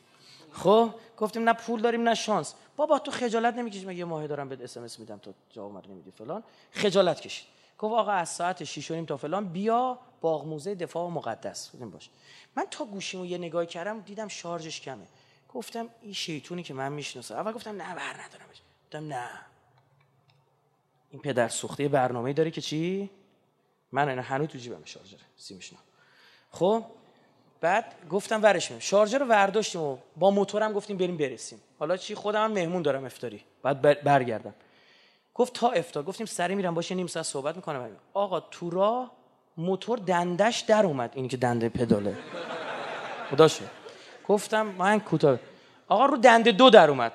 خب 0.53 0.95
گفتیم 1.17 1.49
نه 1.49 1.53
پول 1.53 1.81
داریم 1.81 2.03
نه 2.03 2.15
شانس. 2.15 2.55
بابا 2.77 2.99
تو 2.99 3.11
خجالت 3.11 3.55
نمی‌کشی؟ 3.55 3.87
من 3.87 3.97
یه 3.97 4.05
ماه 4.05 4.27
دارم 4.27 4.49
بهت 4.49 4.61
اس 4.61 4.77
ام 4.77 4.85
اس 4.85 4.99
میدم 4.99 5.19
تو 5.19 5.33
جواب 5.51 5.73
من 5.73 5.83
نمیدی 5.89 6.11
فلان. 6.11 6.43
خجالت 6.71 7.21
کشید 7.21 7.47
گفت 7.79 7.95
آقا 7.95 8.13
از 8.13 8.29
ساعت 8.29 8.65
6 8.65 9.05
تا 9.07 9.17
فلان 9.17 9.49
بیا 9.49 9.99
باغ 10.21 10.47
موزه 10.47 10.75
دفاع 10.75 11.11
مقدس. 11.11 11.69
بودیم 11.69 11.91
باش. 11.91 12.11
من 12.57 12.67
تا 12.71 12.85
گوشیمو 12.85 13.27
یه 13.27 13.39
نگاه 13.39 13.67
کردم 13.67 14.01
دیدم 14.01 14.29
شارژش 14.29 14.81
کمه. 14.81 15.07
گفتم 15.49 15.89
این 16.03 16.13
شیطونی 16.13 16.63
که 16.63 16.75
من 16.75 16.93
می‌شناسم. 16.93 17.35
اول 17.35 17.53
گفتم 17.53 17.71
نه 17.71 17.95
بر 17.95 18.13
ندارم 18.13 18.47
گفتم 18.85 19.07
نه. 19.07 19.29
این 21.11 21.23
پدر 21.23 21.49
سوخته 21.49 21.89
برنامه‌ای 21.89 22.35
داره 22.35 22.51
که 22.51 22.61
چی؟ 22.61 23.11
من 23.93 24.09
اینا 24.09 24.23
هنوز 24.23 24.49
تو 24.49 24.59
جیبم 24.59 24.85
شارژر 24.85 25.17
سیمش 25.37 25.71
خب 26.51 26.85
بعد 27.61 27.95
گفتم 28.11 28.43
ورش 28.43 28.73
شارژر 28.73 29.19
رو 29.19 29.27
ورداشتیم 29.27 29.81
و 29.81 29.99
با 30.17 30.31
موتورم 30.31 30.73
گفتیم 30.73 30.97
بریم 30.97 31.17
برسیم. 31.17 31.61
حالا 31.79 31.97
چی؟ 31.97 32.15
خودم 32.15 32.45
هم 32.45 32.53
مهمون 32.53 32.83
دارم 32.83 33.05
افتاری. 33.05 33.45
بعد 33.63 34.03
برگردم. 34.03 34.55
گفت 35.35 35.53
تا 35.53 35.71
افتار 35.71 36.03
گفتیم 36.03 36.27
سری 36.27 36.55
میرم 36.55 36.75
باشه 36.75 36.95
نیم 36.95 37.07
ساعت 37.07 37.27
صحبت 37.27 37.57
می‌کنم. 37.57 37.91
آقا 38.13 38.41
تو 38.41 38.71
راه 38.71 39.13
موتور 39.57 39.99
دندش 39.99 40.61
در 40.61 40.87
اومد. 40.87 41.11
اینی 41.15 41.29
که 41.29 41.37
دنده 41.37 41.69
پداله. 41.69 42.17
خدا 43.31 43.49
گفتم 44.29 44.67
من 44.67 45.01
کوتاه. 45.01 45.39
آقا 45.89 46.07
رو 46.07 46.17
دنده 46.17 46.53
دو 46.53 46.71
در 46.71 46.91
اومد. 46.91 47.13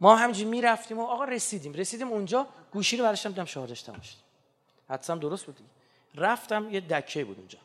ما 0.00 0.16
همینجوری 0.16 0.50
می‌رفتیم 0.50 0.98
و 0.98 1.02
آقا 1.02 1.24
رسیدیم. 1.24 1.72
رسیدیم 1.72 2.08
اونجا. 2.08 2.46
گوشی 2.72 2.96
رو 2.96 3.04
برداشتم 3.04 3.28
دیدم 3.28 3.44
شارژش 3.44 3.82
تمام 3.82 4.00
شد. 4.00 4.31
حدسم 4.92 5.18
درست 5.18 5.46
بود 5.46 5.60
رفتم 6.14 6.70
یه 6.70 6.80
دکه 6.80 7.24
بود 7.24 7.38
اونجا. 7.38 7.58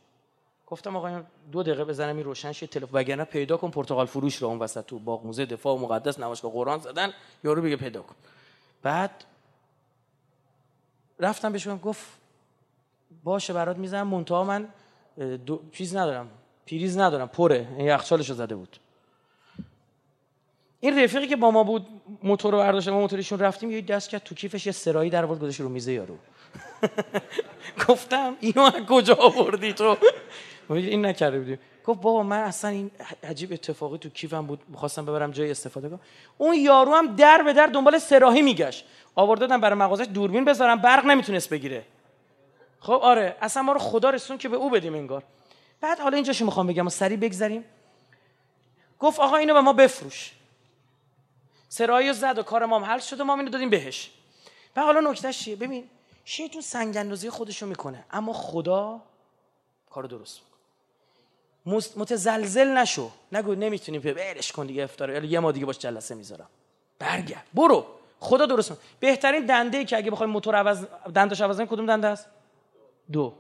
گفتم 0.68 0.96
آقا 0.96 1.24
دو 1.52 1.64
دقیقه 1.64 1.86
بزنم 1.86 2.16
این 2.16 2.26
روشن 2.26 2.52
شه 2.52 2.68
تلفن 2.68 2.90
وگرنه 2.94 3.24
پیدا 3.24 3.58
کن 3.58 3.72
پرتغال 3.72 4.06
فروش 4.06 4.36
رو 4.36 4.48
اون 4.48 4.60
وسط 4.60 4.86
تو 4.86 5.00
باغ 5.00 5.26
موزه 5.26 5.46
دفاع 5.46 5.76
و 5.76 5.78
مقدس 5.78 6.20
نمایشگاه 6.20 6.52
قرآن 6.52 6.80
زدن 6.80 7.14
یارو 7.44 7.62
بگه 7.62 7.76
پیدا 7.76 8.02
کن. 8.02 8.16
بعد 8.84 9.24
رفتم 11.20 11.52
بهش 11.52 11.68
گفت 11.84 12.06
باشه 13.24 13.54
برات 13.54 13.78
می‌زنم 13.78 14.08
منتها 14.08 14.44
من. 14.44 14.68
چیز 15.72 15.96
ندارم 15.96 16.30
پیریز 16.66 16.98
ندارم 16.98 17.28
پره. 17.28 17.68
این 17.78 17.88
یخچالشو 17.88 18.34
زده 18.34 18.56
بود. 18.56 18.78
این 20.80 21.00
رفیقی 21.00 21.28
که 21.28 21.36
با 21.36 21.52
ما 21.52 21.64
بود 21.64 21.88
موتور 22.24 22.52
رو 22.54 22.58
برداشت 22.58 22.88
ما 22.88 23.00
موتورشون 23.00 23.40
رفتیم 23.40 23.72
یه 23.72 23.82
دست 23.82 24.10
کرد 24.10 24.24
تو 24.24 24.36
کیفش 24.36 24.66
یه 24.66 24.72
سرایی 24.72 25.10
در 25.10 25.26
آورد 25.26 25.40
گذاشت 25.40 25.62
رو 25.62 25.70
میزه 25.70 25.94
یارو. 25.94 26.18
گفتم 27.88 28.36
اینو 28.40 28.62
از 28.62 28.74
کجا 28.90 29.16
آوردی 29.16 29.74
تو؟ 29.74 29.98
این 30.70 31.06
نکرده 31.06 31.40
بودیم. 31.40 31.60
گفت 31.86 32.02
بابا 32.02 32.24
من 32.24 32.40
اصلا 32.40 32.72
این 32.72 32.92
عجیب 33.24 33.54
اتفاقی 33.54 33.98
تو 33.98 34.10
کیفم 34.10 34.46
بود 34.46 34.60
می‌خواستم 34.68 35.06
ببرم 35.06 35.32
جای 35.32 35.52
استفاده 35.52 35.90
کنم. 35.90 36.00
اون 36.38 36.56
یارو 36.56 36.94
هم 36.94 37.16
در 37.16 37.42
به 37.42 37.54
در 37.54 37.68
دنبال 37.68 37.98
سراحی 37.98 38.42
میگشت. 38.42 38.86
آوردادم 39.16 39.62
برای 39.62 39.80
مغازش 39.80 40.06
دوربین 40.14 40.46
بذارم 40.46 40.82
برق 40.82 41.06
نمی‌تونست 41.06 41.50
بگیره. 41.50 41.84
خب 42.80 43.00
آره 43.02 43.36
اصلا 43.42 43.64
ما 43.64 43.72
رو 43.72 43.80
خدا 43.80 44.10
رسون 44.10 44.38
که 44.38 44.50
به 44.50 44.58
او 44.58 44.70
بدیم 44.70 44.94
انگار. 44.94 45.24
بعد 45.82 46.00
حالا 46.00 46.16
اینجاشو 46.16 46.46
می‌خوام 46.46 46.68
بگم 46.68 46.88
و 46.88 46.90
سریع 46.90 47.18
بگذریم. 47.18 47.64
گفت 49.00 49.20
آقا 49.20 49.38
اینو 49.38 49.54
به 49.54 49.62
ما 49.62 49.74
بفروش. 49.74 50.32
سرایی 51.70 52.14
زد 52.14 52.38
و 52.38 52.44
کار 52.44 52.66
ما 52.66 52.80
حل 52.80 53.00
شد 53.00 53.20
و 53.20 53.24
ما 53.24 53.36
اینو 53.36 53.50
دادیم 53.50 53.70
بهش. 53.70 54.12
و 54.76 54.82
حالا 54.82 55.12
نکتهش 55.12 55.40
چیه؟ 55.40 55.56
ببین 55.56 55.90
شیطون 56.26 56.62
سنگ 56.62 56.98
اندازی 56.98 57.30
خودشو 57.30 57.66
می‌کنه 57.66 58.06
اما 58.12 58.34
خدا 58.34 59.02
کار 59.90 60.04
درست 60.04 60.42
متزلزل 61.96 62.68
نشو. 62.68 63.12
نگو 63.32 63.56
نمی‌تونیم 63.56 64.02
برش 64.02 64.52
کن 64.52 64.66
دیگه 64.66 64.84
افتاره. 64.84 65.28
یه 65.28 65.40
ما 65.40 65.52
دیگه 65.52 65.66
باش 65.66 65.78
جلسه 65.78 66.16
می‌ذارم. 66.16 66.50
برگرد. 67.00 67.48
برو. 67.54 67.86
خدا 68.20 68.46
درست 68.46 68.72
من. 68.72 68.78
بهترین 69.00 69.46
دنده 69.46 69.78
ای 69.78 69.86
که 69.86 69.98
اگه 69.98 70.12
بخوایم 70.12 70.32
موتور 70.32 70.56
عوض 70.56 70.86
دندش 71.16 71.42
عوض 71.42 71.62
کدوم 71.62 71.86
دنده 71.86 72.08
است؟ 72.08 72.26
دو. 73.12 73.34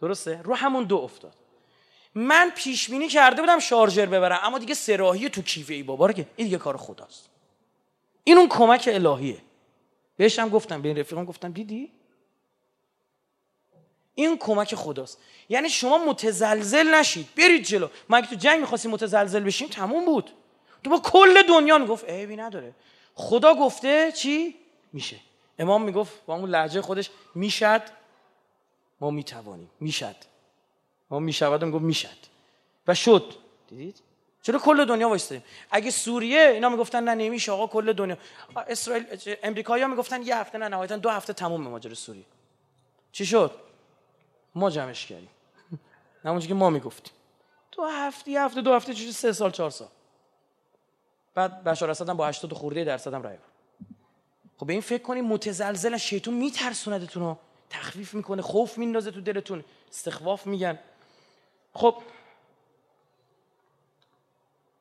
درسته؟ 0.00 0.40
رو 0.42 0.54
همون 0.54 0.84
دو 0.84 0.96
افتاد. 0.96 1.34
من 2.18 2.52
پیش 2.56 2.90
بینی 2.90 3.08
کرده 3.08 3.40
بودم 3.40 3.58
شارژر 3.58 4.06
ببرم. 4.06 4.40
اما 4.42 4.58
دیگه 4.58 4.74
سراحی 4.74 5.28
تو 5.28 5.42
کیفه 5.42 5.74
ای 5.74 5.82
بابا. 5.82 6.12
که 6.12 6.26
این 6.36 6.46
دیگه 6.46 6.58
کار 6.58 6.76
خداست. 6.76 7.28
این 8.24 8.38
اون 8.38 8.48
کمک 8.48 8.88
الهیه. 8.92 9.38
بهش 10.16 10.38
هم 10.38 10.48
گفتم 10.48 10.82
به 10.82 10.88
این 10.88 10.98
رفیقم 10.98 11.24
گفتم 11.24 11.52
دیدی؟ 11.52 11.92
این 14.14 14.38
کمک 14.38 14.74
خداست. 14.74 15.18
یعنی 15.48 15.68
شما 15.68 15.98
متزلزل 15.98 16.94
نشید. 16.94 17.28
برید 17.36 17.64
جلو. 17.64 17.88
ما 18.08 18.16
اگه 18.16 18.26
تو 18.26 18.34
جنگ 18.34 18.60
می‌خواستیم 18.60 18.90
متزلزل 18.90 19.40
بشیم 19.40 19.68
تموم 19.68 20.04
بود. 20.04 20.30
تو 20.84 20.90
با 20.90 20.98
کل 20.98 21.42
دنیا 21.42 21.78
می‌گفت 21.78 22.04
عیبی 22.04 22.36
نداره. 22.36 22.74
خدا 23.14 23.54
گفته 23.54 24.12
چی؟ 24.12 24.54
میشه. 24.92 25.16
امام 25.58 25.82
می‌گفت 25.82 26.26
با 26.26 26.34
اون 26.34 26.50
لحجه 26.50 26.82
خودش 26.82 27.10
می‌شد 27.34 27.82
ما 29.00 29.10
می‌توانیم. 29.10 29.70
می‌شد. 29.80 30.16
ما 31.10 31.18
می‌شود 31.18 31.64
می‌گفت 31.64 31.84
می‌شد. 31.84 32.18
و 32.86 32.94
شد. 32.94 33.34
دیدید؟ 33.68 34.02
چرا 34.42 34.58
کل 34.58 34.84
دنیا 34.84 35.08
وایستیم 35.08 35.44
اگه 35.70 35.90
سوریه 35.90 36.40
اینا 36.40 36.68
می‌گفتن 36.68 37.04
نه 37.04 37.14
نمیشه 37.14 37.52
آقا 37.52 37.66
کل 37.66 37.92
دنیا. 37.92 38.16
اسرائیل 38.56 39.06
امریکایی‌ها 39.42 39.88
می‌گفتن 39.88 40.22
یه 40.22 40.36
هفته 40.36 40.58
نه 40.58 40.68
نهایتا 40.68 40.96
دو 40.96 41.10
هفته 41.10 41.32
تموم 41.32 41.60
ماجرا 41.60 41.94
سوریه. 41.94 42.24
چی 43.12 43.26
شد؟ 43.26 43.50
ما 44.54 44.70
جمعش 44.70 45.06
کردیم. 45.06 45.28
همونجوری 46.24 46.48
که 46.48 46.54
ما 46.54 46.70
می‌گفتیم. 46.70 47.12
دو 47.72 47.84
هفته 47.84 48.30
یه 48.30 48.42
هفته 48.42 48.60
دو 48.62 48.74
هفته 48.74 48.94
چیزی 48.94 49.12
سه 49.12 49.32
سال 49.32 49.50
چهار 49.50 49.70
سال؟ 49.70 49.88
بعد 51.34 51.64
بشار 51.64 51.90
اسد 51.90 52.12
با 52.12 52.26
80 52.26 52.52
خورده 52.52 52.84
درصد 52.84 53.14
هم 53.14 53.22
رای 53.22 53.36
خب 54.58 54.66
به 54.66 54.72
این 54.72 54.82
فکر 54.82 55.02
کنیم 55.02 55.24
متزلزل 55.24 55.96
شیطون 55.96 56.34
میترسوندتون 56.34 57.22
رو 57.22 57.38
تخفیف 57.70 58.14
می‌کنه 58.14 58.42
خوف 58.42 58.78
میندازه 58.78 59.10
تو 59.10 59.20
دلتون. 59.20 59.64
استخواف 59.88 60.46
میگن. 60.46 60.78
خب 61.76 62.02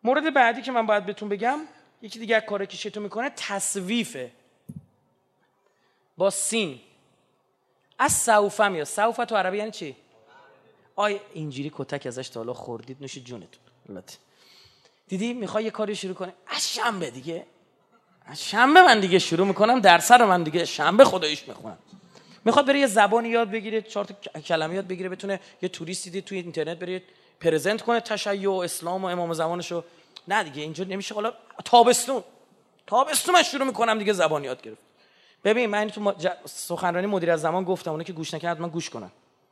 مورد 0.03 0.33
بعدی 0.33 0.61
که 0.61 0.71
من 0.71 0.85
باید 0.85 1.05
بهتون 1.05 1.29
بگم 1.29 1.59
یکی 2.01 2.19
دیگه 2.19 2.41
کاری 2.41 2.67
که 2.67 2.77
شیطون 2.77 3.03
می‌کنه 3.03 3.31
تصویفه. 3.35 4.31
با 6.17 6.29
سین. 6.29 6.79
از 7.99 8.13
سوفه 8.13 8.67
میاد. 8.67 8.85
سوفه 8.85 9.25
تو 9.25 9.35
عربی 9.35 9.57
یعنی 9.57 9.71
چی؟ 9.71 9.95
آی 10.95 11.19
اینجوری 11.33 11.71
کتک 11.75 12.05
ازش 12.05 12.29
تا 12.29 12.39
حالا 12.39 12.53
خوردید. 12.53 12.97
نوش 13.01 13.17
جونتون. 13.17 13.61
دیدی 15.07 15.33
می‌خوای 15.33 15.63
یه 15.63 15.71
کاری 15.71 15.95
شروع 15.95 16.13
کنه 16.13 16.33
از 16.47 16.73
شنبه 16.73 17.11
دیگه. 17.11 17.45
از 18.25 18.43
شنبه 18.43 18.81
من 18.81 18.99
دیگه 18.99 19.19
شروع 19.19 19.47
می‌کنم. 19.47 19.79
درس 19.79 20.11
رو 20.11 20.27
من 20.27 20.43
دیگه 20.43 20.65
شنبه 20.65 21.05
خداییش 21.05 21.47
می‌خونم. 21.47 21.77
می‌خواد 22.45 22.65
بره 22.65 22.79
یه 22.79 22.87
زبانی 22.87 23.29
یاد 23.29 23.51
بگیره 23.51 23.81
چهار 23.81 24.05
کلمه 24.45 24.75
یاد 24.75 24.87
بگیره 24.87 25.09
بتونه 25.09 25.39
یه 25.61 25.69
توریست 25.69 26.03
دیدی 26.03 26.21
توی 26.21 26.37
اینترنت 26.37 26.79
بره 26.79 27.01
پرزنت 27.39 27.81
کنه 27.81 27.99
تشیع 27.99 28.49
و 28.49 28.53
اسلام 28.53 29.03
و 29.03 29.07
امام 29.07 29.33
زمانشو. 29.33 29.83
نه 30.27 30.43
دیگه 30.43 30.61
اینجا 30.61 30.83
نمیشه. 30.83 31.15
حالا 31.15 31.33
تابستون. 31.65 32.23
تابستون 32.87 33.35
من 33.35 33.43
شروع 33.43 33.67
می‌کنم 33.67 33.99
دیگه 33.99 34.13
زبان 34.13 34.43
یاد 34.43 34.61
گرفت. 34.61 34.81
ببین 35.43 35.69
من 35.69 35.89
تو 35.89 36.13
سخنرانی 36.45 37.07
مدیر 37.07 37.31
از 37.31 37.41
زمان 37.41 37.63
گفتم 37.63 37.91
اونه 37.91 38.03
که 38.03 38.13
گوش 38.13 38.33
نکرد 38.33 38.61
من 38.61 38.69
گوش 38.69 38.89
کنن. 38.89 39.11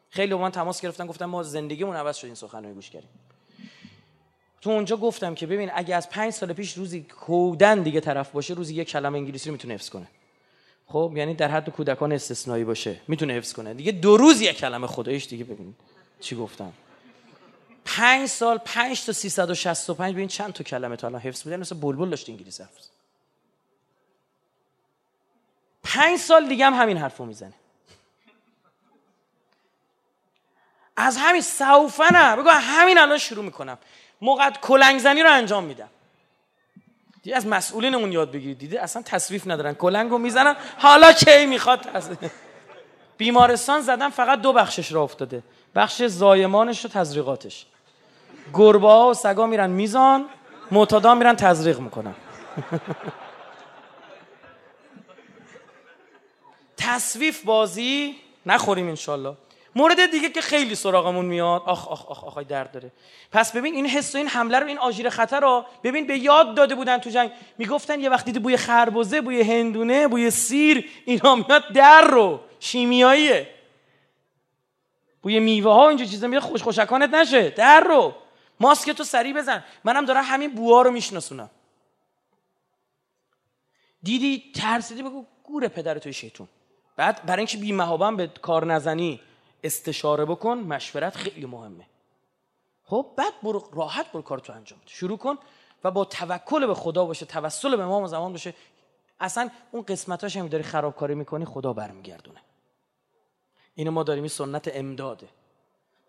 خیلی 0.10 0.34
من 0.34 0.52
تماس 0.52 0.82
گرفتن 0.82 1.08
گفتم 1.08 1.26
ما 1.26 1.44
زندگیمون 1.44 1.96
عوض 1.96 2.18
شد 2.18 2.26
این 2.26 2.36
سخنرانی 2.36 2.74
گوش 2.74 2.90
کردیم. 2.90 3.10
تو 4.62 4.70
اونجا 4.70 4.98
گفتم 4.98 5.36
که 5.36 5.48
ببین 5.48 5.72
اگه 5.74 5.96
از 5.96 6.10
پنج 6.10 6.34
سال 6.34 6.54
پیش 6.54 6.74
روزی 6.74 7.02
کودن 7.02 7.84
دیگه 7.84 8.00
طرف 8.00 8.32
باشه 8.32 8.54
روزی 8.54 8.76
یک 8.76 8.90
کلمه 8.90 9.18
انگلیسی 9.18 9.50
رو 9.50 9.54
می‌تونه 9.54 9.74
حفظ 9.74 9.90
کنه. 9.90 10.08
خب 10.94 11.14
یعنی 11.16 11.34
در 11.34 11.52
حد 11.52 11.70
کودکان 11.70 12.12
استثنایی 12.12 12.64
باشه. 12.64 13.00
می‌تونه 13.08 13.34
حفظ 13.34 13.54
کنه. 13.54 13.74
دیگه 13.74 13.92
دو 13.92 14.18
روز 14.18 14.42
یک 14.42 14.58
کلمه 14.58 14.88
خدایش 14.88 15.28
دیگه 15.28 15.44
ببین 15.44 15.76
چی 16.20 16.36
گفتم. 16.36 16.74
پنج 17.86 18.30
سال 18.30 18.58
پنج 18.58 19.06
تا 19.06 19.12
365 19.14 20.14
ببین 20.14 20.28
چند 20.28 20.54
تا 20.54 20.64
کلمه 20.64 20.96
تا 20.96 21.08
الان 21.08 21.22
حفظ 21.22 21.44
بودن 21.44 21.60
مثل 21.60 21.76
بلبل 21.76 22.10
داشت 22.10 22.30
انگلیسی 22.30 22.64
حفظ 22.64 22.88
پنج 25.84 26.20
سال 26.20 26.48
دیگه 26.48 26.66
هم 26.66 26.74
همین 26.74 26.98
حرفو 26.98 27.26
می‌زنه. 27.26 27.54
از 30.98 31.18
همین 31.18 31.42
سوفه 31.42 32.14
نه 32.14 32.36
بگو 32.36 32.50
همین 32.50 32.98
الان 32.98 33.18
شروع 33.18 33.46
می‌کنم. 33.46 33.78
موقع 34.22 34.50
کلنگ 34.50 35.00
زنی 35.00 35.24
رو 35.24 35.32
انجام 35.32 35.64
میدم. 35.64 35.90
دیگه 37.24 37.36
از 37.36 37.48
مسئولینمون 37.48 38.12
یاد 38.12 38.32
بگیرید 38.32 38.58
دیده 38.58 38.82
اصلا 38.82 39.02
تصویف 39.02 39.48
ندارن. 39.48 39.74
کلنگ 39.74 40.12
رو 40.12 40.18
می‌زنن. 40.18 40.56
حالا 40.78 41.14
کی 41.14 41.46
می‌خواد 41.46 41.88
بیمارستان 43.18 43.82
زدن 43.82 44.10
فقط 44.10 44.42
دو 44.42 44.54
بخشش 44.54 44.92
را 44.92 45.02
افتاده. 45.02 45.44
بخش 45.76 46.04
زایمانش 46.04 46.86
و 46.86 46.88
تزریقاتش. 46.88 47.66
گربه 48.54 48.88
ها 48.88 49.10
و 49.10 49.14
سگا 49.14 49.46
میرن 49.46 49.70
میزان 49.70 50.26
معتادا 50.72 51.16
میرن 51.16 51.36
تزریق 51.36 51.80
می‌کنن. 51.80 52.16
تصویف 56.78 57.44
بازی 57.44 58.16
نخوریم 58.46 58.88
انشالله 58.88 59.36
مورد 59.76 60.12
دیگه 60.12 60.30
که 60.30 60.42
خیلی 60.42 60.76
سراغمون 60.76 61.26
میاد. 61.26 61.62
آخ 61.66 61.88
آخ 61.88 62.06
آخ 62.06 62.24
آخ 62.24 62.38
درد 62.38 62.72
داره. 62.72 62.92
پس 63.32 63.52
ببین 63.52 63.76
این 63.76 63.86
حس 63.86 64.16
و 64.16 64.18
این 64.18 64.28
حمله 64.28 64.60
رو 64.60 64.68
این 64.68 64.78
آژیر 64.78 65.10
خطر 65.10 65.40
رو 65.40 65.66
ببین 65.84 66.08
به 66.08 66.18
یاد 66.18 66.56
داده 66.56 66.76
بودن 66.76 66.98
تو 66.98 67.10
جنگ. 67.10 67.32
می‌گفتن 67.58 68.00
یه 68.00 68.10
وقتی 68.10 68.32
بوی 68.32 68.58
خربزه 68.58 69.22
بوی 69.22 69.42
هندونه 69.42 70.08
بوی 70.08 70.32
سیر 70.32 70.90
اینا 71.06 71.36
میاد 71.36 71.74
در 71.74 72.02
رو. 72.02 72.40
شیمیاییه. 72.60 73.48
بوی 75.22 75.40
میوه 75.40 75.74
ها 75.74 75.90
اینجا 75.90 76.06
چیزا 76.06 76.28
میاد 76.28 76.42
خوش 76.42 76.64
خوشکانت 76.64 77.14
نشه. 77.14 77.50
در 77.50 77.80
رو. 77.80 78.14
ماسک 78.60 78.90
تو 78.90 79.04
سری 79.04 79.34
بزن. 79.34 79.64
منم 79.84 80.06
دارم 80.06 80.24
همین 80.28 80.56
بوها 80.56 80.82
رو 80.82 80.92
میشناسونم. 80.92 81.50
دیدی 84.04 84.44
ترسیدی؟ 84.56 85.04
بگو 85.04 85.26
گور 85.44 85.68
پدر 85.68 85.98
توی 85.98 86.14
شیطون. 86.14 86.48
بعد 86.96 87.26
برای 87.26 87.40
اینکه 87.40 87.58
بی 87.58 87.72
به 88.18 88.28
کار 88.42 88.66
نزنی. 88.66 89.20
استشاره 89.64 90.26
بکن 90.26 90.58
مشورت 90.58 91.16
خیلی 91.16 91.46
مهمه. 91.46 91.86
خب 92.84 93.06
بعد 93.18 93.34
برو 93.44 93.70
راحت 93.74 94.12
برو 94.12 94.22
کارتو 94.22 94.54
انجام 94.54 94.80
بده. 94.80 94.90
شروع 94.90 95.18
کن 95.18 95.38
و 95.84 95.92
با 95.92 96.06
توکل 96.06 96.68
به 96.68 96.74
خدا 96.74 97.06
باشه 97.06 97.26
توسل 97.26 97.76
به 97.76 97.84
امام 97.84 98.08
زمان 98.08 98.32
باشه. 98.32 98.54
اصلا 99.20 99.50
اون 99.72 99.84
قسمتاش 99.84 100.38
هم 100.38 100.48
داری 100.48 100.64
خرابکاری 100.64 101.16
می‌کنی 101.16 101.46
خدا 101.46 101.74
برمیگردونه. 101.74 102.42
اینو 103.76 103.92
ما 103.92 104.04
داریم 104.04 104.24
این 104.24 104.30
سنت 104.30 104.70
امداده. 104.74 105.28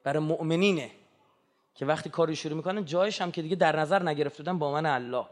برای 0.05 0.23
مؤمنینه 0.23 0.91
که 1.75 1.87
وقتی 1.87 2.11
کاری 2.11 2.37
شروع 2.37 2.57
می‌کنن 2.57 2.85
جایش 2.85 3.21
هم 3.21 3.33
که 3.33 3.43
دیگه 3.43 3.57
در 3.57 3.81
نظر 3.81 4.03
نگرفته 4.03 4.43
بودن 4.43 4.59
با 4.59 4.73
من 4.73 4.87
الله. 4.87 5.27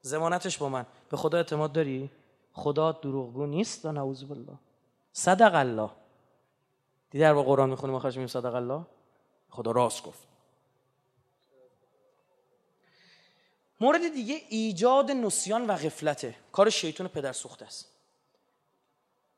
زمانتش 0.00 0.58
با 0.58 0.68
من. 0.68 0.86
به 1.10 1.16
خدا 1.16 1.38
اعتماد 1.38 1.72
داری؟ 1.72 2.10
خدا 2.52 2.92
دروغگو 2.92 3.46
نیست 3.46 3.84
و 3.84 3.92
نعوذ 3.92 4.22
بالله. 4.22 4.58
صدق 5.12 5.54
الله. 5.54 5.90
دیدی 7.14 7.32
با 7.32 7.42
قرآن 7.42 7.70
می‌خونیم 7.70 7.94
آخرش 7.96 8.14
میگیم 8.14 8.26
صدق 8.26 8.54
الله؟ 8.54 8.86
خدا 9.50 9.70
راست 9.70 10.02
گفت. 10.02 10.28
مورد 13.80 14.08
دیگه 14.12 14.42
ایجاد 14.48 15.10
نسیان 15.10 15.66
و 15.66 15.74
غفلته. 15.74 16.34
کار 16.52 16.70
شیطان 16.70 17.08
پدر 17.08 17.32
سوخت 17.32 17.62
است. 17.62 17.88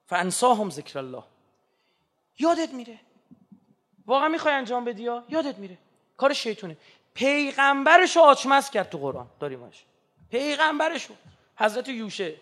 فانساهم 0.06 0.70
ذکر 0.70 0.98
الله. 0.98 1.22
یادت 2.38 2.74
میره؟ 2.74 3.00
واقعا 4.06 4.28
می‌خوای 4.28 4.54
انجام 4.54 4.84
بدی 4.84 5.02
یا؟ 5.02 5.24
یادت 5.28 5.58
میره. 5.58 5.78
کار 6.16 6.32
شیطونه 6.32 6.76
پیغمبرشو 7.14 8.20
آچمز 8.20 8.70
کرد 8.70 8.90
تو 8.90 8.98
قرآن. 8.98 9.30
داریمش 9.40 9.84
پیغمبرشو. 10.30 11.14
حضرت 11.56 11.88
یوشه 11.88 12.36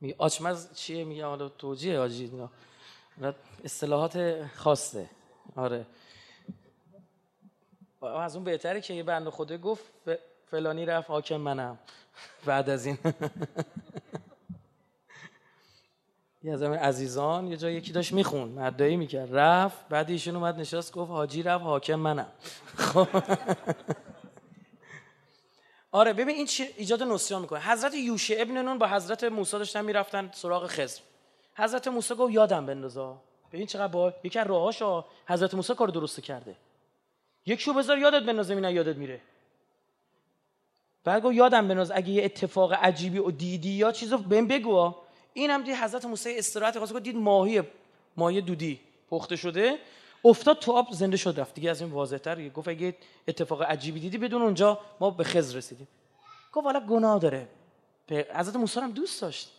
می 0.00 0.14
آچمز 0.18 0.74
چیه 0.74 1.04
میگه؟ 1.04 1.24
حالا 1.24 1.48
توجیه 1.48 1.98
آجی 1.98 2.32
اصطلاحات 3.64 4.46
خاصه. 4.56 5.10
آره. 5.56 5.86
از 8.02 8.34
اون 8.36 8.44
بهتره 8.44 8.80
که 8.80 8.94
یه 8.94 9.02
بند 9.02 9.28
خدا 9.28 9.56
گفت 9.58 9.84
فلانی 10.50 10.86
رفت 10.86 11.10
حاکم 11.10 11.36
منم. 11.36 11.78
بعد 12.46 12.70
از 12.70 12.86
این. 12.86 12.98
یه 16.42 16.52
از 16.52 16.62
عزیزان 16.62 17.46
یه 17.46 17.56
جای 17.56 17.74
یکی 17.74 17.92
داشت 17.92 18.12
میخون 18.12 18.48
مدعی 18.48 18.96
می‌کرد. 18.96 19.36
رفت 19.36 19.88
بعد 19.88 20.10
ایشون 20.10 20.36
اومد 20.36 20.60
نشست 20.60 20.92
گفت 20.92 21.10
حاجی 21.10 21.42
رفت 21.42 21.64
حاکم 21.64 21.94
منم. 21.94 22.26
خب. 22.76 23.08
آره 25.92 26.12
ببین 26.12 26.36
این 26.36 26.48
ایجاد 26.76 27.02
نسیان 27.02 27.42
می‌کنه. 27.42 27.60
حضرت 27.60 27.94
یوشع 27.94 28.36
ابن 28.38 28.62
نون 28.62 28.78
با 28.78 28.86
حضرت 28.86 29.24
موسی 29.24 29.58
داشتن 29.58 29.84
می‌رفتن 29.84 30.30
سراغ 30.34 30.66
خضر. 30.66 31.00
حضرت 31.54 31.88
موسی 31.88 32.14
گفت 32.14 32.32
یادم 32.32 32.66
بندازا. 32.66 33.22
ببین 33.52 33.66
چقدر 33.66 33.92
با 33.92 34.12
یکی 34.24 34.38
از 34.38 34.46
راهاشو 34.46 35.04
حضرت 35.28 35.54
موسی 35.54 35.74
کار 35.74 35.88
درست 35.88 36.20
کرده. 36.20 36.56
یک 37.46 37.68
بذار 37.68 37.98
یادت 37.98 38.26
بندازه 38.26 38.54
اینا 38.54 38.70
یادت 38.70 38.96
میره. 38.96 39.20
بعد 41.04 41.22
گفت 41.22 41.34
یادم 41.34 41.68
بنداز 41.68 41.90
اگه 41.90 42.08
یه 42.10 42.24
اتفاق 42.24 42.72
عجیبی 42.72 43.18
و 43.18 43.30
دیدی 43.30 43.68
یا 43.68 43.92
چیزو 43.92 44.18
بهم 44.18 44.46
بگو. 44.46 44.94
این 45.32 45.50
هم 45.50 45.84
حضرت 45.84 46.04
موسی 46.04 46.38
استراحت 46.38 46.78
خواست 46.78 46.96
دید 46.96 47.16
ماهی 47.16 47.62
ماهی 48.16 48.40
دودی 48.40 48.80
پخته 49.10 49.36
شده. 49.36 49.78
افتاد 50.26 50.58
تو 50.58 50.72
آب 50.72 50.92
زنده 50.92 51.16
شد 51.16 51.40
رفت. 51.40 51.54
دیگه 51.54 51.70
از 51.70 51.80
این 51.80 51.90
واضح 51.90 52.16
تر 52.16 52.48
گفت 52.48 52.68
اگه 52.68 52.96
اتفاق 53.28 53.62
عجیبی 53.62 54.00
دیدی 54.00 54.18
بدون 54.18 54.42
اونجا 54.42 54.80
ما 55.00 55.10
به 55.10 55.24
خز 55.24 55.56
رسیدیم. 55.56 55.88
گفت 56.52 56.66
والا 56.66 56.80
گناه 56.80 57.18
داره. 57.18 57.48
حضرت 58.10 58.56
موسی 58.56 58.80
هم 58.80 58.90
دوست 58.90 59.22
داشت. 59.22 59.52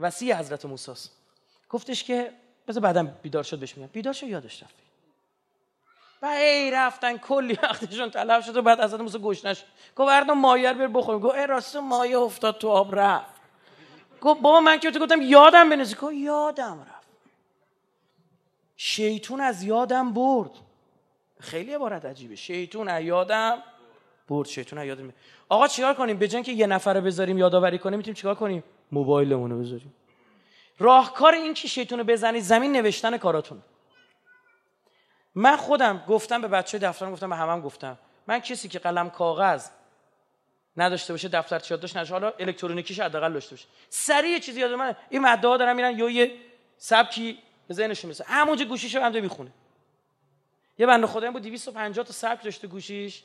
وسیع 0.00 0.34
حضرت 0.34 0.64
موسی 0.64 0.92
گفتش 1.70 2.04
که 2.04 2.32
بذار 2.68 2.82
بعدم 2.82 3.06
بیدار 3.22 3.42
شد 3.42 3.58
بهش 3.58 3.76
میگم. 3.76 3.90
بیدار 3.92 4.12
شد 4.12 4.26
یادش 4.26 4.62
رفت. 4.62 4.74
و 6.22 6.26
ای 6.26 6.70
رفتن 6.70 7.18
کلی 7.18 7.58
وقتشون 7.62 8.10
تلف 8.10 8.44
شد 8.44 8.56
و 8.56 8.62
بعد 8.62 8.80
حضرت 8.80 9.00
موسی 9.00 9.18
گشنش 9.18 9.64
گفت 9.96 10.08
بردا 10.08 10.34
مایه 10.34 10.72
بر 10.72 10.86
بخوریم. 10.86 11.20
گفت 11.20 11.34
ای 11.34 11.46
راست 11.46 11.76
مایه 11.76 12.18
افتاد 12.18 12.58
تو 12.58 12.68
آب 12.68 12.94
رفت. 12.94 13.40
گفت 14.20 14.40
بابا 14.40 14.60
من 14.60 14.78
که 14.78 14.90
گفتم 14.90 15.22
یادم 15.22 15.70
بنزی 15.70 15.94
گفت 15.94 16.14
یادم 16.14 16.80
رفت. 16.80 16.95
شیطون 18.76 19.40
از 19.40 19.62
یادم 19.62 20.12
برد. 20.12 20.50
خیلی 21.40 21.74
عبارت 21.74 22.04
عجیبه. 22.04 22.36
شیطون 22.36 22.88
از 22.88 23.04
یادم 23.04 23.62
برد. 24.28 24.48
شیطون 24.48 24.78
از 24.78 24.86
یادم 24.86 25.12
آقا 25.48 25.68
چیکار 25.68 25.94
کنیم؟ 25.94 26.18
به 26.18 26.28
که 26.28 26.52
یه 26.52 26.66
نفر 26.66 27.00
بذاریم 27.00 27.38
یادآوری 27.38 27.78
کنیم 27.78 27.96
می‌تونیم 27.96 28.14
چیکار 28.14 28.34
کنیم؟ 28.34 28.64
موبایلمون 28.92 29.50
رو 29.50 29.58
بذاریم. 29.58 29.94
راهکار 30.78 31.34
این 31.34 31.54
که 31.54 31.68
شیطون 31.68 31.98
رو 31.98 32.04
بزنید 32.04 32.42
زمین 32.42 32.72
نوشتن 32.72 33.16
کاراتون. 33.16 33.62
من 35.34 35.56
خودم 35.56 36.04
گفتم 36.08 36.40
به 36.40 36.48
بچه 36.48 36.78
دفترم 36.78 37.12
گفتم 37.12 37.30
به 37.30 37.36
همم 37.36 37.60
گفتم. 37.60 37.98
من 38.26 38.38
کسی 38.38 38.68
که 38.68 38.78
قلم 38.78 39.10
کاغذ 39.10 39.68
نداشته 40.76 41.12
باشه 41.12 41.28
دفتر 41.28 41.62
یاد 41.70 41.80
داشت 41.80 41.96
نشه 41.96 42.12
حالا 42.12 42.32
الکترونیکیش 42.38 43.00
حداقل 43.00 43.32
داشته 43.32 43.50
باشه. 43.50 43.66
سریع 43.88 44.38
چیزی 44.38 44.60
یاد 44.60 44.72
من 44.72 44.96
این 45.10 45.22
ماده 45.22 45.48
ها 45.48 45.56
دارن 45.56 45.76
میرن 45.76 45.98
یا 45.98 46.10
یه 46.10 46.32
سبکی 46.78 47.38
به 47.68 47.74
ذهنشون 47.74 48.08
میسه 48.08 48.24
همونجا 48.28 48.64
گوشیشو 48.64 49.00
هم 49.00 49.12
می‌خونه. 49.12 49.52
یه 50.78 50.86
بنده 50.86 51.06
خدایی 51.06 51.32
بود 51.32 51.42
250 51.42 52.04
تا 52.04 52.12
سبک 52.12 52.44
داشته 52.44 52.68
گوشیش. 52.68 53.22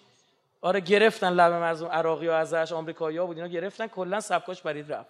آره 0.62 0.80
گرفتن 0.80 1.34
لب 1.34 1.54
مردم 1.54 1.86
عراقی 1.86 2.28
ها 2.28 2.36
ازش 2.38 2.72
آمریکایی 2.72 3.18
ها 3.18 3.26
بود 3.26 3.38
اینا 3.38 3.48
گرفتن 3.48 3.88
کلا 3.88 4.20
سبکاش 4.20 4.62
برید 4.62 4.94
رفت. 4.94 5.10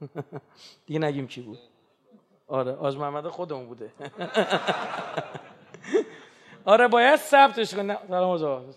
دیگه 0.86 1.00
نگیم 1.00 1.26
کی 1.26 1.40
بود. 1.40 1.58
آره 2.48 2.72
آج 2.72 2.96
محمد 2.96 3.28
خودمون 3.28 3.66
بوده. 3.66 3.90
آره 6.64 6.88
باید 6.88 7.16
ثبتش 7.16 7.74
کنی. 7.74 7.94
سلام 8.08 8.64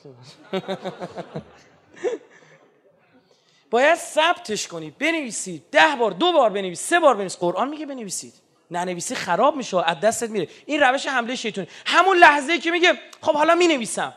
باید 3.71 3.95
ثبتش 3.95 4.67
کنی. 4.67 4.91
بنویسید 4.91 5.63
ده 5.71 5.95
بار 5.99 6.11
دو 6.11 6.31
بار 6.31 6.49
بنویسید 6.49 6.87
سه 6.87 6.99
بار 6.99 7.15
بنویسید 7.15 7.39
قرآن 7.39 7.69
میگه 7.69 7.85
بنویسید. 7.85 8.33
ننویسی 8.71 9.15
خراب 9.15 9.55
میشه 9.55 9.89
از 9.89 9.99
دستت 9.99 10.29
میره. 10.29 10.47
این 10.65 10.79
روش 10.79 11.07
حمله 11.07 11.35
شیطانی 11.35 11.67
همون 11.85 12.17
لحظه 12.17 12.59
که 12.59 12.71
میگه 12.71 12.99
خب 13.21 13.33
حالا 13.33 13.55
می‌نویسم. 13.55 14.13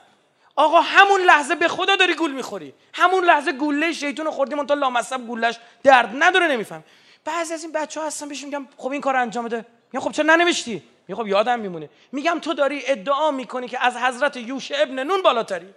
آقا 0.56 0.80
همون 0.80 1.20
لحظه 1.20 1.54
به 1.54 1.68
خدا 1.68 1.96
داری 1.96 2.14
گول 2.14 2.32
می‌خوری. 2.32 2.74
همون 2.94 3.24
لحظه 3.24 3.52
گوله 3.52 3.92
شیطون 3.92 4.30
خوردیم 4.30 4.58
اون 4.58 4.66
تا 4.66 4.74
لامصب 4.74 5.26
گولش 5.26 5.58
درد 5.82 6.10
نداره 6.18 6.46
نمیفهم 6.46 6.84
بعضی 7.24 7.54
از 7.54 7.62
این 7.62 7.72
بچه 7.72 8.00
ها 8.00 8.06
هستن 8.06 8.28
بهش 8.28 8.44
میگم 8.44 8.68
خب 8.76 8.90
این 8.90 9.00
کار 9.00 9.16
انجام 9.16 9.44
بده. 9.44 9.66
میگم 9.92 10.04
خب 10.04 10.12
چرا 10.12 10.24
ننوشتی؟ 10.24 10.82
میگم 11.08 11.22
خب 11.22 11.28
یادم 11.28 11.60
میمونه. 11.60 11.90
میگم 12.12 12.38
تو 12.38 12.54
داری 12.54 12.82
ادعا 12.86 13.30
می‌کنی 13.30 13.68
که 13.68 13.84
از 13.84 13.96
حضرت 13.96 14.36
یوش 14.36 14.72
ابن 14.74 15.02
نون 15.02 15.22
بالاتری. 15.22 15.74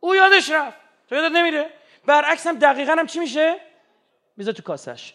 او 0.00 0.16
یادش 0.16 0.50
رفت. 0.50 0.76
تو 1.08 1.14
یادت 1.14 1.32
نمیره؟ 1.36 1.70
برعکس 2.06 2.46
هم 2.46 2.58
دقیقا 2.58 2.92
هم 2.92 3.06
چی 3.06 3.18
میشه؟ 3.18 3.60
میذار 4.36 4.54
تو 4.54 4.62
کاسش. 4.62 5.14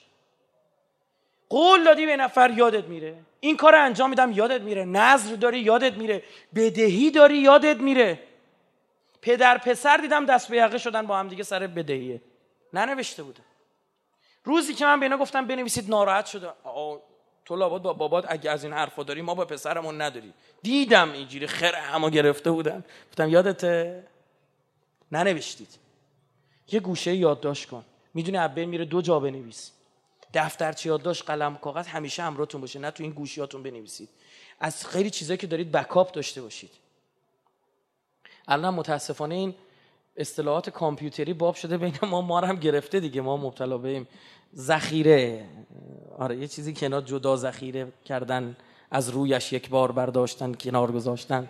قول 1.53 1.83
دادی 1.83 2.05
به 2.05 2.17
نفر 2.17 2.51
یادت 2.51 2.83
میره. 2.83 3.15
این 3.39 3.57
کار 3.57 3.75
انجام 3.75 4.09
میدم 4.09 4.31
یادت 4.31 4.61
میره. 4.61 4.85
نظر 4.85 5.35
داری 5.35 5.59
یادت 5.59 5.93
میره. 5.93 6.23
بدهی 6.55 7.11
داری 7.11 7.37
یادت 7.37 7.77
میره. 7.77 8.19
پدر 9.21 9.57
پسر 9.57 9.97
دیدم 9.97 10.25
دست 10.25 10.49
به 10.49 10.57
یقه 10.57 10.77
شدن 10.77 11.07
با 11.07 11.17
هم 11.17 11.27
دیگه 11.27 11.43
سر 11.43 11.67
بدهیه. 11.67 12.21
ننوشته 12.73 13.23
بودم. 13.23 13.43
روزی 14.43 14.73
که 14.73 14.85
من 14.85 14.99
به 14.99 15.05
اینا 15.05 15.17
گفتم 15.17 15.47
بنویسید 15.47 15.89
ناراحت 15.89 16.25
شده. 16.25 16.49
تو 17.45 17.55
لابد 17.55 17.81
با 17.81 17.93
بابات 17.93 18.25
اگه 18.27 18.51
از 18.51 18.63
این 18.63 18.73
حرفا 18.73 19.03
داری 19.03 19.21
ما 19.21 19.35
با 19.35 19.45
پسرمون 19.45 20.01
نداری. 20.01 20.33
دیدم 20.61 21.11
اینجوری 21.11 21.47
خر 21.47 21.75
همو 21.75 22.09
گرفته 22.09 22.51
بودن. 22.51 22.83
گفتم 23.09 23.29
یادته؟ 23.29 24.03
ننوشتید. 25.11 25.79
یه 26.71 26.79
گوشه 26.79 27.15
یادداشت 27.15 27.69
کن. 27.69 27.85
می‌دونی 28.13 28.37
ابل 28.37 28.65
میره 28.65 28.85
دو 28.85 29.01
جا 29.01 29.19
بنویس. 29.19 29.71
دفترچه 30.33 30.89
یادداشت 30.89 31.25
قلم 31.25 31.55
کاغذ 31.55 31.87
همیشه 31.87 32.23
همراهتون 32.23 32.61
باشه 32.61 32.79
نه 32.79 32.91
تو 32.91 33.03
این 33.03 33.11
گوشیاتون 33.11 33.63
بنویسید. 33.63 34.09
از 34.59 34.87
خیلی 34.87 35.09
چیزایی 35.09 35.37
که 35.37 35.47
دارید 35.47 35.71
بکاپ 35.71 36.11
داشته 36.11 36.41
باشید. 36.41 36.71
الان 38.47 38.73
متاسفانه 38.73 39.35
این 39.35 39.55
اصطلاحات 40.17 40.69
کامپیوتری 40.69 41.33
باب 41.33 41.55
شده 41.55 41.77
بین 41.77 41.93
ما 42.01 42.21
ما 42.21 42.39
هم 42.39 42.55
گرفته 42.55 42.99
دیگه 42.99 43.21
ما 43.21 43.37
مبتلا 43.37 43.77
بهیم 43.77 44.07
ذخیره. 44.55 45.45
آره 46.17 46.37
یه 46.37 46.47
چیزی 46.47 46.73
کنار 46.73 47.01
جدا 47.01 47.35
ذخیره 47.35 47.91
کردن 48.05 48.57
از 48.91 49.09
رویش 49.09 49.53
یک 49.53 49.69
بار 49.69 49.91
برداشتن 49.91 50.53
کنار 50.53 50.91
گذاشتن. 50.91 51.49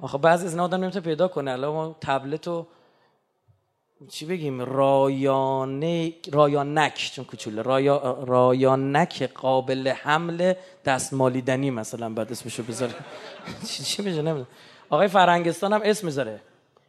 آخه 0.00 0.18
بعضی 0.18 0.46
از 0.46 0.52
اینا 0.52 0.64
آدم 0.64 0.82
نمی‌تونه 0.82 1.04
پیدا 1.04 1.28
کنه. 1.28 1.50
الان 1.50 1.72
ما 1.72 1.96
تبلت 2.00 2.48
و 2.48 2.66
چی 4.08 4.26
بگیم؟ 4.26 4.60
رایانه 4.60 6.12
رایانک 6.32 7.10
چون 7.14 7.24
کوچوله. 7.24 7.62
رایا 7.62 8.24
رایانک 8.26 9.30
قابل 9.34 9.88
حمل 9.88 10.54
دستمالیدنی 10.84 11.70
مثلا 11.70 12.08
بعد 12.08 12.32
اسمشو 12.32 12.62
بذاره. 12.62 12.94
چی 13.84 14.02
میشه؟ 14.02 14.22
نمی‌دونم. 14.22 14.46
آقای 14.90 15.08
فرنگستان 15.08 15.72
هم 15.72 15.80
اسم 15.84 16.06
می‌ذاره. 16.06 16.40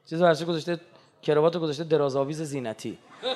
چیز 0.09 0.21
ورشه 0.21 0.45
گذاشته؟ 0.45 0.79
کراوات 1.21 1.57
گذاشته 1.57 1.83
درازآویز 1.83 2.41
زینتی. 2.41 2.97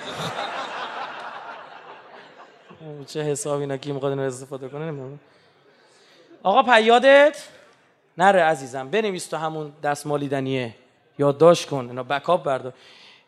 چه 3.07 3.23
حسابی 3.23 3.61
اینا 3.61 3.77
کی 3.77 3.91
می‌خواد 3.91 4.19
استفاده 4.19 4.69
کنه؟ 4.69 4.85
نمی‌دونم. 4.85 5.19
آقا 6.43 6.63
پیادت؟ 6.63 7.43
نره 8.17 8.41
عزیزم. 8.41 8.89
بنویس 8.89 9.27
تو 9.27 9.37
همون 9.37 9.73
دستمالیدنیه. 9.83 10.75
یادداشت 11.19 11.69
کن. 11.69 11.85
اینا 11.89 12.03
بکاپ 12.03 12.43
بردار. 12.43 12.73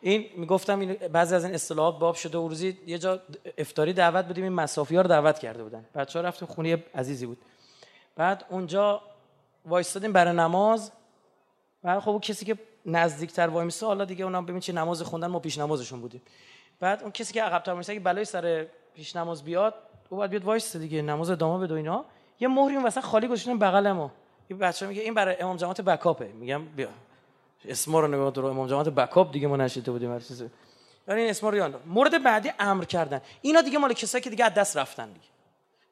این 0.02 0.26
می‌گفتم 0.36 0.80
این 0.80 0.94
بعضی 0.94 1.36
از 1.36 1.46
این 1.46 1.54
اصطلاحات 1.54 2.00
باب 2.00 2.16
شده 2.16 2.38
و 2.38 2.48
روزی 2.48 2.78
یه 2.88 2.98
جا 2.98 3.20
افتاری 3.58 3.94
دعوت 3.94 4.26
بودیم 4.26 4.44
این 4.44 4.54
مسافی 4.54 4.98
رو 4.98 5.04
دعوت 5.04 5.40
کرده 5.40 5.64
بودن. 5.64 5.86
بچه 5.96 6.20
ها 6.20 6.26
رفتیم 6.26 6.48
خونه 6.48 6.84
عزیزی 6.96 7.26
بود. 7.26 7.38
بعد 8.16 8.46
اونجا 8.50 9.02
وایستادیم 9.66 10.14
برای 10.14 10.36
نماز. 10.36 10.92
و 11.84 12.00
خب 12.00 12.20
کسی 12.24 12.46
که 12.46 12.58
نزدیکتر 12.86 13.48
وای 13.48 13.66
میسه 13.66 13.86
حالا 13.86 14.06
دیگه 14.06 14.26
اونا 14.26 14.42
ببین 14.42 14.60
چه 14.60 14.74
نماز 14.74 15.02
خوندن 15.02 15.28
ما 15.28 15.40
پیش 15.40 15.58
نمازشون 15.58 16.02
بودیم. 16.02 16.22
بعد 16.80 17.02
اون 17.02 17.12
کسی 17.12 17.34
که 17.34 17.44
عقب‌تر 17.44 17.74
میسه 17.74 17.94
که 17.94 18.00
بلای 18.00 18.26
سر 18.26 18.68
پیش 18.94 19.16
نماز 19.16 19.44
بیاد 19.44 19.74
او 20.10 20.18
باید 20.18 20.32
بیاد 20.32 20.44
وایسته 20.44 20.80
دیگه 20.80 21.02
نماز 21.02 21.30
ادامه 21.30 21.66
بده 21.66 21.76
اینا. 21.76 22.06
یه 22.40 22.48
مهری 22.48 22.76
اون 22.76 22.86
وسط 22.86 23.02
خالی 23.02 23.28
گذاشتن 23.28 23.60
بغل 23.60 23.92
ما. 23.92 24.12
این 24.48 24.60
بچه 24.60 24.88
میگه 24.88 25.02
این 25.02 25.14
برای 25.14 25.36
امام 25.40 25.58
جماعت 25.58 25.82
بکاپه. 25.82 26.28
میگم 26.28 26.66
بیا. 26.66 26.88
اسما 27.68 28.00
رو 28.00 28.08
نگاه 28.08 28.32
درو 28.32 28.46
امام 28.46 28.68
جماعت 28.68 28.88
بکاپ 28.90 29.32
دیگه 29.32 29.48
ما 29.48 29.58
نشیده 29.58 29.92
بودیم 29.92 30.14
هر 30.14 30.20
چیزی. 30.20 30.50
یعنی 31.08 31.22
این 31.22 31.30
اسما 31.30 31.50
رو 31.50 31.80
مورد 31.86 32.24
بعدی 32.24 32.52
امر 32.60 32.84
کردن. 32.84 33.22
اینا 33.42 33.62
دیگه 33.62 33.78
مال 33.78 33.94
کسایی 33.94 34.24
که 34.24 34.30
دیگه 34.30 34.46
از 34.46 34.54
دست 34.54 34.78
رفتن 34.78 35.08
دیگه. 35.14 35.26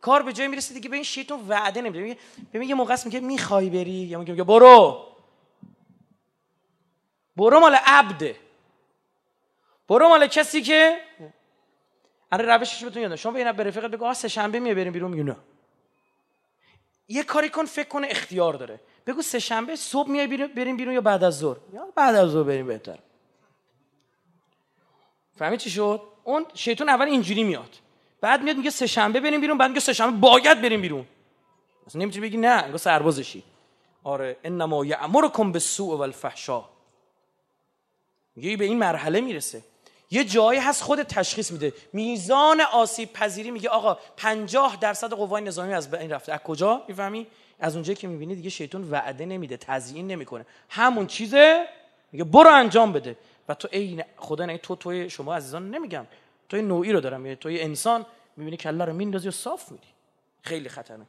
کار 0.01 0.23
به 0.23 0.33
جای 0.33 0.47
می‌رسه 0.47 0.73
دیگه 0.73 0.89
به 0.89 0.95
این 0.95 1.03
شیطون 1.03 1.47
وعده 1.47 1.81
نمیده. 1.81 1.99
میگه 2.01 2.17
ببین 2.53 2.69
یه 2.69 2.75
موقع 2.75 2.95
میگه 3.05 3.19
می‌خوای 3.19 3.69
بری؟ 3.69 3.91
یا 3.91 4.19
میگه 4.19 4.43
برو. 4.43 5.05
برو 7.35 7.59
مال 7.59 7.75
عبده. 7.85 8.35
برو 9.87 10.09
مال 10.09 10.27
کسی 10.27 10.61
که 10.61 10.97
الان 12.31 12.47
روشش 12.47 12.83
بتون 12.83 13.01
یاد 13.01 13.15
شما 13.15 13.31
به 13.31 13.39
این 13.39 13.51
به 13.51 13.63
رفیقت 13.63 13.91
بگو 13.91 14.05
آ 14.05 14.13
سه 14.13 14.27
شنبه 14.27 14.59
میای 14.59 14.75
بریم 14.75 14.93
بیرون. 14.93 15.11
میگه 15.11 15.23
نه. 15.23 15.35
یه 17.07 17.23
کاری 17.23 17.49
کن 17.49 17.65
فکر 17.65 17.87
کنه 17.87 18.07
اختیار 18.09 18.53
داره. 18.53 18.79
بگو 19.07 19.21
سه 19.21 19.39
شنبه 19.39 19.75
صبح 19.75 20.09
میای 20.09 20.47
بریم 20.47 20.77
بیرون 20.77 20.93
یا 20.93 21.01
بعد 21.01 21.23
از 21.23 21.37
ظهر؟ 21.39 21.57
یا 21.73 21.87
بعد 21.95 22.15
از 22.15 22.29
ظهر 22.29 22.43
بریم 22.43 22.67
بهتر. 22.67 22.99
فهمید 25.35 25.59
چی 25.59 25.69
شد؟ 25.69 26.01
اون 26.23 26.45
شیطان 26.53 26.89
اول 26.89 27.05
اینجوری 27.05 27.43
میاد. 27.43 27.75
بعد 28.21 28.43
میاد 28.43 28.57
میگه 28.57 28.69
سه 28.69 28.87
شنبه 28.87 29.19
بریم 29.19 29.41
بیرون 29.41 29.57
بعد 29.57 29.69
میگه 29.69 29.79
سه 29.79 29.93
شنبه 29.93 30.17
باید 30.17 30.61
بریم 30.61 30.81
بیرون. 30.81 31.05
اصلا 31.87 32.01
نمی‌تونی 32.01 32.27
بگی 32.27 32.37
نه 32.37 32.47
انگار 32.47 32.77
سربازشی. 32.77 33.43
آره 34.03 34.37
انما 34.43 34.85
یامرکم 34.85 35.51
بالسوء 35.51 35.97
والفحشاء. 35.97 36.65
میگه 38.35 38.57
به 38.57 38.65
این 38.65 38.77
مرحله 38.77 39.21
می‌رسه. 39.21 39.63
یه 40.11 40.23
جایی 40.23 40.59
هست 40.59 40.83
خود 40.83 41.03
تشخیص 41.03 41.51
میده. 41.51 41.73
میزان 41.93 42.61
آسیب 42.61 43.13
پذیری 43.13 43.51
میگه 43.51 43.69
آقا 43.69 43.97
50 44.17 44.77
درصد 44.79 45.13
قوای 45.13 45.43
نظامی 45.43 45.73
از 45.73 45.93
این 45.93 46.11
رفته. 46.11 46.33
از 46.33 46.39
کجا؟ 46.39 46.83
می‌فهمی؟ 46.87 47.27
از 47.59 47.75
اونجایی 47.75 47.95
که 47.95 48.07
می‌بینی 48.07 48.35
دیگه 48.35 48.49
شیطان 48.49 48.91
وعده 48.91 49.25
نمیده 49.25 49.57
تزیین 49.57 50.07
نمی‌کنه. 50.07 50.45
همون 50.69 51.07
چیزه؟ 51.07 51.67
میگه 52.11 52.23
برو 52.23 52.49
انجام 52.49 52.93
بده. 52.93 53.17
و 53.49 53.53
تو 53.53 53.67
ای 53.71 54.03
خدا 54.17 54.45
نه 54.45 54.57
تو 54.57 54.75
توی 54.75 55.09
شما 55.09 55.35
عزیزان 55.35 55.69
نمیگم. 55.71 56.07
توی 56.49 56.61
نوعی 56.61 56.91
رو 56.91 56.99
دارم. 56.99 57.35
توی 57.35 57.61
انسان 57.61 58.05
می‌بینی 58.37 58.57
کله 58.57 58.85
رو 58.85 58.93
میندازی 58.93 59.27
و 59.27 59.31
صاف 59.31 59.71
میری. 59.71 59.87
خیلی 60.41 60.69
خطرناک. 60.69 61.07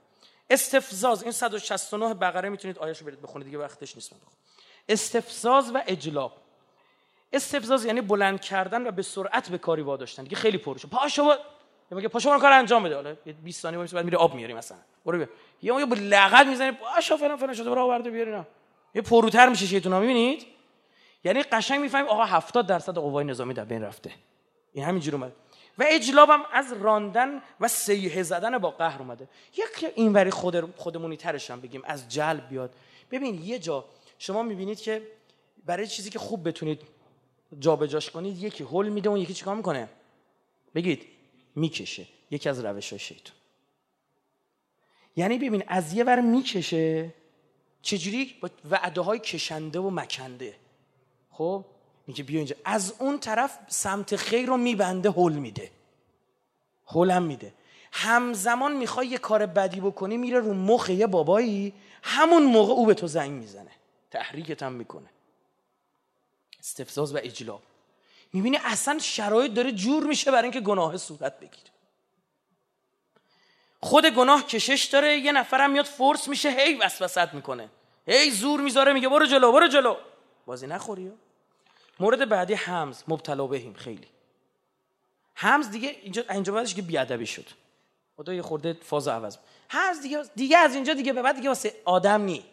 استفزاز 0.50 1.22
این 1.22 1.32
169 1.32 2.14
بقره 2.14 2.48
می‌تونید 2.48 2.78
آیاشو 2.78 3.04
برید 3.04 3.22
بخونید 3.22 3.46
دیگه 3.46 3.58
وقتش 3.58 3.94
نیست. 3.94 4.12
من 4.12 4.18
استفزاز 4.88 5.70
و 5.74 5.82
اجلاب. 5.86 6.32
استفزاز 7.32 7.84
یعنی 7.84 8.00
بلند 8.00 8.40
کردن 8.40 8.86
و 8.86 8.90
به 8.90 9.02
سرعت 9.02 9.48
به 9.48 9.58
کاری 9.58 9.82
واداشتن. 9.82 10.22
دیگه 10.22 10.36
خیلی 10.36 10.58
پرشه. 10.58 10.88
پاشو 10.88 11.34
میگه 11.96 12.08
پاشو 12.08 12.38
کار 12.38 12.52
انجام 12.52 12.82
بده 12.82 12.94
حالا 12.94 13.14
20 13.44 13.62
ثانیه 13.62 13.78
بعد 13.78 14.04
میره 14.04 14.18
آب 14.18 14.34
میاری 14.34 14.54
مثلا. 14.54 14.78
برو 15.04 15.18
بیا. 15.18 15.28
یا 15.62 15.86
با 15.86 15.96
لغت 16.00 16.46
می‌زنه 16.46 16.72
پاشو 16.72 17.16
فلان 17.16 17.36
فلان. 17.36 17.54
شده 17.54 17.70
برو 17.70 17.82
آورده 17.82 18.10
بیاری 18.10 18.42
یه 18.94 19.02
پروتر 19.02 19.48
میشه 19.48 19.66
شیطون 19.66 19.98
می‌بینید؟ 19.98 20.46
یعنی 21.24 21.42
قشنگ 21.42 21.80
می‌فهمیم 21.80 22.08
آقا 22.08 22.24
70 22.24 22.66
درصد 22.66 22.94
قوای 22.94 23.24
نظامی 23.24 23.54
در 23.54 23.64
بین 23.64 23.82
رفته. 23.82 24.10
این 24.72 24.84
همینجوری 24.84 25.16
اومده 25.16 25.32
و 25.78 25.84
اجلابم 25.88 26.40
از 26.52 26.72
راندن 26.72 27.42
و 27.60 27.68
سیه 27.68 28.22
زدن 28.22 28.58
با 28.58 28.70
قهر 28.70 29.02
اومده. 29.02 29.28
یک 29.56 29.92
اینوری 29.94 30.30
خود 30.30 30.76
خودمونی 30.76 31.16
ترش 31.16 31.50
هم 31.50 31.60
بگیم. 31.60 31.82
از 31.84 32.08
جلب 32.08 32.48
بیاد. 32.48 32.74
ببین 33.10 33.42
یه 33.42 33.58
جا 33.58 33.84
شما 34.18 34.42
می‌بینید 34.42 34.80
که 34.80 35.02
برای 35.66 35.86
چیزی 35.86 36.10
که 36.10 36.18
خوب 36.18 36.48
بتونید 36.48 36.82
جابجاش 37.58 38.10
کنید 38.10 38.42
یکی 38.42 38.64
هول 38.64 38.88
میده 38.88 39.08
اون 39.08 39.18
یکی 39.18 39.34
چیکار 39.34 39.54
می‌کنه؟ 39.54 39.88
بگید. 40.74 41.06
می‌کشه. 41.54 42.06
یکی 42.30 42.48
از 42.48 42.64
روش 42.64 42.90
های 42.90 42.98
شیطان. 42.98 43.34
یعنی 45.16 45.38
ببین 45.38 45.64
از 45.66 45.92
یه 45.92 46.04
ور 46.04 46.20
می‌کشه 46.20 47.14
چجوری؟ 47.82 48.36
با 48.40 48.50
وعده 48.70 49.00
های 49.00 49.18
کشنده 49.18 49.78
و 49.78 49.90
مکنده. 49.90 50.54
خب؟ 51.30 51.64
میگه 52.06 52.24
بیا 52.24 52.38
اینجا. 52.38 52.56
از 52.64 52.94
اون 52.98 53.18
طرف 53.18 53.58
سمت 53.68 54.16
خیر 54.16 54.46
رو 54.46 54.56
میبنده 54.56 55.10
هول 55.10 55.32
میده. 55.32 55.70
هولم 56.86 57.22
میده. 57.22 57.54
همزمان 57.92 58.76
می‌خوای 58.76 59.06
یه 59.06 59.18
کار 59.18 59.46
بدی 59.46 59.80
بکنی 59.80 60.16
میره 60.16 60.38
رو 60.38 60.54
مخ 60.54 60.90
یه 60.90 61.06
بابایی 61.06 61.74
همون 62.02 62.42
موقع 62.42 62.72
او 62.72 62.86
به 62.86 62.94
تو 62.94 63.06
زنگ 63.06 63.30
می‌زنه. 63.30 63.70
تحریکت 64.10 64.62
هم 64.62 64.72
می‌کنه. 64.72 65.10
استفزاز 66.58 67.14
و 67.14 67.18
اجلاب. 67.22 67.62
می‌بینی 68.32 68.58
اصلا 68.64 68.98
شرایط 68.98 69.52
داره 69.52 69.72
جور 69.72 70.06
میشه 70.06 70.30
برای 70.30 70.42
اینکه 70.42 70.60
گناه 70.60 70.96
صورت 70.96 71.40
بگیره. 71.40 71.70
خود 73.80 74.06
گناه 74.06 74.46
کشش 74.46 74.84
داره 74.84 75.18
یه 75.18 75.32
نفرم 75.32 75.70
میاد 75.70 75.84
فورس 75.84 76.28
میشه 76.28 76.50
هی 76.50 76.74
وسوست 76.74 77.34
می‌کنه. 77.34 77.68
هی 78.06 78.30
زور 78.30 78.60
می‌ذاره 78.60 78.92
میگه 78.92 79.08
برو 79.08 79.26
جلو 79.26 79.52
برو 79.52 79.68
جلو. 79.68 79.96
بازی 80.46 80.66
نخوری 80.66 81.12
مورد 82.00 82.28
بعدی 82.28 82.54
حمز 82.54 83.02
مبتلا 83.08 83.46
بهیم 83.46 83.74
خیلی. 83.74 84.06
حمز 85.34 85.70
دیگه 85.70 85.96
اینجا 86.02 86.24
اینجا 86.30 86.52
بعدش 86.52 86.74
که 86.74 86.82
بیادبی 86.82 87.26
شد. 87.26 87.46
خدا 88.16 88.34
یه 88.34 88.42
خورده 88.42 88.76
فاز 88.82 89.08
عوض. 89.08 89.36
همز 89.68 90.00
دیگه 90.00 90.22
دیگه 90.36 90.58
از 90.58 90.74
اینجا 90.74 90.94
دیگه 90.94 91.12
به 91.12 91.22
بعد 91.22 91.36
دیگه 91.36 91.48
واسه 91.48 91.74
آدم 91.84 92.22
نی. 92.22 92.44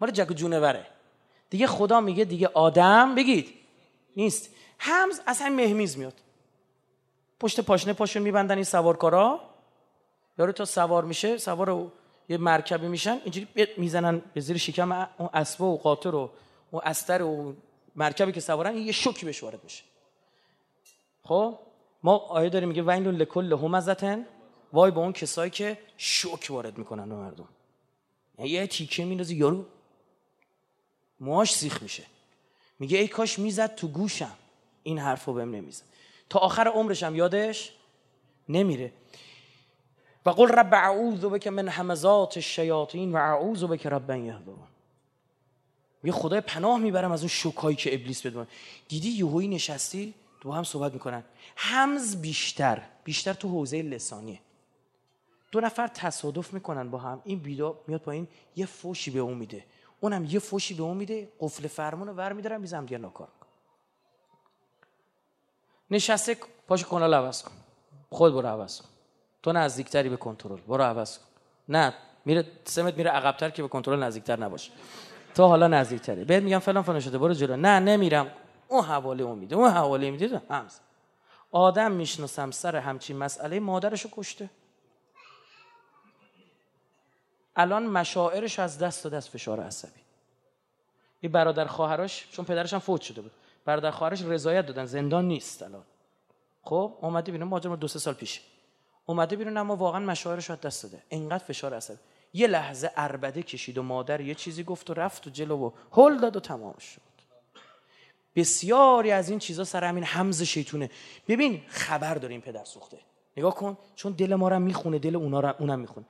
مال 0.00 0.10
و 0.10 0.24
جونوره. 0.24 0.86
دیگه 1.50 1.66
خدا 1.66 2.00
میگه 2.00 2.24
دیگه 2.24 2.48
آدم 2.54 3.14
بگید. 3.14 3.54
نیست. 4.16 4.50
همز 4.78 5.20
اصلا 5.26 5.48
مهمیز 5.48 5.98
میاد. 5.98 6.14
پشت 7.40 7.60
پاشنه 7.60 7.92
پاشون 7.92 8.22
میبندن 8.22 8.54
این 8.54 8.64
سوارکارا. 8.64 9.40
یارو 10.38 10.52
تا 10.52 10.64
سوار 10.64 11.04
میشه 11.04 11.38
سوار 11.38 11.92
یه 12.28 12.38
مرکبی 12.38 12.88
میشن 12.88 13.20
اینجوری 13.24 13.48
می‌زنن 13.76 14.22
به 14.34 14.40
زیر 14.40 14.56
شکم 14.56 14.92
اون 14.92 15.28
اسبه 15.34 15.64
و 15.64 15.76
قاطر 15.76 16.14
و 16.14 16.30
اون 16.70 16.82
استر 16.84 17.22
و 17.22 17.56
مرکبی 17.96 18.32
که 18.32 18.40
سوارن 18.40 18.76
یه 18.76 18.92
شوکی 18.92 19.26
بهش 19.26 19.42
وارد 19.42 19.64
میشه. 19.64 19.82
خب؟ 21.22 21.58
ما 22.02 22.16
آیه 22.16 22.48
داریم 22.48 22.68
میگه 22.68 22.82
وین 22.82 23.06
لکل 23.06 23.52
همزتن. 23.52 24.26
وای 24.72 24.90
به 24.90 24.98
اون 24.98 25.12
کسایی 25.12 25.50
که 25.50 25.78
شوک 25.96 26.46
وارد 26.50 26.78
می‌کنن 26.78 27.08
به 27.08 27.14
مردم. 27.14 27.48
یعنی 28.38 28.50
یه 28.50 28.66
تیکه 28.66 29.04
میندازی 29.04 29.36
یارو. 29.36 29.64
موهاش 31.20 31.54
سیخ 31.54 31.82
میشه. 31.82 32.02
میگه 32.78 32.98
ای 32.98 33.08
کاش 33.08 33.38
می‌زد 33.38 33.74
تو 33.74 33.88
گوشم. 33.88 34.36
این 34.84 34.98
حرفو 34.98 35.32
بهم 35.32 35.50
نمی‌زد 35.50 35.84
تا 36.30 36.38
آخر 36.38 36.68
عمرش 36.68 37.02
هم 37.02 37.16
یادش 37.16 37.72
نمیره. 38.48 38.92
و 40.26 40.30
قل 40.30 40.48
رب 40.48 40.74
اعوذ 40.74 41.24
بک 41.24 41.46
من 41.46 41.68
همزات 41.68 42.36
الشیاطین 42.36 43.12
و 43.12 43.16
اعوذ 43.16 43.64
بک 43.64 43.86
رب 43.86 44.10
یهدون. 44.10 44.58
یه 46.04 46.12
خدای 46.12 46.40
پناه 46.40 46.78
می‌برم 46.78 47.12
از 47.12 47.20
اون 47.20 47.28
شوکایی 47.28 47.76
که 47.76 47.94
ابلیس 47.94 48.26
بدون. 48.26 48.46
دیدی 48.88 49.08
یهویی 49.08 49.48
نشستی؟ 49.48 50.14
تو 50.40 50.52
هم 50.52 50.64
صحبت 50.64 50.92
می‌کنن. 50.92 51.24
همز 51.56 52.16
بیشتر 52.16 52.82
بیشتر 53.04 53.32
تو 53.32 53.48
حوزه 53.48 53.82
لسانیه. 53.82 54.40
دو 55.52 55.60
نفر 55.60 55.86
تصادف 55.86 56.54
می‌کنن 56.54 56.90
با 56.90 56.98
هم. 56.98 57.22
این 57.24 57.38
بیدا 57.38 57.78
میاد 57.86 58.00
پایین 58.00 58.28
یه 58.56 58.66
فوشی 58.66 59.10
به 59.10 59.20
اون 59.20 59.38
میده. 59.38 59.64
اونم 60.00 60.24
یه 60.24 60.38
فوشی 60.38 60.74
به 60.74 60.82
اون 60.82 60.96
میده. 60.96 61.28
قفل 61.40 61.66
فرمون 61.66 62.08
رو 62.08 62.14
ور 62.14 62.32
میدارن 62.32 62.60
میزم 62.60 62.84
دیگه 62.84 62.98
ناکار 62.98 63.28
نشسته 65.90 66.36
پاش 66.68 66.84
کنال 66.84 67.14
عوض 67.14 67.42
کن. 67.42 67.52
خود 68.10 68.34
برو 68.34 68.46
عوض 68.46 68.80
کن. 68.80 68.88
تو 69.42 69.52
نزدیکتری 69.52 70.08
به 70.08 70.16
کنترل. 70.16 70.60
برو 70.60 70.82
عوض 70.82 71.18
کن. 71.18 71.24
نه 71.68 71.94
میره 72.24 72.46
سمت 72.64 72.94
میره 72.94 73.10
عقبتر 73.10 73.50
که 73.50 73.62
به 73.62 73.68
کنترل 73.68 74.02
نزدیکتر 74.02 74.40
نباشه. 74.40 74.72
تو 75.34 75.46
حالا 75.46 75.68
نزدیکتری. 75.68 76.24
بهت 76.24 76.42
میگم 76.42 76.58
فلان 76.58 76.82
فلان 76.82 77.00
شده. 77.00 77.18
برو 77.18 77.34
جلو. 77.34 77.56
نه 77.56 77.78
نمیرم. 77.80 78.30
اون 78.68 78.84
حواله 78.84 79.24
اون 79.24 79.38
میده. 79.38 79.56
اون 79.56 79.70
حواله 79.70 80.10
میده. 80.10 80.42
همز. 80.50 80.78
آدم 81.52 81.92
می‌شناسم 81.92 82.50
سر 82.50 82.76
همچین 82.76 83.16
مسئله 83.16 83.60
مادرشو 83.60 84.08
کشته. 84.12 84.50
الان 87.56 87.86
مشاعرش 87.86 88.58
از 88.58 88.78
دست 88.78 89.06
و 89.06 89.08
دست 89.08 89.28
فشار 89.28 89.60
عصبی. 89.60 90.00
این 91.20 91.32
برادر 91.32 91.66
خواهرش 91.66 92.28
چون 92.32 92.44
پدرش 92.44 92.72
هم 92.72 92.78
فوت 92.78 93.00
شده 93.00 93.20
بود. 93.20 93.32
برادر 93.64 93.90
خواهرش 93.90 94.22
رضایت 94.22 94.66
دادن. 94.66 94.84
زندان 94.84 95.28
نیست 95.28 95.62
الان. 95.62 95.84
خب 96.62 96.98
اومده 97.00 97.32
بیرون 97.32 97.48
ماجرا 97.48 97.76
دو 97.76 97.88
سه 97.88 97.98
سال 97.98 98.14
پیش 98.14 98.40
اومده 99.06 99.36
بیرون 99.36 99.56
اما 99.56 99.76
واقعا 99.76 100.00
مشاعرش 100.00 100.50
از 100.50 100.60
دست 100.60 100.82
داده. 100.82 101.02
انقدر 101.10 101.44
فشار 101.44 101.74
عصبی 101.74 101.98
یه 102.32 102.46
لحظه 102.46 102.90
اربده 102.96 103.42
کشید 103.42 103.78
و 103.78 103.82
مادر 103.82 104.20
یه 104.20 104.34
چیزی 104.34 104.64
گفت 104.64 104.90
و 104.90 104.94
رفت 104.94 105.26
و 105.26 105.30
جلو 105.30 105.56
و 105.56 105.70
هل 105.92 106.18
داد 106.18 106.36
و 106.36 106.40
تمام 106.40 106.78
شد. 106.78 107.00
بسیاری 108.36 109.10
از 109.10 109.30
این 109.30 109.38
چیزا 109.38 109.64
سر 109.64 109.84
همین 109.84 110.04
حمز 110.04 110.42
شیطونه. 110.42 110.90
ببین 111.28 111.62
خبر 111.68 112.14
داره 112.14 112.32
این 112.32 112.40
پدر 112.40 112.64
سوخته. 112.64 112.98
نگاه 113.36 113.54
کن 113.54 113.78
چون 113.94 114.12
دل 114.12 114.34
ما 114.34 114.48
رو 114.48 114.58
می‌خونه 114.58 114.98
دل 114.98 115.16
اونا 115.16 115.40
رو 115.40 115.54
اونم 115.58 115.78
می‌خونه. 115.78 116.06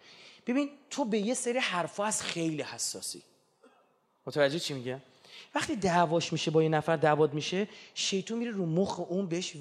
ببین 0.46 0.70
تو 0.90 1.04
به 1.04 1.18
یه 1.18 1.34
سری 1.34 1.58
حرفا 1.58 2.04
از 2.04 2.22
خیلی 2.22 2.62
حساسی. 2.62 3.22
متوجه 4.26 4.58
چی 4.58 4.74
میگه 4.74 5.02
وقتی 5.54 5.76
دعواش 5.76 6.32
میشه 6.32 6.50
با 6.50 6.62
یه 6.62 6.68
نفر 6.68 6.96
دعواد 6.96 7.34
میشه 7.34 7.68
شیطون 7.94 8.38
میره 8.38 8.50
رو 8.50 8.66
مخ 8.66 9.00
اون 9.00 9.26
بهش 9.26 9.56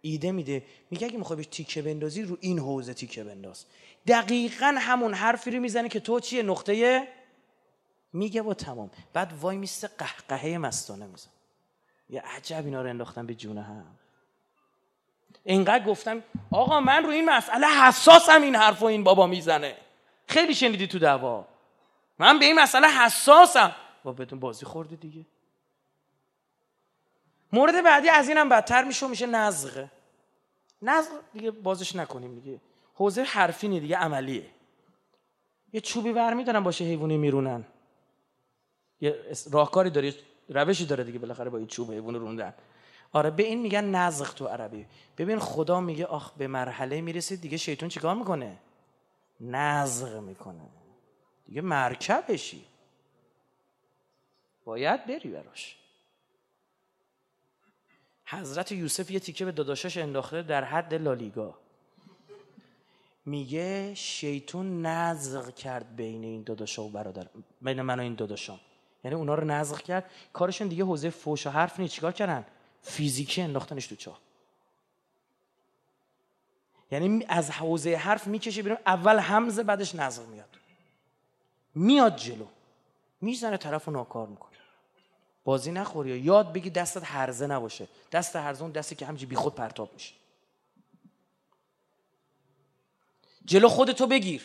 ایده 0.00 0.32
میده. 0.32 0.62
میگه 0.90 1.06
اگه 1.06 1.18
می‌خوای 1.18 1.36
بهش 1.36 1.46
تیکه 1.46 1.82
بندازی 1.82 2.22
رو 2.22 2.36
این 2.40 2.58
حوزه 2.58 2.94
تیکه 2.94 3.24
بنداز. 3.24 3.64
دقیقا 4.06 4.74
همون 4.78 5.14
حرفی 5.14 5.50
رو 5.50 5.60
می‌زنه 5.60 5.88
که 5.88 6.00
تو 6.00 6.20
چیه؟ 6.20 6.42
نقطه 6.42 7.08
میگه 8.12 8.42
و 8.42 8.54
تمام. 8.54 8.90
بعد 9.12 9.32
وای 9.40 9.56
میسته 9.56 9.90
قهقهه 9.98 10.58
مستانه 10.58 11.06
میزن 11.06 11.30
یه 12.10 12.20
عجب 12.20 12.62
اینا 12.64 12.82
رو 12.82 12.88
انداختن 12.88 13.26
به 13.26 13.34
جونه 13.34 13.62
هم. 13.62 13.84
اینقدر 15.44 15.84
گفتم 15.84 16.22
آقا 16.50 16.80
من 16.80 17.04
رو 17.04 17.10
این 17.10 17.30
مسئله 17.30 17.66
حساسم 17.66 18.42
این 18.42 18.56
حرف 18.56 18.82
و 18.82 18.84
این 18.84 19.04
بابا 19.04 19.26
می‌زنه. 19.26 19.76
خیلی 20.28 20.54
شنیدی 20.54 20.86
تو 20.86 20.98
دعوا. 20.98 21.44
من 22.18 22.38
به 22.38 22.44
این 22.44 22.58
مسئله 22.58 22.88
حساسم. 22.88 23.74
با 24.06 24.12
بدون 24.12 24.40
بازی 24.40 24.66
خورده 24.66 24.96
دیگه. 24.96 25.26
مورد 27.52 27.84
بعدی 27.84 28.08
از 28.08 28.28
اینم 28.28 28.48
بدتر 28.48 28.84
میشه 28.84 29.06
و 29.06 29.08
میشه 29.08 29.26
نزغه. 29.26 29.90
نزغ 30.82 31.10
دیگه 31.32 31.50
بازش 31.50 31.96
نکنیم 31.96 32.34
دیگه. 32.34 32.60
حوزه 32.94 33.22
حرفی 33.22 33.80
دیگه 33.80 33.96
عملیه. 33.96 34.46
یه 35.72 35.80
چوبی 35.80 36.12
ور 36.12 36.34
میدارن 36.34 36.62
باشه 36.62 36.84
حیوانی 36.84 37.16
میرونن. 37.16 37.64
یه 39.00 39.24
راهکاری 39.50 39.90
داره 39.90 40.14
روشی 40.48 40.86
داره 40.86 41.04
دیگه 41.04 41.18
بالاخره 41.18 41.50
با 41.50 41.58
این 41.58 41.66
چوب 41.66 41.92
حیوان 41.92 42.14
روندن. 42.14 42.54
آره 43.12 43.30
به 43.30 43.42
این 43.42 43.60
میگن 43.60 43.84
نزغ 43.84 44.34
تو 44.34 44.46
عربی. 44.46 44.86
ببین 45.18 45.38
خدا 45.38 45.80
میگه 45.80 46.06
آخ 46.06 46.32
به 46.32 46.46
مرحله 46.46 47.00
می‌رسید 47.00 47.40
دیگه 47.40 47.56
شیطان 47.56 47.88
چیکار 47.88 48.14
می‌کنه؟ 48.14 48.56
نزغ 49.40 50.22
می‌کنه. 50.22 50.68
دیگه 51.46 51.60
مرکبشی. 51.60 52.64
باید 54.66 55.06
بری 55.06 55.30
براش. 55.30 55.76
حضرت 58.24 58.72
یوسف 58.72 59.10
یه 59.10 59.20
تیکه 59.20 59.44
به 59.44 59.52
داداشش 59.52 59.96
انداخته 59.96 60.42
در 60.42 60.64
حد 60.64 60.94
لالیگا. 60.94 61.58
میگه 63.24 63.94
شیطون 63.94 64.86
نزغ 64.86 65.54
کرد 65.54 65.96
بین 65.96 66.24
این 66.24 66.42
داداشا 66.42 66.82
و 66.82 66.90
برادر 66.90 67.26
بین 67.62 67.82
من 67.82 67.98
و 67.98 68.02
این 68.02 68.14
داداشام. 68.14 68.60
یعنی 69.04 69.16
اونا 69.16 69.34
رو 69.34 69.44
نزغ 69.44 69.82
کرد. 69.82 70.10
کارشون 70.32 70.68
دیگه 70.68 70.84
حوزه 70.84 71.10
فوش 71.10 71.46
و 71.46 71.50
حرف 71.50 71.80
نیست. 71.80 71.94
چیکار 71.94 72.12
کردن؟ 72.12 72.46
فیزیکی 72.82 73.42
انداختنش 73.42 73.86
تو 73.86 73.96
چاه 73.96 74.20
یعنی 76.90 77.24
از 77.28 77.50
حوزه 77.50 77.96
حرف 77.96 78.26
می‌کشه 78.26 78.62
بیرون. 78.62 78.78
اول 78.86 79.18
همزه 79.18 79.62
بعدش 79.62 79.94
نزغ 79.94 80.28
میاد. 80.28 80.56
میاد 81.74 82.16
جلو. 82.16 82.46
می‌زنه 83.20 83.56
طرف 83.56 83.84
رو 83.84 83.92
ناکار 83.92 84.28
می‌کنه. 84.28 84.55
بازی 85.46 85.72
نخوری 85.72 86.10
یا 86.10 86.16
یاد 86.16 86.52
بگی 86.52 86.70
دستت 86.70 87.04
هرزه 87.04 87.46
نباشه. 87.46 87.88
دست 88.12 88.36
هرزه 88.36 88.62
اون 88.62 88.72
دستی 88.72 88.94
که 88.94 89.06
همجی 89.06 89.26
بی 89.26 89.36
خود 89.36 89.54
پرتاب 89.54 89.90
میشه. 89.94 90.14
جلو 93.44 93.68
خودتو 93.68 94.06
بگیر. 94.06 94.42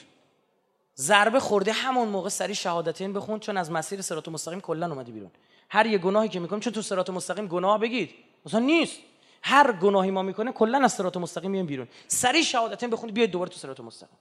ضربه 0.98 1.40
خورده 1.40 1.72
همون 1.72 2.08
موقع 2.08 2.30
سری 2.30 2.56
شهادتین 2.56 3.14
بخون 3.14 3.40
چون 3.40 3.58
از 3.58 3.72
مسیر 3.72 4.02
سرات 4.02 4.28
مستقیم 4.28 4.62
کلا 4.62 4.86
اومدی 4.86 5.12
بیرون. 5.12 5.32
هر 5.70 5.86
یه 5.86 5.98
گناهی 5.98 6.30
که 6.30 6.40
می‌کنیم 6.40 6.60
چون 6.60 6.74
تو 6.74 6.82
سرات 6.82 7.10
مستقیم 7.10 7.48
گناه 7.48 7.80
بگید 7.80 8.10
مثلا 8.46 8.60
نیست. 8.60 8.98
هر 9.44 9.72
گناهی 9.72 10.12
ما 10.12 10.22
می‌کنه 10.22 10.52
کلا 10.52 10.84
از 10.84 10.94
سرات 10.94 11.18
مستقیم 11.18 11.52
میایم 11.52 11.66
بیرون. 11.66 11.88
سری 12.08 12.44
شهادتین 12.44 12.90
بخونید 12.90 13.16
بیاید 13.16 13.32
دوباره 13.32 13.50
تو 13.50 13.58
سرات 13.58 13.80
مستقیم. 13.80 14.18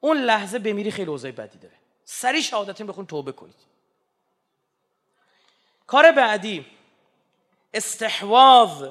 اون 0.00 0.16
لحظه 0.16 0.58
بمیری 0.58 0.90
خیلی 0.90 1.10
اوضاع 1.10 1.30
بدی 1.30 1.58
داره. 1.58 1.74
سری 2.04 2.42
شهادتین 2.42 2.86
بخون 2.86 3.06
توبه 3.06 3.32
کنید 3.32 3.54
کار 5.92 6.12
بعدی 6.12 6.66
استحواذ. 7.74 8.90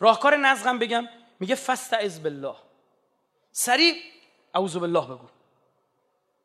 راهکار 0.00 0.36
نزغم 0.36 0.78
بگم 0.78 1.08
میگه 1.40 1.54
فستعذ 1.54 2.18
بالله. 2.18 2.56
سری 3.52 4.02
اعوذ 4.54 4.76
بالله 4.76 5.06
بگو. 5.06 5.26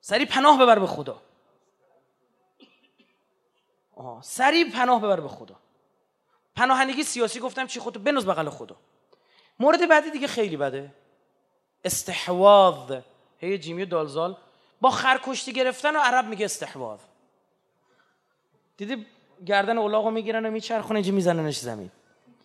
سری 0.02 0.26
پناه 0.26 0.60
ببر 0.60 0.80
به 0.80 0.88
خدا. 0.88 1.22
آه. 3.96 4.22
سری 4.22 4.72
پناه 4.72 5.02
ببر 5.02 5.20
به 5.20 5.28
خدا. 5.28 5.56
پناهندگی 6.56 7.04
سیاسی 7.04 7.40
گفتم 7.40 7.68
چی 7.68 7.80
خودتو 7.80 8.00
بنوز 8.00 8.26
بغل 8.26 8.50
خدا. 8.50 8.76
مورد 9.60 9.90
بعدی 9.90 10.12
دیگه 10.12 10.28
خیلی 10.28 10.58
بده. 10.58 10.96
استحواذ. 11.86 13.02
هی 13.38 13.58
جیمی 13.58 13.86
دالزال 13.86 14.38
با 14.82 14.90
خرکشتی 14.90 15.54
گرفتن 15.54 15.96
و 15.96 16.00
عرب 16.00 16.26
میگه 16.26 16.46
استحواذ. 16.46 17.00
دیدی 18.78 19.06
گردن 19.46 19.78
اولاغو 19.78 20.12
می‌گیرن 20.12 20.46
و 20.46 20.52
میچرخونه 20.52 20.96
اینجا 20.96 21.14
میزننش 21.14 21.60
زمین. 21.60 21.92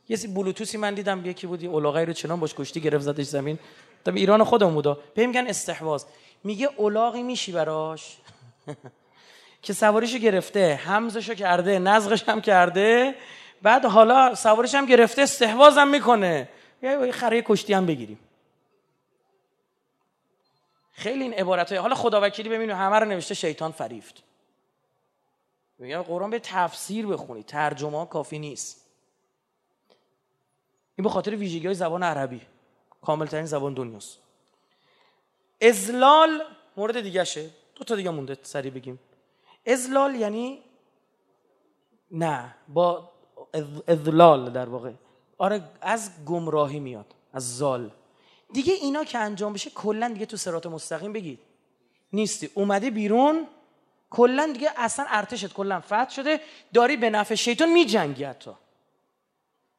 یه 0.08 0.16
سی 0.16 0.28
بلوتوسی 0.28 0.78
من 0.78 0.94
دیدم 0.94 1.26
یکی 1.26 1.46
بود 1.46 1.64
اولاغی 1.64 2.04
رو 2.04 2.12
چنان 2.12 2.40
باش 2.40 2.54
کشتی 2.54 2.80
گرفت 2.80 3.04
زدش 3.04 3.26
زمین. 3.26 3.58
تا 4.04 4.12
ایران 4.12 4.44
خودمون 4.44 4.74
بودا. 4.74 4.98
به 5.14 5.26
میگن 5.26 5.46
استحواذ. 5.46 6.04
میگه 6.44 6.68
اولاغی 6.76 7.22
میشی 7.22 7.52
براش. 7.52 8.16
که 9.62 9.72
سواریشو 9.72 10.18
گرفته 10.18 10.74
حمزشو 10.74 11.34
کرده 11.34 11.78
نزغش 11.78 12.28
هم 12.28 12.40
کرده. 12.40 13.14
بعد 13.62 13.84
حالا 13.84 14.34
سوارش 14.34 14.74
هم 14.74 14.86
گرفته 14.86 15.22
استحواذ 15.22 15.78
هم 15.78 15.88
می‌کنه. 15.88 16.48
یه 16.82 17.12
خره 17.12 17.42
کشتی 17.42 17.72
هم 17.72 17.86
بگیریم. 17.86 18.18
خیلی 20.92 21.22
این 21.22 21.34
عبارت 21.34 21.68
های 21.68 21.78
حالا 21.78 21.94
خداوکیلی 21.94 22.48
ببینید 22.48 22.76
همه 22.76 22.98
رو 22.98 23.04
نوشته 23.04 23.34
شیطان 23.34 23.72
فریفت. 23.72 24.22
میگم 25.78 26.02
قرآن 26.02 26.30
به 26.30 26.38
تفسیر 26.38 27.06
بخونی. 27.06 27.42
ترجمه 27.42 28.06
کافی 28.06 28.38
نیست. 28.38 28.86
این 30.96 31.02
به 31.02 31.08
خاطر 31.08 31.36
ویژگی 31.36 31.66
های 31.66 31.74
زبان 31.74 32.02
عربی. 32.02 32.40
کامل 33.02 33.26
ترین 33.26 33.46
زبان 33.46 33.74
دنیاست. 33.74 34.18
ازلال 35.60 36.42
مورد 36.76 37.00
دیگه 37.00 37.24
شه. 37.24 37.50
دو 37.74 37.84
تا 37.84 37.96
دیگه 37.96 38.10
مونده 38.10 38.38
سریع 38.42 38.72
بگیم. 38.72 38.98
ازلال 39.66 40.14
یعنی 40.14 40.62
نه 42.10 42.54
با 42.68 43.10
ازلال 43.88 44.50
در 44.50 44.68
واقع. 44.68 44.92
آره 45.38 45.62
از 45.80 46.10
گمراهی 46.26 46.80
میاد 46.80 47.14
از 47.32 47.56
زال. 47.56 47.90
دیگه 48.52 48.72
اینا 48.72 49.04
که 49.04 49.18
انجام 49.18 49.52
بشه 49.52 49.70
کلا 49.70 50.08
دیگه 50.08 50.26
تو 50.26 50.36
سرات 50.36 50.66
مستقیم 50.66 51.12
بگید. 51.12 51.38
نیستی. 52.12 52.50
اومده 52.54 52.90
بیرون 52.90 53.46
کلا 54.10 54.50
دیگه 54.52 54.70
اصلا 54.76 55.06
ارتشت 55.08 55.52
کلا 55.52 55.80
فتح 55.80 56.10
شده. 56.10 56.40
داری 56.74 56.96
به 56.96 57.10
نفع 57.10 57.34
شیطان 57.34 57.72
میجنگی 57.72 58.24
حتی. 58.24 58.50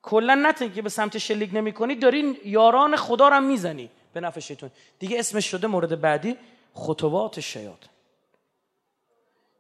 کلا 0.02 0.36
نه 0.36 0.54
که 0.54 0.82
به 0.82 0.90
سمت 0.90 1.18
شلیک 1.18 1.50
نمی‌کنی 1.54 1.96
داری 1.96 2.40
یاران 2.46 2.96
خدا 2.96 3.28
رو 3.30 3.40
می‌زنی 3.40 3.90
به 4.14 4.20
نفع 4.20 4.40
شیطان. 4.40 4.72
دیگه 5.00 5.20
اسمش 5.20 5.46
شده 5.46 5.68
مورد 5.68 6.02
بعدی 6.02 6.38
خطوات 6.74 7.40
شیاطین. 7.40 7.90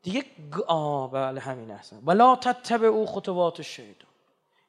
دیگه 0.03 0.26
آه 0.68 1.11
بله 1.11 1.39
همین 1.39 1.72
احسن 1.72 1.99
ولا 2.05 2.36
تتبع 2.36 2.88
او 2.88 3.05
خطوات 3.05 3.59
الشیطان 3.59 4.09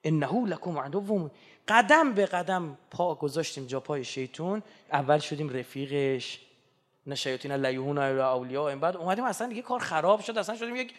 انه 0.05 0.47
لکم 0.47 0.79
عدو 0.79 1.31
قدم 1.69 2.13
به 2.13 2.27
قدم 2.27 2.79
پا 2.91 3.15
گذاشتیم 3.15 3.67
جا 3.67 3.81
پای 3.81 4.05
شیطون 4.05 4.63
اول 4.93 5.19
شدیم 5.19 5.49
رفیقش. 5.49 6.41
نه 7.09 7.15
شیاطین 7.15 7.53
لیهون 7.53 7.99
اولیا 7.99 8.69
این 8.69 8.81
بعد 8.81 8.97
اومدیم 8.97 9.25
اصلا 9.25 9.47
دیگه 9.47 9.63
کار 9.63 9.81
خراب 9.81 10.21
شد 10.21 10.39
اصلا 10.39 10.57
شدیم 10.57 10.77
یک 10.77 10.95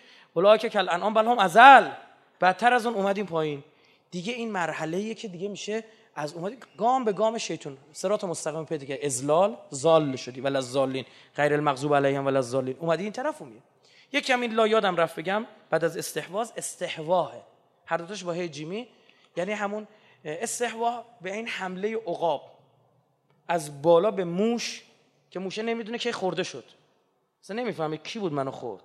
که 0.62 0.70
کل 0.70 0.90
انعام 0.90 1.14
بل 1.14 1.26
هم 1.26 1.40
ازل. 1.40 1.90
بدتر 2.42 2.74
از 2.74 2.86
اون 2.86 2.96
اومدیم 2.96 3.26
پایین. 3.26 3.64
دیگه 4.12 4.34
این 4.34 4.52
مرحله 4.52 5.14
که 5.14 5.28
دیگه 5.28 5.48
میشه 5.48 5.84
از 6.16 6.34
اومدی 6.34 6.58
گام 6.78 7.06
به 7.06 7.14
گام 7.14 7.38
شیطون. 7.38 7.78
سرات 7.92 8.24
مستقیم 8.24 8.66
پیدا 8.66 8.86
که 8.86 9.06
ازلال 9.06 9.58
زال 9.70 10.16
شدی 10.16 10.42
ولی 10.42 10.58
از 10.58 10.72
زالین 10.72 11.06
غیر 11.36 11.54
المغضوب 11.54 11.96
علیهم 11.96 12.26
ولی 12.26 12.38
از 12.38 12.50
زالین 12.50 12.76
اومدی 12.80 13.04
این 13.04 13.12
طرف 13.12 13.42
اومدی. 13.42 13.62
یکی 14.12 14.34
همین 14.34 14.54
لا 14.54 14.68
یادم 14.68 14.96
رفت 14.96 15.20
بگم 15.20 15.46
بعد 15.70 15.84
از 15.84 15.98
استحواز 15.98 16.54
استحواه 16.58 17.34
هر 17.86 17.98
دوتاش 17.98 18.24
با 18.24 18.32
هی 18.32 18.50
جیمی. 18.50 18.88
یعنی 19.38 19.52
همون 19.52 19.88
استحوا 20.26 21.06
به 21.22 21.34
این 21.34 21.48
حمله 21.48 21.98
عقاب. 21.98 22.42
از 23.48 23.82
بالا 23.82 24.12
به 24.12 24.24
موش 24.24 24.84
که 25.32 25.40
موشه 25.40 25.62
نمی‌دونه 25.62 25.98
که 25.98 26.12
خورده 26.12 26.44
شد. 26.44 26.64
اصلا 27.44 27.56
نمی‌فهمه 27.56 27.98
کی 27.98 28.20
بود 28.20 28.34
منو 28.34 28.52
خورد. 28.52 28.84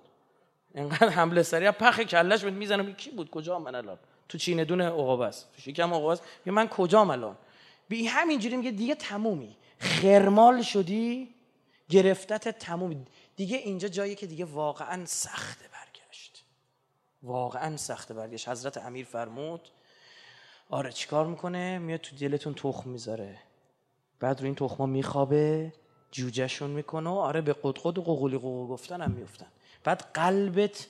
اینقدر 0.75 1.09
حمله 1.09 1.43
سریع 1.43 1.71
پخ 1.71 1.99
کلش 1.99 2.43
بود 2.43 2.53
می‌زنم 2.53 2.93
کی 2.93 3.11
بود؟ 3.11 3.29
کجا 3.29 3.59
من 3.59 3.75
الان؟ 3.75 3.97
تو 4.29 4.37
چین 4.37 4.63
دون 4.63 4.81
عقاب 4.81 5.21
است. 5.21 5.51
تو 5.55 5.61
شکم 5.61 5.93
عقاب 5.93 6.05
است. 6.05 6.23
من 6.45 6.67
کجام 6.67 7.09
الان؟ 7.09 7.37
بی 7.89 8.05
همینجوری 8.05 8.57
میگه 8.57 8.71
دیگه 8.71 8.95
تمومی. 8.95 9.57
خرمال 9.79 10.61
شدی 10.61 11.35
گرفتت 11.89 12.59
تمومی. 12.59 13.05
دیگه 13.35 13.57
اینجا 13.57 13.87
جایی 13.87 14.15
که 14.15 14.27
دیگه 14.27 14.45
واقعا 14.45 15.05
سخته 15.05 15.65
برگشت. 15.67 16.43
واقعا 17.23 17.77
سخته 17.77 18.13
برگشت. 18.13 18.49
حضرت 18.49 18.77
امیر 18.77 19.05
فرمود 19.05 19.69
آره 20.69 20.91
چیکار 20.91 21.25
می‌کنه؟ 21.25 21.77
میاد 21.77 21.99
تو 21.99 22.15
دلتون 22.15 22.53
تخم 22.53 22.89
می‌ذاره. 22.89 23.37
بعد 24.19 24.39
رو 24.39 24.45
این 24.45 24.55
تخما 24.55 24.85
میخوابه. 24.85 25.73
جوجهشون 26.15 26.69
می‌کنه 26.69 27.09
آره 27.09 27.41
به 27.41 27.55
قدقد 27.63 27.97
و 27.97 28.01
قوقولی 28.01 28.37
قوقو 28.37 28.67
گفتن 28.67 29.01
هم 29.01 29.11
میفتن 29.11 29.47
بعد 29.83 30.01
قلبت 30.13 30.87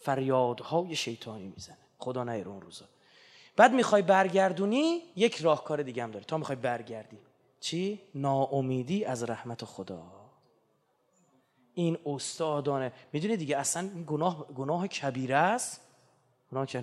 فریادهای 0.00 0.96
شیطانی 0.96 1.48
می‌زنه. 1.48 1.76
خدا 1.98 2.24
نیر 2.24 2.48
اون 2.48 2.60
روزا. 2.60 2.84
بعد 3.56 3.72
می‌خوای 3.72 4.02
برگردونی 4.02 5.02
یک 5.16 5.36
راهکار 5.36 5.82
دیگه 5.82 6.02
هم 6.02 6.10
داره. 6.10 6.24
تا 6.24 6.38
می‌خوای 6.38 6.56
برگردی. 6.56 7.18
چی؟ 7.60 8.00
ناامیدی 8.14 9.04
از 9.04 9.24
رحمت 9.24 9.64
خدا. 9.64 10.02
این 11.74 11.98
استادانه. 12.06 12.92
می‌دونی 13.12 13.36
دیگه 13.36 13.56
اصلا 13.56 13.88
گناه 14.06 14.46
گناه 14.46 14.88
کبیره 14.88 15.36
است. 15.36 15.80
گناه 16.52 16.66
که 16.66 16.82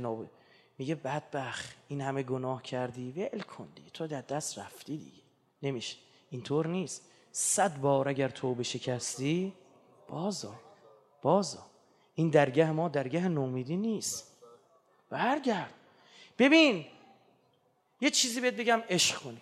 میگه 0.78 0.96
بدبخ 0.96 1.74
این 1.88 2.02
همه 2.02 2.24
گناه 2.24 2.64
کردی؟ 2.64 3.12
ول 3.12 3.42
کن 3.42 3.68
تو 3.94 4.08
در 4.08 4.22
دست 4.22 4.60
رفتی 4.60 4.98
دیگه. 4.98 5.24
نمیشه. 5.64 5.98
اینطور 6.30 6.68
نیست. 6.68 7.11
صد 7.32 7.78
بار 7.80 8.10
اگر 8.10 8.30
تو 8.30 8.64
شکستی 8.64 9.54
بازا 10.08 10.54
بازا. 11.22 11.66
این 12.16 12.30
درگه 12.30 12.72
ما 12.72 12.90
درگه 12.90 13.28
نومیدی 13.28 13.78
نیست. 13.78 14.38
برگرد. 15.10 15.74
ببین 16.40 16.86
یه 18.02 18.10
چیزی 18.10 18.42
بهت 18.42 18.54
بگم 18.54 18.84
عشق 18.90 19.18
کنی. 19.18 19.42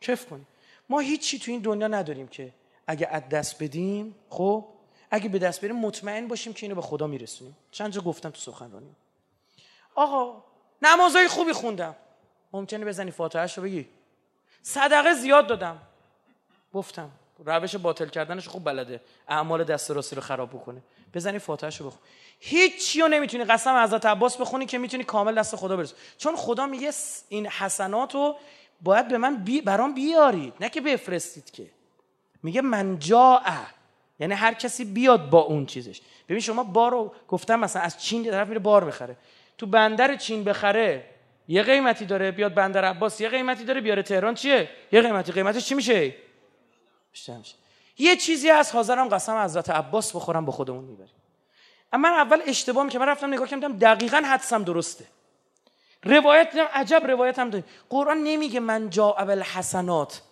کف 0.00 0.26
کنی. 0.26 0.46
ما 0.88 0.98
هیچی 0.98 1.38
تو 1.38 1.50
این 1.50 1.60
دنیا 1.60 1.88
نداریم 1.88 2.28
که 2.28 2.52
اگه 2.86 3.06
از 3.06 3.28
دست 3.28 3.62
بدیم 3.62 4.14
خب 4.28 4.68
اگه 5.10 5.28
به 5.28 5.38
دست 5.38 5.60
بریم 5.60 5.76
مطمئن 5.76 6.28
باشیم 6.28 6.52
که 6.52 6.66
اینو 6.66 6.74
به 6.74 6.82
خدا 6.82 7.06
میرسونیم. 7.06 7.56
چند 7.70 7.92
جا 7.92 8.00
گفتم 8.00 8.30
تو 8.30 8.40
سخنرانی. 8.40 8.96
آقا 9.94 10.44
نمازهای 10.82 11.28
خوبی 11.28 11.52
خوندم. 11.52 11.96
ممکنه 12.52 12.84
بزنی 12.84 13.10
فاتحهش 13.10 13.58
رو 13.58 13.64
بگی. 13.64 13.88
صدقه 14.62 15.14
زیاد 15.14 15.46
دادم. 15.46 15.80
گفتم. 16.72 17.10
روش 17.44 17.76
باطل 17.76 18.08
کردنش 18.08 18.48
خوب 18.48 18.64
بلده. 18.64 19.00
اعمال 19.28 19.64
دست 19.64 19.90
راستی 19.90 20.16
رو 20.16 20.22
خراب 20.22 20.50
بکنه. 20.50 20.82
بزنی 21.14 21.38
فاتحهش 21.38 21.76
رو 21.76 21.86
بخون. 21.86 21.98
هیچی 22.40 23.00
رو 23.00 23.08
نمی‌تونی 23.08 23.44
قسم 23.44 23.82
حضرت 23.82 24.06
عباس 24.06 24.36
بخونی 24.36 24.66
که 24.66 24.78
می‌تونی 24.78 25.04
کامل 25.04 25.34
دست 25.34 25.56
خدا 25.56 25.76
برسی. 25.76 25.94
چون 26.18 26.36
خدا 26.36 26.66
میگه 26.66 26.90
این 27.28 27.46
حسنات 27.46 28.14
رو 28.14 28.36
باید 28.80 29.08
به 29.08 29.18
من 29.18 29.36
بی 29.36 29.60
برام 29.60 29.94
بیارید. 29.94 30.54
نه 30.60 30.68
که 30.68 30.80
بفرستید 30.80 31.50
که. 31.50 31.66
میگه 32.42 32.60
من 32.60 32.98
جا 32.98 33.42
یعنی 34.20 34.34
هر 34.34 34.54
کسی 34.54 34.84
بیاد 34.84 35.30
با 35.30 35.40
اون 35.40 35.66
چیزش. 35.66 36.00
ببین 36.28 36.40
شما 36.40 36.62
بار 36.64 36.90
رو 36.90 37.14
گفتم 37.28 37.60
مثلا 37.60 37.82
از 37.82 38.02
چین 38.02 38.24
طرف 38.24 38.48
میره 38.48 38.60
بار 38.60 38.84
می‌خره 38.84 39.16
تو 39.58 39.66
بندر 39.66 40.16
چین 40.16 40.44
بخره 40.44 41.04
یه 41.48 41.62
قیمتی 41.62 42.04
داره 42.04 42.30
بیاد 42.30 42.54
بندر 42.54 42.84
عباس 42.84 43.20
یه 43.20 43.28
قیمتی 43.28 43.64
داره 43.64 43.80
بیاره 43.80 44.02
تهران. 44.02 44.34
چیه؟ 44.34 44.68
یه 44.92 45.02
قیمتی. 45.02 45.32
قیمتش 45.32 45.64
چی 45.64 45.74
میشه؟ 45.74 46.14
یه 47.98 48.16
چیزی 48.16 48.50
از 48.50 48.72
حاضرم 48.72 49.08
قسم 49.08 49.36
حضرت 49.36 49.70
عباس 49.70 50.16
بخورم 50.16 50.44
با 50.44 50.52
خودمون 50.52 50.84
می‌بریم. 50.84 51.14
اما 51.92 52.08
من 52.08 52.14
اول 52.14 52.42
اشتباه 52.46 52.88
که 52.88 52.98
من 52.98 53.08
رفتم 53.08 53.34
نگاه 53.34 53.48
کردم 53.48 53.78
دقیقا 53.78 54.16
حدسم 54.16 54.64
درسته. 54.64 55.04
روایت 56.04 56.50
دیدم 56.50 56.68
عجب 56.72 57.06
روایت 57.06 57.38
هم 57.38 57.50
داریم. 57.50 57.66
قرآن 57.90 58.18
نمیگه 58.18 58.60
من 58.60 58.90
جا 58.90 59.12
ابل 59.12 59.42
حسنات 59.42 60.22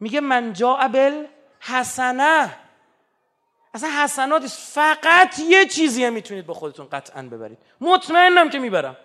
میگه 0.00 0.20
من 0.20 0.52
جا 0.52 0.76
ابل 0.76 1.26
حسنه 1.60 2.54
اصلا 3.74 3.90
حسنات 3.90 4.46
فقط 4.46 5.38
یه 5.38 5.66
چیزی 5.66 6.10
می‌تونید 6.10 6.46
با 6.46 6.54
خودتون 6.54 6.88
قطعا 6.88 7.22
ببرید. 7.22 7.58
مطمئنم 7.80 8.50
که 8.50 8.58
می‌برم. 8.58 8.96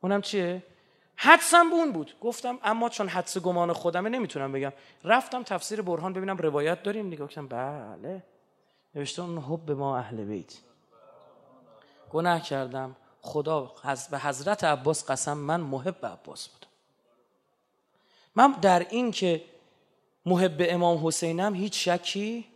اونم 0.00 0.22
چیه؟ 0.22 0.62
حدسم 1.16 1.70
به 1.70 1.76
اون 1.76 1.92
بود. 1.92 2.14
گفتم 2.20 2.58
اما 2.62 2.88
چون 2.88 3.08
حدس 3.08 3.38
گمان 3.38 3.72
خودمه 3.72 4.08
نمی‌تونم 4.10 4.52
بگم. 4.52 4.72
رفتم 5.04 5.42
تفسیر 5.42 5.82
برهان 5.82 6.12
ببینم 6.12 6.36
روایت 6.36 6.82
داریم. 6.82 7.06
نگاه 7.06 7.28
کردم 7.28 7.48
بله. 7.48 8.22
نوشته 8.94 9.22
اون 9.22 9.38
حب 9.38 9.70
ما 9.70 9.98
اهل 9.98 10.24
بیت. 10.24 10.54
گناه 12.10 12.42
کردم. 12.42 12.96
خدا 13.20 13.72
به 14.10 14.18
حضرت 14.18 14.64
عباس 14.64 15.10
قسم 15.10 15.38
من 15.38 15.60
محب 15.60 16.06
عباس 16.06 16.48
بودم 16.48 16.68
من 18.36 18.52
در 18.52 18.86
این 18.90 19.10
که 19.10 19.44
محب 20.26 20.56
امام 20.60 21.06
حسینم 21.06 21.54
هیچ 21.54 21.88
شکی 21.88 22.48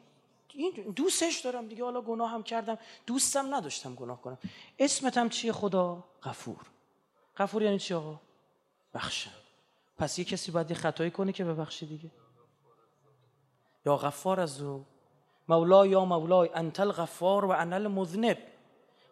این 0.55 0.73
دوستش 0.97 1.41
دارم 1.41 1.69
دیگه. 1.69 1.85
حالا 1.85 2.01
گناه 2.01 2.31
هم 2.31 2.43
کردم. 2.43 2.79
دوستم 3.07 3.55
نداشتم 3.55 3.95
گناه 3.95 4.23
کنم. 4.23 4.39
اسمتم 4.79 5.29
چیه 5.29 5.53
خدا؟ 5.53 6.05
غفور. 6.23 6.57
غفور 7.37 7.63
یعنی 7.63 7.79
چی 7.79 7.95
آقا؟ 7.95 8.21
بخشم 8.97 9.31
پس 9.99 10.19
یه 10.19 10.25
کسی 10.25 10.53
باید 10.53 10.71
یه 10.71 10.77
خطایی 10.77 11.11
کنه 11.11 11.33
که 11.33 11.45
ببخشی 11.45 11.87
دیگه. 11.87 12.11
یا 13.87 13.97
غفار 13.97 14.41
از 14.41 14.63
او. 14.63 14.85
مولا 15.49 15.87
یا 15.87 16.05
مولای 16.05 16.51
انت 16.55 16.81
الغفار 16.81 17.45
و 17.45 17.51
انا 17.51 17.77
المذنب. 17.77 18.39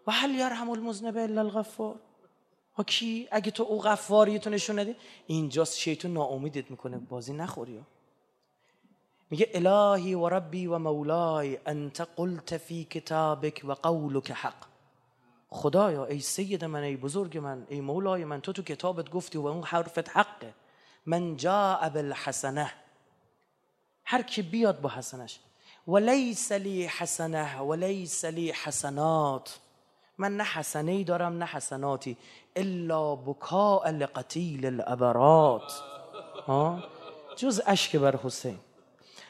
و 0.07 0.13
هل 0.13 0.31
یرحم 0.31 0.71
المذنب 0.71 1.17
الا 1.17 1.41
الغفار؟ 1.41 2.01
ها 2.77 2.85
کی؟ 2.85 3.29
اگه 3.31 3.51
تو 3.51 3.63
او 3.63 3.81
غفاری 3.81 4.39
تو 4.39 4.51
نشون 4.51 4.79
ندی 4.79 4.97
اینجاست 5.27 5.79
شیطان 5.79 6.13
ناامیدت 6.13 6.71
می‌کنه. 6.71 6.99
بازی 6.99 7.33
نخوری 7.33 7.85
میگه 9.31 9.51
الهی 9.55 10.15
و 10.15 10.29
ربی 10.29 10.67
و 10.67 10.79
مولای 10.79 11.59
انت 11.67 12.01
قلت 12.01 12.57
فی 12.57 12.85
کتابک 12.85 13.63
و 13.65 13.73
قولک 13.73 14.31
حق. 14.31 14.74
خدایا 15.55 16.05
ای 16.05 16.21
سید 16.21 16.65
من 16.65 16.83
ای 16.83 16.97
بزرگ 16.97 17.39
من 17.39 17.67
ای 17.69 17.81
مولای 17.81 18.25
من 18.25 18.41
تو 18.41 18.53
تو 18.53 18.63
کتابت 18.63 19.11
گفتی 19.11 19.39
و 19.39 19.47
اون 19.47 19.63
حرفت 19.63 20.17
حقه. 20.17 20.55
من 21.07 21.37
جاء 21.37 21.89
بالحسنه. 21.89 22.73
هر 24.05 24.23
کی 24.23 24.43
بیاد 24.43 24.81
با 24.81 24.89
حسنش. 24.89 25.39
ولیس 25.89 26.53
لی 26.53 26.87
حسنه 26.87 27.61
ولیس 27.61 28.25
لی 28.25 28.51
حسنات. 28.51 29.59
من 30.19 30.37
نه 30.37 30.45
حسنه 30.45 30.93
ای 30.93 31.05
دارم 31.05 31.39
نه 31.39 31.45
حسناتی. 31.45 32.17
الا 32.57 33.15
بکاء 33.15 33.91
لقتیل 33.91 34.67
الابرات 34.67 35.73
جز 37.37 37.63
اشک 37.67 37.97
بر 37.97 38.17
حسین. 38.17 38.59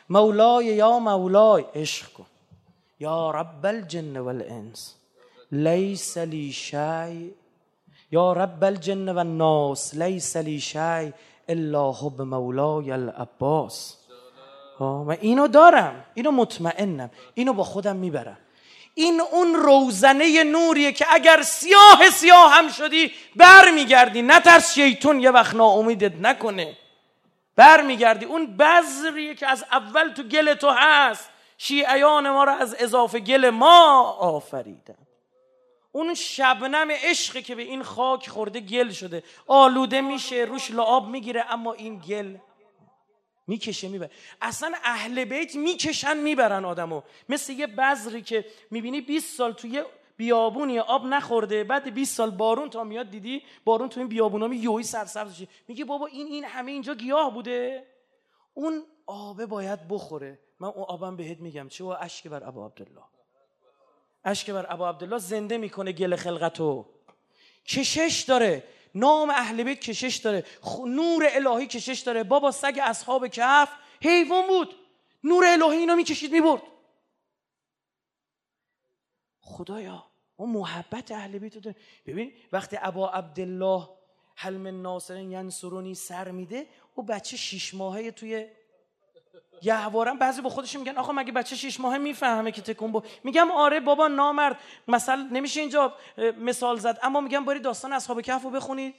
مولای 0.09 0.67
یا 0.67 0.99
مولای 0.99 1.65
عشق 1.75 2.13
کن. 2.13 2.27
یا 3.01 3.31
رب 3.31 3.67
الجن 3.67 4.17
والانس. 4.17 5.04
لیس 5.53 6.19
لی 6.19 6.53
شی 6.53 7.35
یا 8.11 8.33
رب 8.33 8.65
الجن 8.65 9.09
والناس 9.09 9.95
لیس 9.95 10.37
لی 10.37 10.61
شی 10.61 11.13
الا 11.49 11.93
حب 11.93 12.23
مولای 12.23 12.91
العباس. 12.91 13.97
من 14.81 15.17
اینو 15.21 15.49
دارم. 15.49 16.05
اینو 16.15 16.31
مطمئنم. 16.31 17.11
اینو 17.35 17.53
با 17.53 17.65
خودم 17.65 17.97
می‌برم. 17.97 18.39
این 18.95 19.21
اون 19.21 19.55
روزنه 19.55 20.45
نوریه 20.45 20.93
که 20.93 21.07
اگر 21.11 21.43
سیاه 21.43 22.11
سیاه 22.13 22.53
هم 22.53 22.69
شدی 22.69 23.13
برمیگردی. 23.37 24.23
نترس 24.23 24.75
شیطون 24.75 25.21
یه 25.21 25.31
وقت 25.31 25.55
ناامیدت 25.55 26.21
نکنه. 26.21 26.77
برمیگردی. 27.57 28.25
اون 28.25 28.57
بذریه 28.57 29.35
که 29.35 29.47
از 29.47 29.65
اول 29.73 30.09
تو 30.09 30.23
گل 30.23 30.55
تو 30.55 30.71
هست. 30.71 31.31
شیعیان 31.59 32.31
ما 32.31 32.45
رو 32.45 32.53
از 32.53 32.77
اضافه 32.79 33.21
گل 33.21 33.51
ما 33.51 34.03
آفریدن. 34.21 35.04
اون 35.97 36.15
شبنم 36.15 36.91
عشقی 36.91 37.43
که 37.43 37.55
به 37.55 37.63
این 37.63 37.83
خاک 37.83 38.29
خورده 38.29 38.61
گل 38.61 38.91
شده. 38.91 39.23
آلوده 39.47 40.01
میشه 40.01 40.37
روش 40.37 40.71
لعاب 40.71 41.09
می‌گیره 41.09 41.45
اما 41.53 41.73
این 41.73 41.99
گل 41.99 42.37
می‌کشه 43.47 43.89
می‌بره. 43.89 44.11
اصلا 44.43 44.73
اهل 44.85 45.25
بیت 45.25 45.57
می‌کشن 45.57 46.17
می‌برن 46.17 46.65
آدمو. 46.65 47.03
مثل 47.29 47.53
یه 47.53 47.67
بذری 47.67 48.23
که 48.23 48.45
می‌بینی 48.71 49.01
20 49.01 49.37
سال 49.37 49.53
توی 49.53 49.83
بیابونی 50.17 50.79
آب 50.79 51.05
نخورده 51.05 51.65
بعد 51.65 51.95
20 51.95 52.17
سال 52.17 52.31
بارون 52.31 52.71
تا 52.71 52.85
میاد 52.85 53.11
دیدی؟ 53.11 53.43
بارون 53.65 53.89
تو 53.89 54.01
این 54.01 54.09
بیابونا 54.09 54.49
می 54.49 54.57
یوی 54.57 54.83
سرسبز 54.83 55.29
میشه. 55.41 55.53
میگه 55.69 55.85
بابا 55.85 56.07
این 56.07 56.27
این 56.27 56.45
همه 56.45 56.73
اینجا 56.73 56.95
گیاه 56.95 57.35
بوده. 57.35 57.87
اون 58.55 58.83
آبه 59.07 59.47
باید 59.47 59.89
بخوره. 59.89 60.39
من 60.61 60.69
اون 60.69 60.85
آبم 60.89 61.17
بهت 61.17 61.41
میگم. 61.41 61.69
چه 61.69 61.85
و 61.85 61.97
اشک 62.01 62.29
بر 62.29 62.45
ابا 62.45 62.67
عبدالله. 62.67 63.14
اشک 64.25 64.51
بر 64.51 64.67
ابا 64.69 64.89
عبدالله 64.89 65.19
زنده 65.19 65.59
می‌کنه 65.59 65.93
گل 65.93 66.17
خلقتو. 66.17 66.87
کشش 67.67 68.25
داره. 68.29 68.65
نام 68.95 69.31
اهل 69.31 69.63
بیت 69.63 69.81
کشش 69.81 70.17
داره. 70.17 70.45
نور 70.87 71.29
الهی 71.31 71.67
کشش 71.67 72.01
داره. 72.01 72.23
بابا 72.23 72.51
سگ 72.51 72.81
اصحاب 72.83 73.29
کهف 73.29 73.69
حیوان 74.03 74.47
بود. 74.47 74.75
نور 75.25 75.45
الهی 75.47 75.79
اینو 75.79 75.97
می‌کشید 75.97 76.33
می‌برد. 76.33 76.63
خدایا 79.41 80.05
اون 80.37 80.51
محبت 80.51 81.11
اهل 81.11 81.39
بیت 81.39 81.59
داره. 81.59 81.77
ببین 82.07 82.33
وقتی 82.53 82.77
ابا 82.81 83.11
عبدالله 83.11 83.89
حلم 84.37 84.83
ناصرین 84.83 85.33
ینصرونی 85.33 85.95
سر 85.95 86.31
میده 86.31 86.67
او 86.95 87.03
بچه 87.03 87.37
شیش 87.37 87.75
ماهه 87.75 88.11
توی 88.11 88.49
گهوارم 89.63 90.19
بعضی 90.19 90.41
با 90.41 90.51
خودشون 90.51 90.83
میگن 90.83 90.99
آخه 90.99 91.13
مگه 91.13 91.33
بچه 91.33 91.57
شیش 91.57 91.81
ماهه 91.81 91.99
می‌فهمه 91.99 92.53
که 92.53 92.63
تکون 92.63 92.93
با 92.93 93.03
میگم 93.25 93.51
آره 93.51 93.81
بابا 93.81 94.09
نامرد. 94.09 94.59
مثلا 94.89 95.29
نمیشه 95.33 95.61
اینجا 95.61 95.95
مثال 96.39 96.79
زد. 96.79 96.99
اما 97.03 97.21
میگم 97.21 97.45
باری 97.45 97.61
داستان 97.61 97.93
اصحاب 97.93 98.21
کهف 98.21 98.43
رو 98.43 98.51
بخونید. 98.51 98.95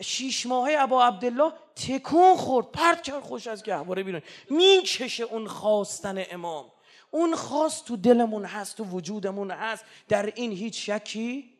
شیش 0.00 0.46
ماهه 0.46 0.76
ابا 0.78 1.04
عبدالله 1.04 1.52
تکون 1.76 2.36
خورد. 2.36 2.70
پرت 2.70 3.02
کرد 3.02 3.22
خوش 3.22 3.46
از 3.46 3.62
گهواره 3.62 4.02
بیرون. 4.02 4.22
می‌کشه 4.50 5.24
اون 5.24 5.46
خواستن 5.46 6.24
امام. 6.30 6.64
اون 7.10 7.34
خواست 7.34 7.84
تو 7.84 7.96
دلمون 7.96 8.44
هست 8.44 8.76
تو 8.76 8.84
وجودمون 8.84 9.50
هست. 9.50 9.84
در 10.08 10.26
این 10.26 10.52
هیچ 10.52 10.90
شکی 10.90 11.50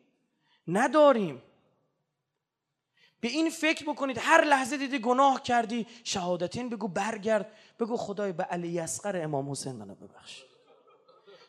نداریم. 0.67 1.41
به 3.25 3.31
این 3.31 3.49
فکر 3.49 3.85
بکنید 3.85 4.17
هر 4.21 4.43
لحظه 4.43 4.77
دیدی 4.77 4.99
گناه 4.99 5.41
کردی 5.41 5.87
شهادتین 6.03 6.69
بگو 6.69 6.87
برگرد 6.87 7.51
بگو 7.79 7.97
خدای 7.97 8.31
به 8.31 8.43
علی 8.43 8.79
اصغر 8.79 9.23
امام 9.23 9.51
حسین 9.51 9.75
منو 9.75 9.95
ببخش. 9.95 10.43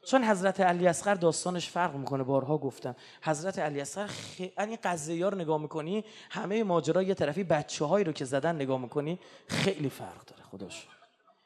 چون 0.06 0.24
حضرت 0.24 0.60
علی 0.60 0.86
اصغر 0.86 1.14
داستانش 1.14 1.70
فرق 1.70 1.94
می‌کنه 1.94 2.22
بارها 2.22 2.58
گفتم. 2.58 2.96
حضرت 3.22 3.58
علی 3.58 3.80
اصغر 3.80 4.06
خ... 4.06 4.40
این 4.58 4.78
قضیه 4.84 5.28
رو 5.28 5.38
نگاه 5.38 5.60
می‌کنی 5.60 6.04
همه 6.30 6.64
ماجرا 6.64 7.02
یه 7.02 7.14
طرفی 7.14 7.44
بچه 7.44 7.84
هایی 7.84 8.04
رو 8.04 8.12
که 8.12 8.24
زدن 8.24 8.54
نگاه 8.54 8.80
می‌کنی 8.80 9.18
خیلی 9.48 9.88
فرق 9.88 10.24
داره 10.24 10.42
خداش. 10.42 10.88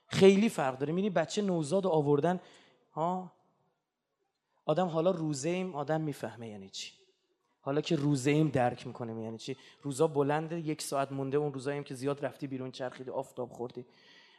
خیلی 0.07 0.49
فرق 0.49 0.79
داره. 0.79 0.93
می‌بینی 0.93 1.11
بچه 1.11 1.43
نوزاد 1.43 1.87
آوردن 1.87 2.41
ها؟ 2.93 3.33
آدم 4.65 4.87
حالا 4.87 5.11
روزه 5.11 5.49
ایم 5.49 5.75
آدم 5.75 6.01
می‌فهمه 6.01 6.49
یعنی 6.49 6.71
چی. 6.71 7.00
حالا 7.61 7.81
که 7.81 7.97
روزه 7.97 8.31
ایم 8.31 8.49
درک 8.49 8.87
می‌کنیم 8.87 9.19
یعنی 9.19 9.39
چی؟ 9.39 9.57
روزا 9.83 10.07
بلنده 10.07 10.61
یک 10.61 10.83
ساعت 10.83 11.13
مونده 11.13 11.37
اون 11.37 11.53
روزاییم 11.53 11.85
که 11.85 11.95
زیاد 11.95 12.25
رفتی 12.25 12.47
بیرون 12.47 12.71
چرخیدی 12.71 13.11
آفتاب 13.11 13.53
خوردی. 13.53 13.87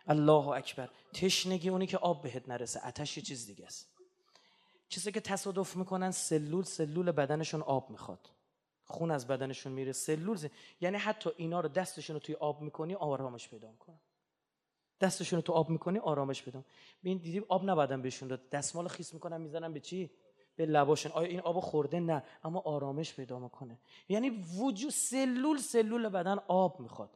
الله 0.07 0.47
اکبر. 0.47 0.89
تشنگی 1.13 1.69
اونی 1.69 1.87
که 1.87 1.97
آب 1.97 2.21
بهت 2.21 2.49
نرسه. 2.49 2.87
آتش 2.87 3.17
یه 3.17 3.23
چیز 3.23 3.45
دیگه 3.45 3.65
است. 3.65 3.87
چیزی 4.89 5.11
که 5.11 5.19
تصادف 5.19 5.75
می‌کنن 5.75 6.11
سلول 6.11 6.63
سلول 6.63 7.11
بدنشون 7.11 7.61
آب 7.61 7.89
می‌خواد. 7.89 8.29
خون 8.85 9.11
از 9.11 9.27
بدنشون 9.27 9.73
میره. 9.73 9.91
سلول 9.91 10.37
یعنی 10.81 10.97
حتی 10.97 11.29
اینا 11.37 11.59
رو 11.59 11.69
دستشون 11.69 12.13
رو 12.13 12.19
توی 12.19 12.35
آب 12.35 12.61
می‌کنی 12.61 12.95
آرامش 12.95 13.49
پیدا 13.49 13.71
می‌کنن 13.71 13.99
دستشون 15.01 15.37
رو 15.37 15.41
تو 15.41 15.53
آب 15.53 15.69
می‌کنی 15.69 15.99
آرامش 15.99 16.43
پیدا 16.43 16.63
ببین 17.03 17.17
دیدی 17.17 17.39
آب 17.39 17.69
نبادن 17.69 18.01
بهشون 18.01 18.27
داد. 18.27 18.49
دستمال 18.49 18.87
خیس 18.87 19.13
می‌کنن 19.13 19.41
می‌زنن 19.41 19.73
به 19.73 19.79
چی؟ 19.79 20.11
به 20.61 20.67
لباشون 20.67 21.11
آیا 21.11 21.27
این 21.27 21.39
آب 21.39 21.59
خورده 21.59 21.99
نه 21.99 22.23
اما 22.43 22.59
آرامش 22.65 23.13
پیدا 23.13 23.39
می‌کنه. 23.39 23.77
یعنی 24.09 24.29
وجود 24.59 24.91
سلول 24.91 25.57
سلول 25.57 26.09
بدن 26.09 26.37
آب 26.47 26.79
می‌خواد. 26.79 27.09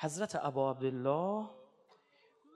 حضرت 0.00 0.38
ابا 0.42 0.70
عبدالله 0.70 1.46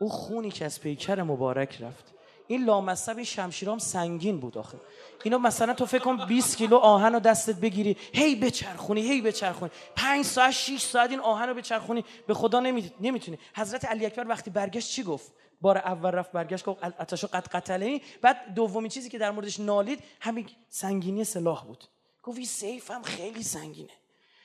او 0.00 0.08
خونی 0.08 0.50
که 0.50 0.64
از 0.64 0.80
پیکر 0.80 1.22
مبارک 1.22 1.82
رفت. 1.82 2.04
این 2.46 2.64
لامصب 2.64 3.16
این 3.16 3.24
شمشیرام 3.24 3.78
سنگین 3.78 4.40
بود 4.40 4.58
آخه. 4.58 4.78
اینو 5.24 5.38
مثلا 5.38 5.74
تو 5.74 5.86
فکر 5.86 6.04
کن 6.04 6.26
20 6.26 6.56
کیلو 6.56 6.76
آهن 6.76 7.12
رو 7.12 7.20
دستت 7.20 7.60
بگیری. 7.60 7.96
هی 8.12 8.34
بچرخونی 8.34 9.00
هی 9.00 9.20
بچرخونی. 9.20 9.70
5 9.96 10.24
ساعت 10.24 10.50
6 10.50 10.80
ساعت 10.80 11.10
این 11.10 11.20
آهن 11.20 11.48
رو 11.48 11.54
بچرخونی. 11.54 12.04
به 12.26 12.34
خدا 12.34 12.60
نمی‌تونی. 13.00 13.38
حضرت 13.54 13.84
علی 13.84 14.06
اکبر 14.06 14.28
وقتی 14.28 14.50
برگشت 14.50 14.90
چی 14.90 15.02
گفت؟ 15.02 15.32
بار 15.62 15.78
اول 15.78 16.10
رفت 16.10 16.32
برگشت 16.32 16.64
گفت 16.64 16.84
اتشو 16.84 17.26
قد 17.26 17.48
قتله 17.48 18.00
بعد 18.22 18.54
دومی 18.54 18.88
چیزی 18.88 19.10
که 19.10 19.18
در 19.18 19.30
موردش 19.30 19.60
نالید 19.60 20.04
همین 20.20 20.48
سنگینی 20.68 21.24
سلاح 21.24 21.64
بود. 21.64 21.84
گفت 22.22 22.38
این 22.38 22.46
سیفم 22.46 23.02
خیلی 23.02 23.42
سنگینه. 23.42 23.92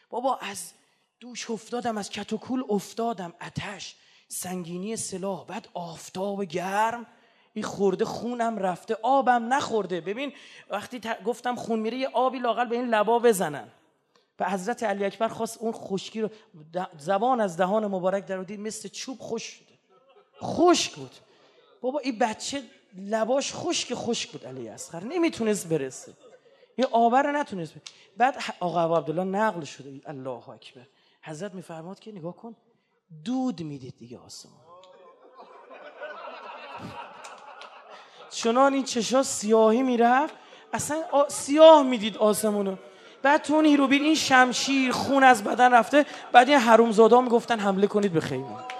بابا 0.10 0.38
از 0.38 0.72
دوش 1.20 1.50
افتادم 1.50 1.98
از 1.98 2.10
کتوکول 2.10 2.64
افتادم. 2.70 3.34
اتش 3.42 3.96
سنگینی 4.28 4.96
سلاح. 4.96 5.46
بعد 5.46 5.68
آفتاب 5.74 6.44
گرم 6.44 7.06
این 7.54 7.66
خورده 7.66 8.06
خونم 8.06 8.58
رفته. 8.58 8.98
آبم 9.02 9.54
نخورده. 9.54 10.02
ببین 10.02 10.34
وقتی 10.70 11.02
گفتم 11.26 11.56
خون 11.56 11.80
میره 11.80 11.98
یه 11.98 12.08
آبی 12.08 12.40
لاقل 12.40 12.66
به 12.66 12.76
این 12.76 12.88
لبا 12.88 13.20
بزنن. 13.20 13.68
به 14.38 14.46
حضرت 14.46 14.84
علی 14.84 15.06
اکبر 15.06 15.28
خواست 15.28 15.58
اون 15.58 15.72
خشکی 15.72 16.22
رو 16.22 16.30
زبان 16.98 17.42
از 17.42 17.58
دهان 17.58 17.88
مبارک 17.88 18.26
در 18.26 18.38
مثل 18.38 18.90
چوب 18.90 19.20
خوش 19.20 19.62
خشک 20.44 20.96
بود. 20.96 21.12
بابا 21.82 22.00
این 22.00 22.20
بچه 22.20 22.64
لباش 22.98 23.54
خشک 23.54 23.94
خشک 23.94 24.32
بود 24.32 24.46
علی 24.46 24.70
اصغر. 24.70 25.04
نمی‌تونست 25.04 25.68
برسه. 25.68 26.14
یه 26.78 26.88
آبر 26.92 27.32
نتونست 27.32 27.74
برسه. 27.74 27.86
بعد 28.18 28.38
آقا 28.60 28.98
عبدالله 28.98 29.24
نقل 29.24 29.64
شده. 29.64 30.02
الله 30.06 30.50
اکبر. 30.50 30.82
حضرت 31.22 31.54
میفرماد 31.54 32.00
که 32.00 32.12
نگاه 32.12 32.36
کن 32.36 32.56
دود 33.26 33.62
می‌دید 33.62 33.98
دیگه 33.98 34.18
آسمان. 34.18 34.62
چنان 38.30 38.74
این 38.74 38.84
چشا 38.84 39.24
سیاهی 39.24 39.84
می‌رفت 39.84 40.34
اصلا 40.74 41.04
سیاه 41.28 41.84
می‌دید 41.84 42.18
آسمونو. 42.18 42.76
بعد 43.22 43.42
تو 43.42 43.54
اون 43.54 43.66
هیروبین 43.66 44.04
این 44.04 44.16
شمشیر 44.16 44.92
خون 44.92 45.24
از 45.24 45.44
بدن 45.44 45.74
رفته 45.74 46.06
بعد 46.32 46.50
این 46.50 46.58
حرومزادا 46.58 47.22
می‌گفتن 47.22 47.60
حمله 47.60 47.88
کنید 47.88 48.14
به 48.14 48.22
خیمه. 48.22 48.77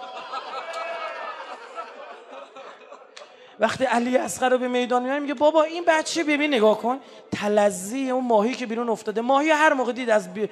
وقتی 3.60 3.84
علی 3.84 4.18
اصغر 4.18 4.50
رو 4.50 4.58
به 4.58 4.68
میدان 4.68 5.04
میاد 5.04 5.22
میگه 5.22 5.34
بابا 5.34 5.64
این 5.64 5.84
بچه 5.88 6.24
ببین 6.24 6.54
نگاه 6.54 6.78
کن. 6.78 7.00
تلزی 7.32 8.10
اون 8.10 8.24
ماهی 8.24 8.54
که 8.54 8.66
بیرون 8.66 8.90
افتاده 8.90 9.22
ماهی 9.22 9.50
هر 9.50 9.74
موقع 9.74 9.92
دید 9.92 10.10
از 10.10 10.34
بی... 10.34 10.50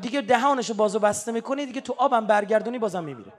دیگه 0.00 0.20
دهانشو 0.20 0.74
بازو 0.74 0.98
بسته 0.98 1.32
می‌کنه 1.32 1.66
دیگه 1.66 1.80
تو 1.80 1.94
آبم 1.98 2.26
برگردونی 2.26 2.78
بازم 2.78 3.04
میمیره. 3.04 3.32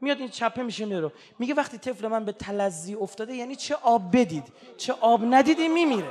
میاد 0.00 0.18
این 0.18 0.28
چپه 0.28 0.62
میشه 0.62 0.84
میره 0.84 1.12
میگه 1.38 1.54
وقتی 1.54 1.78
طفل 1.78 2.08
من 2.08 2.24
به 2.24 2.32
تلزی 2.32 2.94
افتاده 2.94 3.34
یعنی 3.34 3.56
چه 3.56 3.76
آب 3.82 4.16
بدید؟ 4.16 4.44
چه 4.76 4.94
آب 5.00 5.20
ندیدی 5.24 5.68
میمیره. 5.68 6.08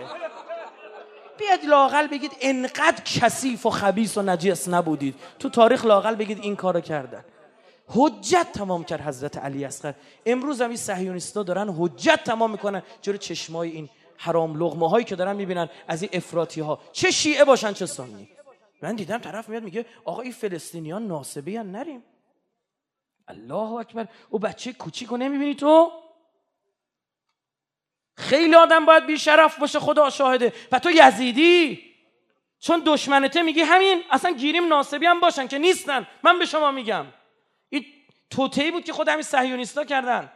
بیاد 1.38 1.66
لاقل 1.66 2.08
بگید 2.08 2.32
انقدر 2.42 3.04
کثیف 3.04 3.66
و 3.66 3.70
خبیس 3.70 4.18
و 4.18 4.22
نجس 4.22 4.70
نبودید. 4.70 5.16
تو 5.40 5.50
تاریخ 5.50 5.86
لاقل 5.86 6.16
بگید 6.16 6.40
این 6.42 6.56
کارو 6.56 6.82
کردن. 6.82 7.26
حجت 7.88 8.52
تمام 8.54 8.84
کرد 8.84 9.02
حضرت 9.02 9.38
علی 9.38 9.66
اصغر. 9.66 9.94
امروز 10.26 10.62
هم 10.62 10.68
این 10.70 10.78
صهیونیستا 10.78 11.44
دارن 11.44 11.70
حجت 11.70 12.24
تمام 12.24 12.52
می‌کنن. 12.52 12.84
جلو 13.02 13.18
چشمای 13.18 13.72
این 13.72 13.90
حرام 14.18 14.64
لغمه 14.64 14.90
هایی 14.90 15.06
که 15.06 15.16
دارن 15.16 15.36
می‌بینن 15.36 15.70
از 15.88 16.02
این 16.02 16.12
افراطی 16.14 16.62
ها 16.62 16.80
چه 16.92 17.12
شیعه 17.12 17.46
باشن 17.46 17.74
چه 17.74 17.86
سنی؟ 17.86 18.30
من 18.82 18.96
دیدم 18.96 19.18
طرف 19.18 19.50
میاد 19.50 19.64
میگه 19.64 19.86
آقا 20.06 20.22
این 20.22 20.32
فلسطینیان 20.32 21.08
ناسبی 21.08 21.58
نریم. 21.58 22.04
الله 23.28 23.72
اکبر. 23.72 24.08
او 24.30 24.40
بچه 24.40 24.74
کوچیک 24.74 25.10
رو 25.10 25.18
نمی‌بینی 25.18 25.56
تو؟ 25.56 25.92
خیلی 28.18 28.56
آدم 28.56 28.86
باید 28.86 29.06
بی 29.06 29.18
شرف 29.18 29.60
باشه 29.60 29.80
خدا 29.80 30.10
شاهده. 30.10 30.54
و 30.72 30.80
تو 30.80 30.92
یزیدی؟ 30.92 31.80
چون 32.60 32.82
دشمنته 32.86 33.42
میگی 33.42 33.62
همین. 33.62 34.04
اصلا 34.12 34.32
گیریم 34.32 34.68
ناسبی 34.68 35.06
هم 35.06 35.20
باشن 35.20 35.48
که 35.48 35.58
نیستن. 35.58 36.08
من 36.24 36.40
به 36.40 36.46
شما 36.46 36.72
میگم. 36.72 37.06
توتهی 38.30 38.72
بود 38.72 38.86
که 38.86 38.94
خود 38.94 39.10
همین 39.10 39.24
صهیونیستا 39.24 39.84
کردن. 39.84 40.32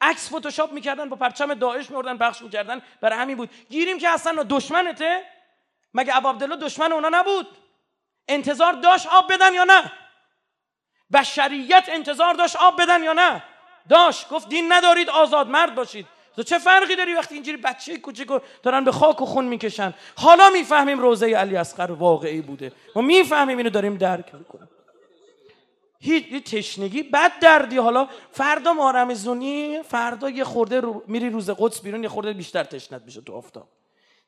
عکس 0.00 0.34
فتوشاپ 0.34 0.72
می‌کردن 0.72 1.08
با 1.08 1.16
پرچم 1.16 1.54
داعش 1.54 1.90
میوردن 1.90 2.18
پخش 2.18 2.42
می‌کردن. 2.42 2.82
برای 3.00 3.18
همین 3.18 3.36
بود. 3.36 3.50
گیریم 3.70 3.98
که 3.98 4.08
اصلا 4.08 4.42
دشمنته. 4.42 5.22
مگه 5.94 6.16
ابو 6.16 6.28
عبدالله 6.28 6.56
دشمن 6.56 6.92
اونا 6.92 7.08
نبود؟ 7.08 7.46
انتظار 8.28 8.72
داشت 8.72 9.06
آب 9.06 9.32
بدن 9.32 9.54
یا 9.54 9.64
نه؟ 9.64 9.92
بشریت 11.12 11.84
انتظار 11.88 12.34
داشت 12.34 12.56
آب 12.56 12.82
بدن 12.82 13.02
یا 13.02 13.12
نه؟ 13.12 13.42
داشت. 13.88 14.28
گفت 14.28 14.48
دین 14.48 14.72
ندارید 14.72 15.10
آزاد 15.10 15.48
مرد 15.48 15.74
باشید. 15.74 16.06
تو 16.36 16.42
چه 16.42 16.58
فرقی 16.58 16.96
داری 16.96 17.14
وقتی 17.14 17.34
اینجوری 17.34 17.56
بچه 17.56 17.98
کوچیکو 17.98 18.38
دارن 18.62 18.84
به 18.84 18.92
خاک 18.92 19.22
و 19.22 19.26
خون 19.26 19.44
می‌کشن؟ 19.44 19.94
حالا 20.16 20.50
می‌فهمیم 20.50 20.98
روزه 20.98 21.36
علی 21.36 21.56
اصغر 21.56 21.92
واقعی 21.92 22.40
بوده. 22.40 22.72
ما 22.96 23.02
می‌فهمیم 23.02 23.58
اینو 23.58 23.70
داریم 23.70 23.96
درک 23.96 24.34
می‌کنیم. 24.34 24.68
هیچ 26.02 26.44
تشنگی 26.44 27.02
بد 27.02 27.32
دردی. 27.40 27.76
حالا 27.78 28.08
فردا 28.30 28.72
مارمزونی 28.72 29.82
فردا 29.82 30.30
یه 30.30 30.44
خورده 30.44 30.80
رو 30.80 31.02
میری 31.06 31.30
روز 31.30 31.50
قدس 31.50 31.80
بیرون 31.80 32.02
یه 32.02 32.08
خورده 32.08 32.32
بیشتر 32.32 32.64
تشنت 32.64 33.02
میشه 33.04 33.20
تو 33.20 33.36
آفتاب. 33.36 33.68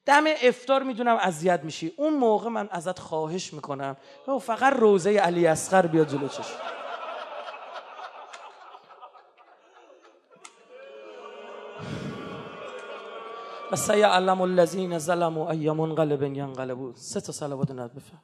دم 0.06 0.24
افتار 0.42 0.82
می‌دونم 0.82 1.16
اذیت 1.16 1.60
میشی. 1.64 1.92
اون 1.96 2.14
موقع 2.14 2.48
من 2.48 2.68
ازت 2.70 2.98
خواهش 2.98 3.54
می‌کنم. 3.54 3.96
فقط 4.40 4.72
روزه 4.72 5.10
علی 5.10 5.46
اصغر 5.46 5.86
بیاد 5.86 6.08
جلو 6.08 6.28
چشم. 6.28 6.56
و 13.72 13.76
سیعلم 13.76 14.40
الذین 14.40 14.98
ظلموا 14.98 15.50
ای 15.50 15.70
منقلب 15.70 16.22
ینقلبون. 16.22 16.92
سه 16.96 17.20
تا 17.20 17.32
صلوات 17.32 17.70
نت 17.70 17.90
بفهم 17.90 18.22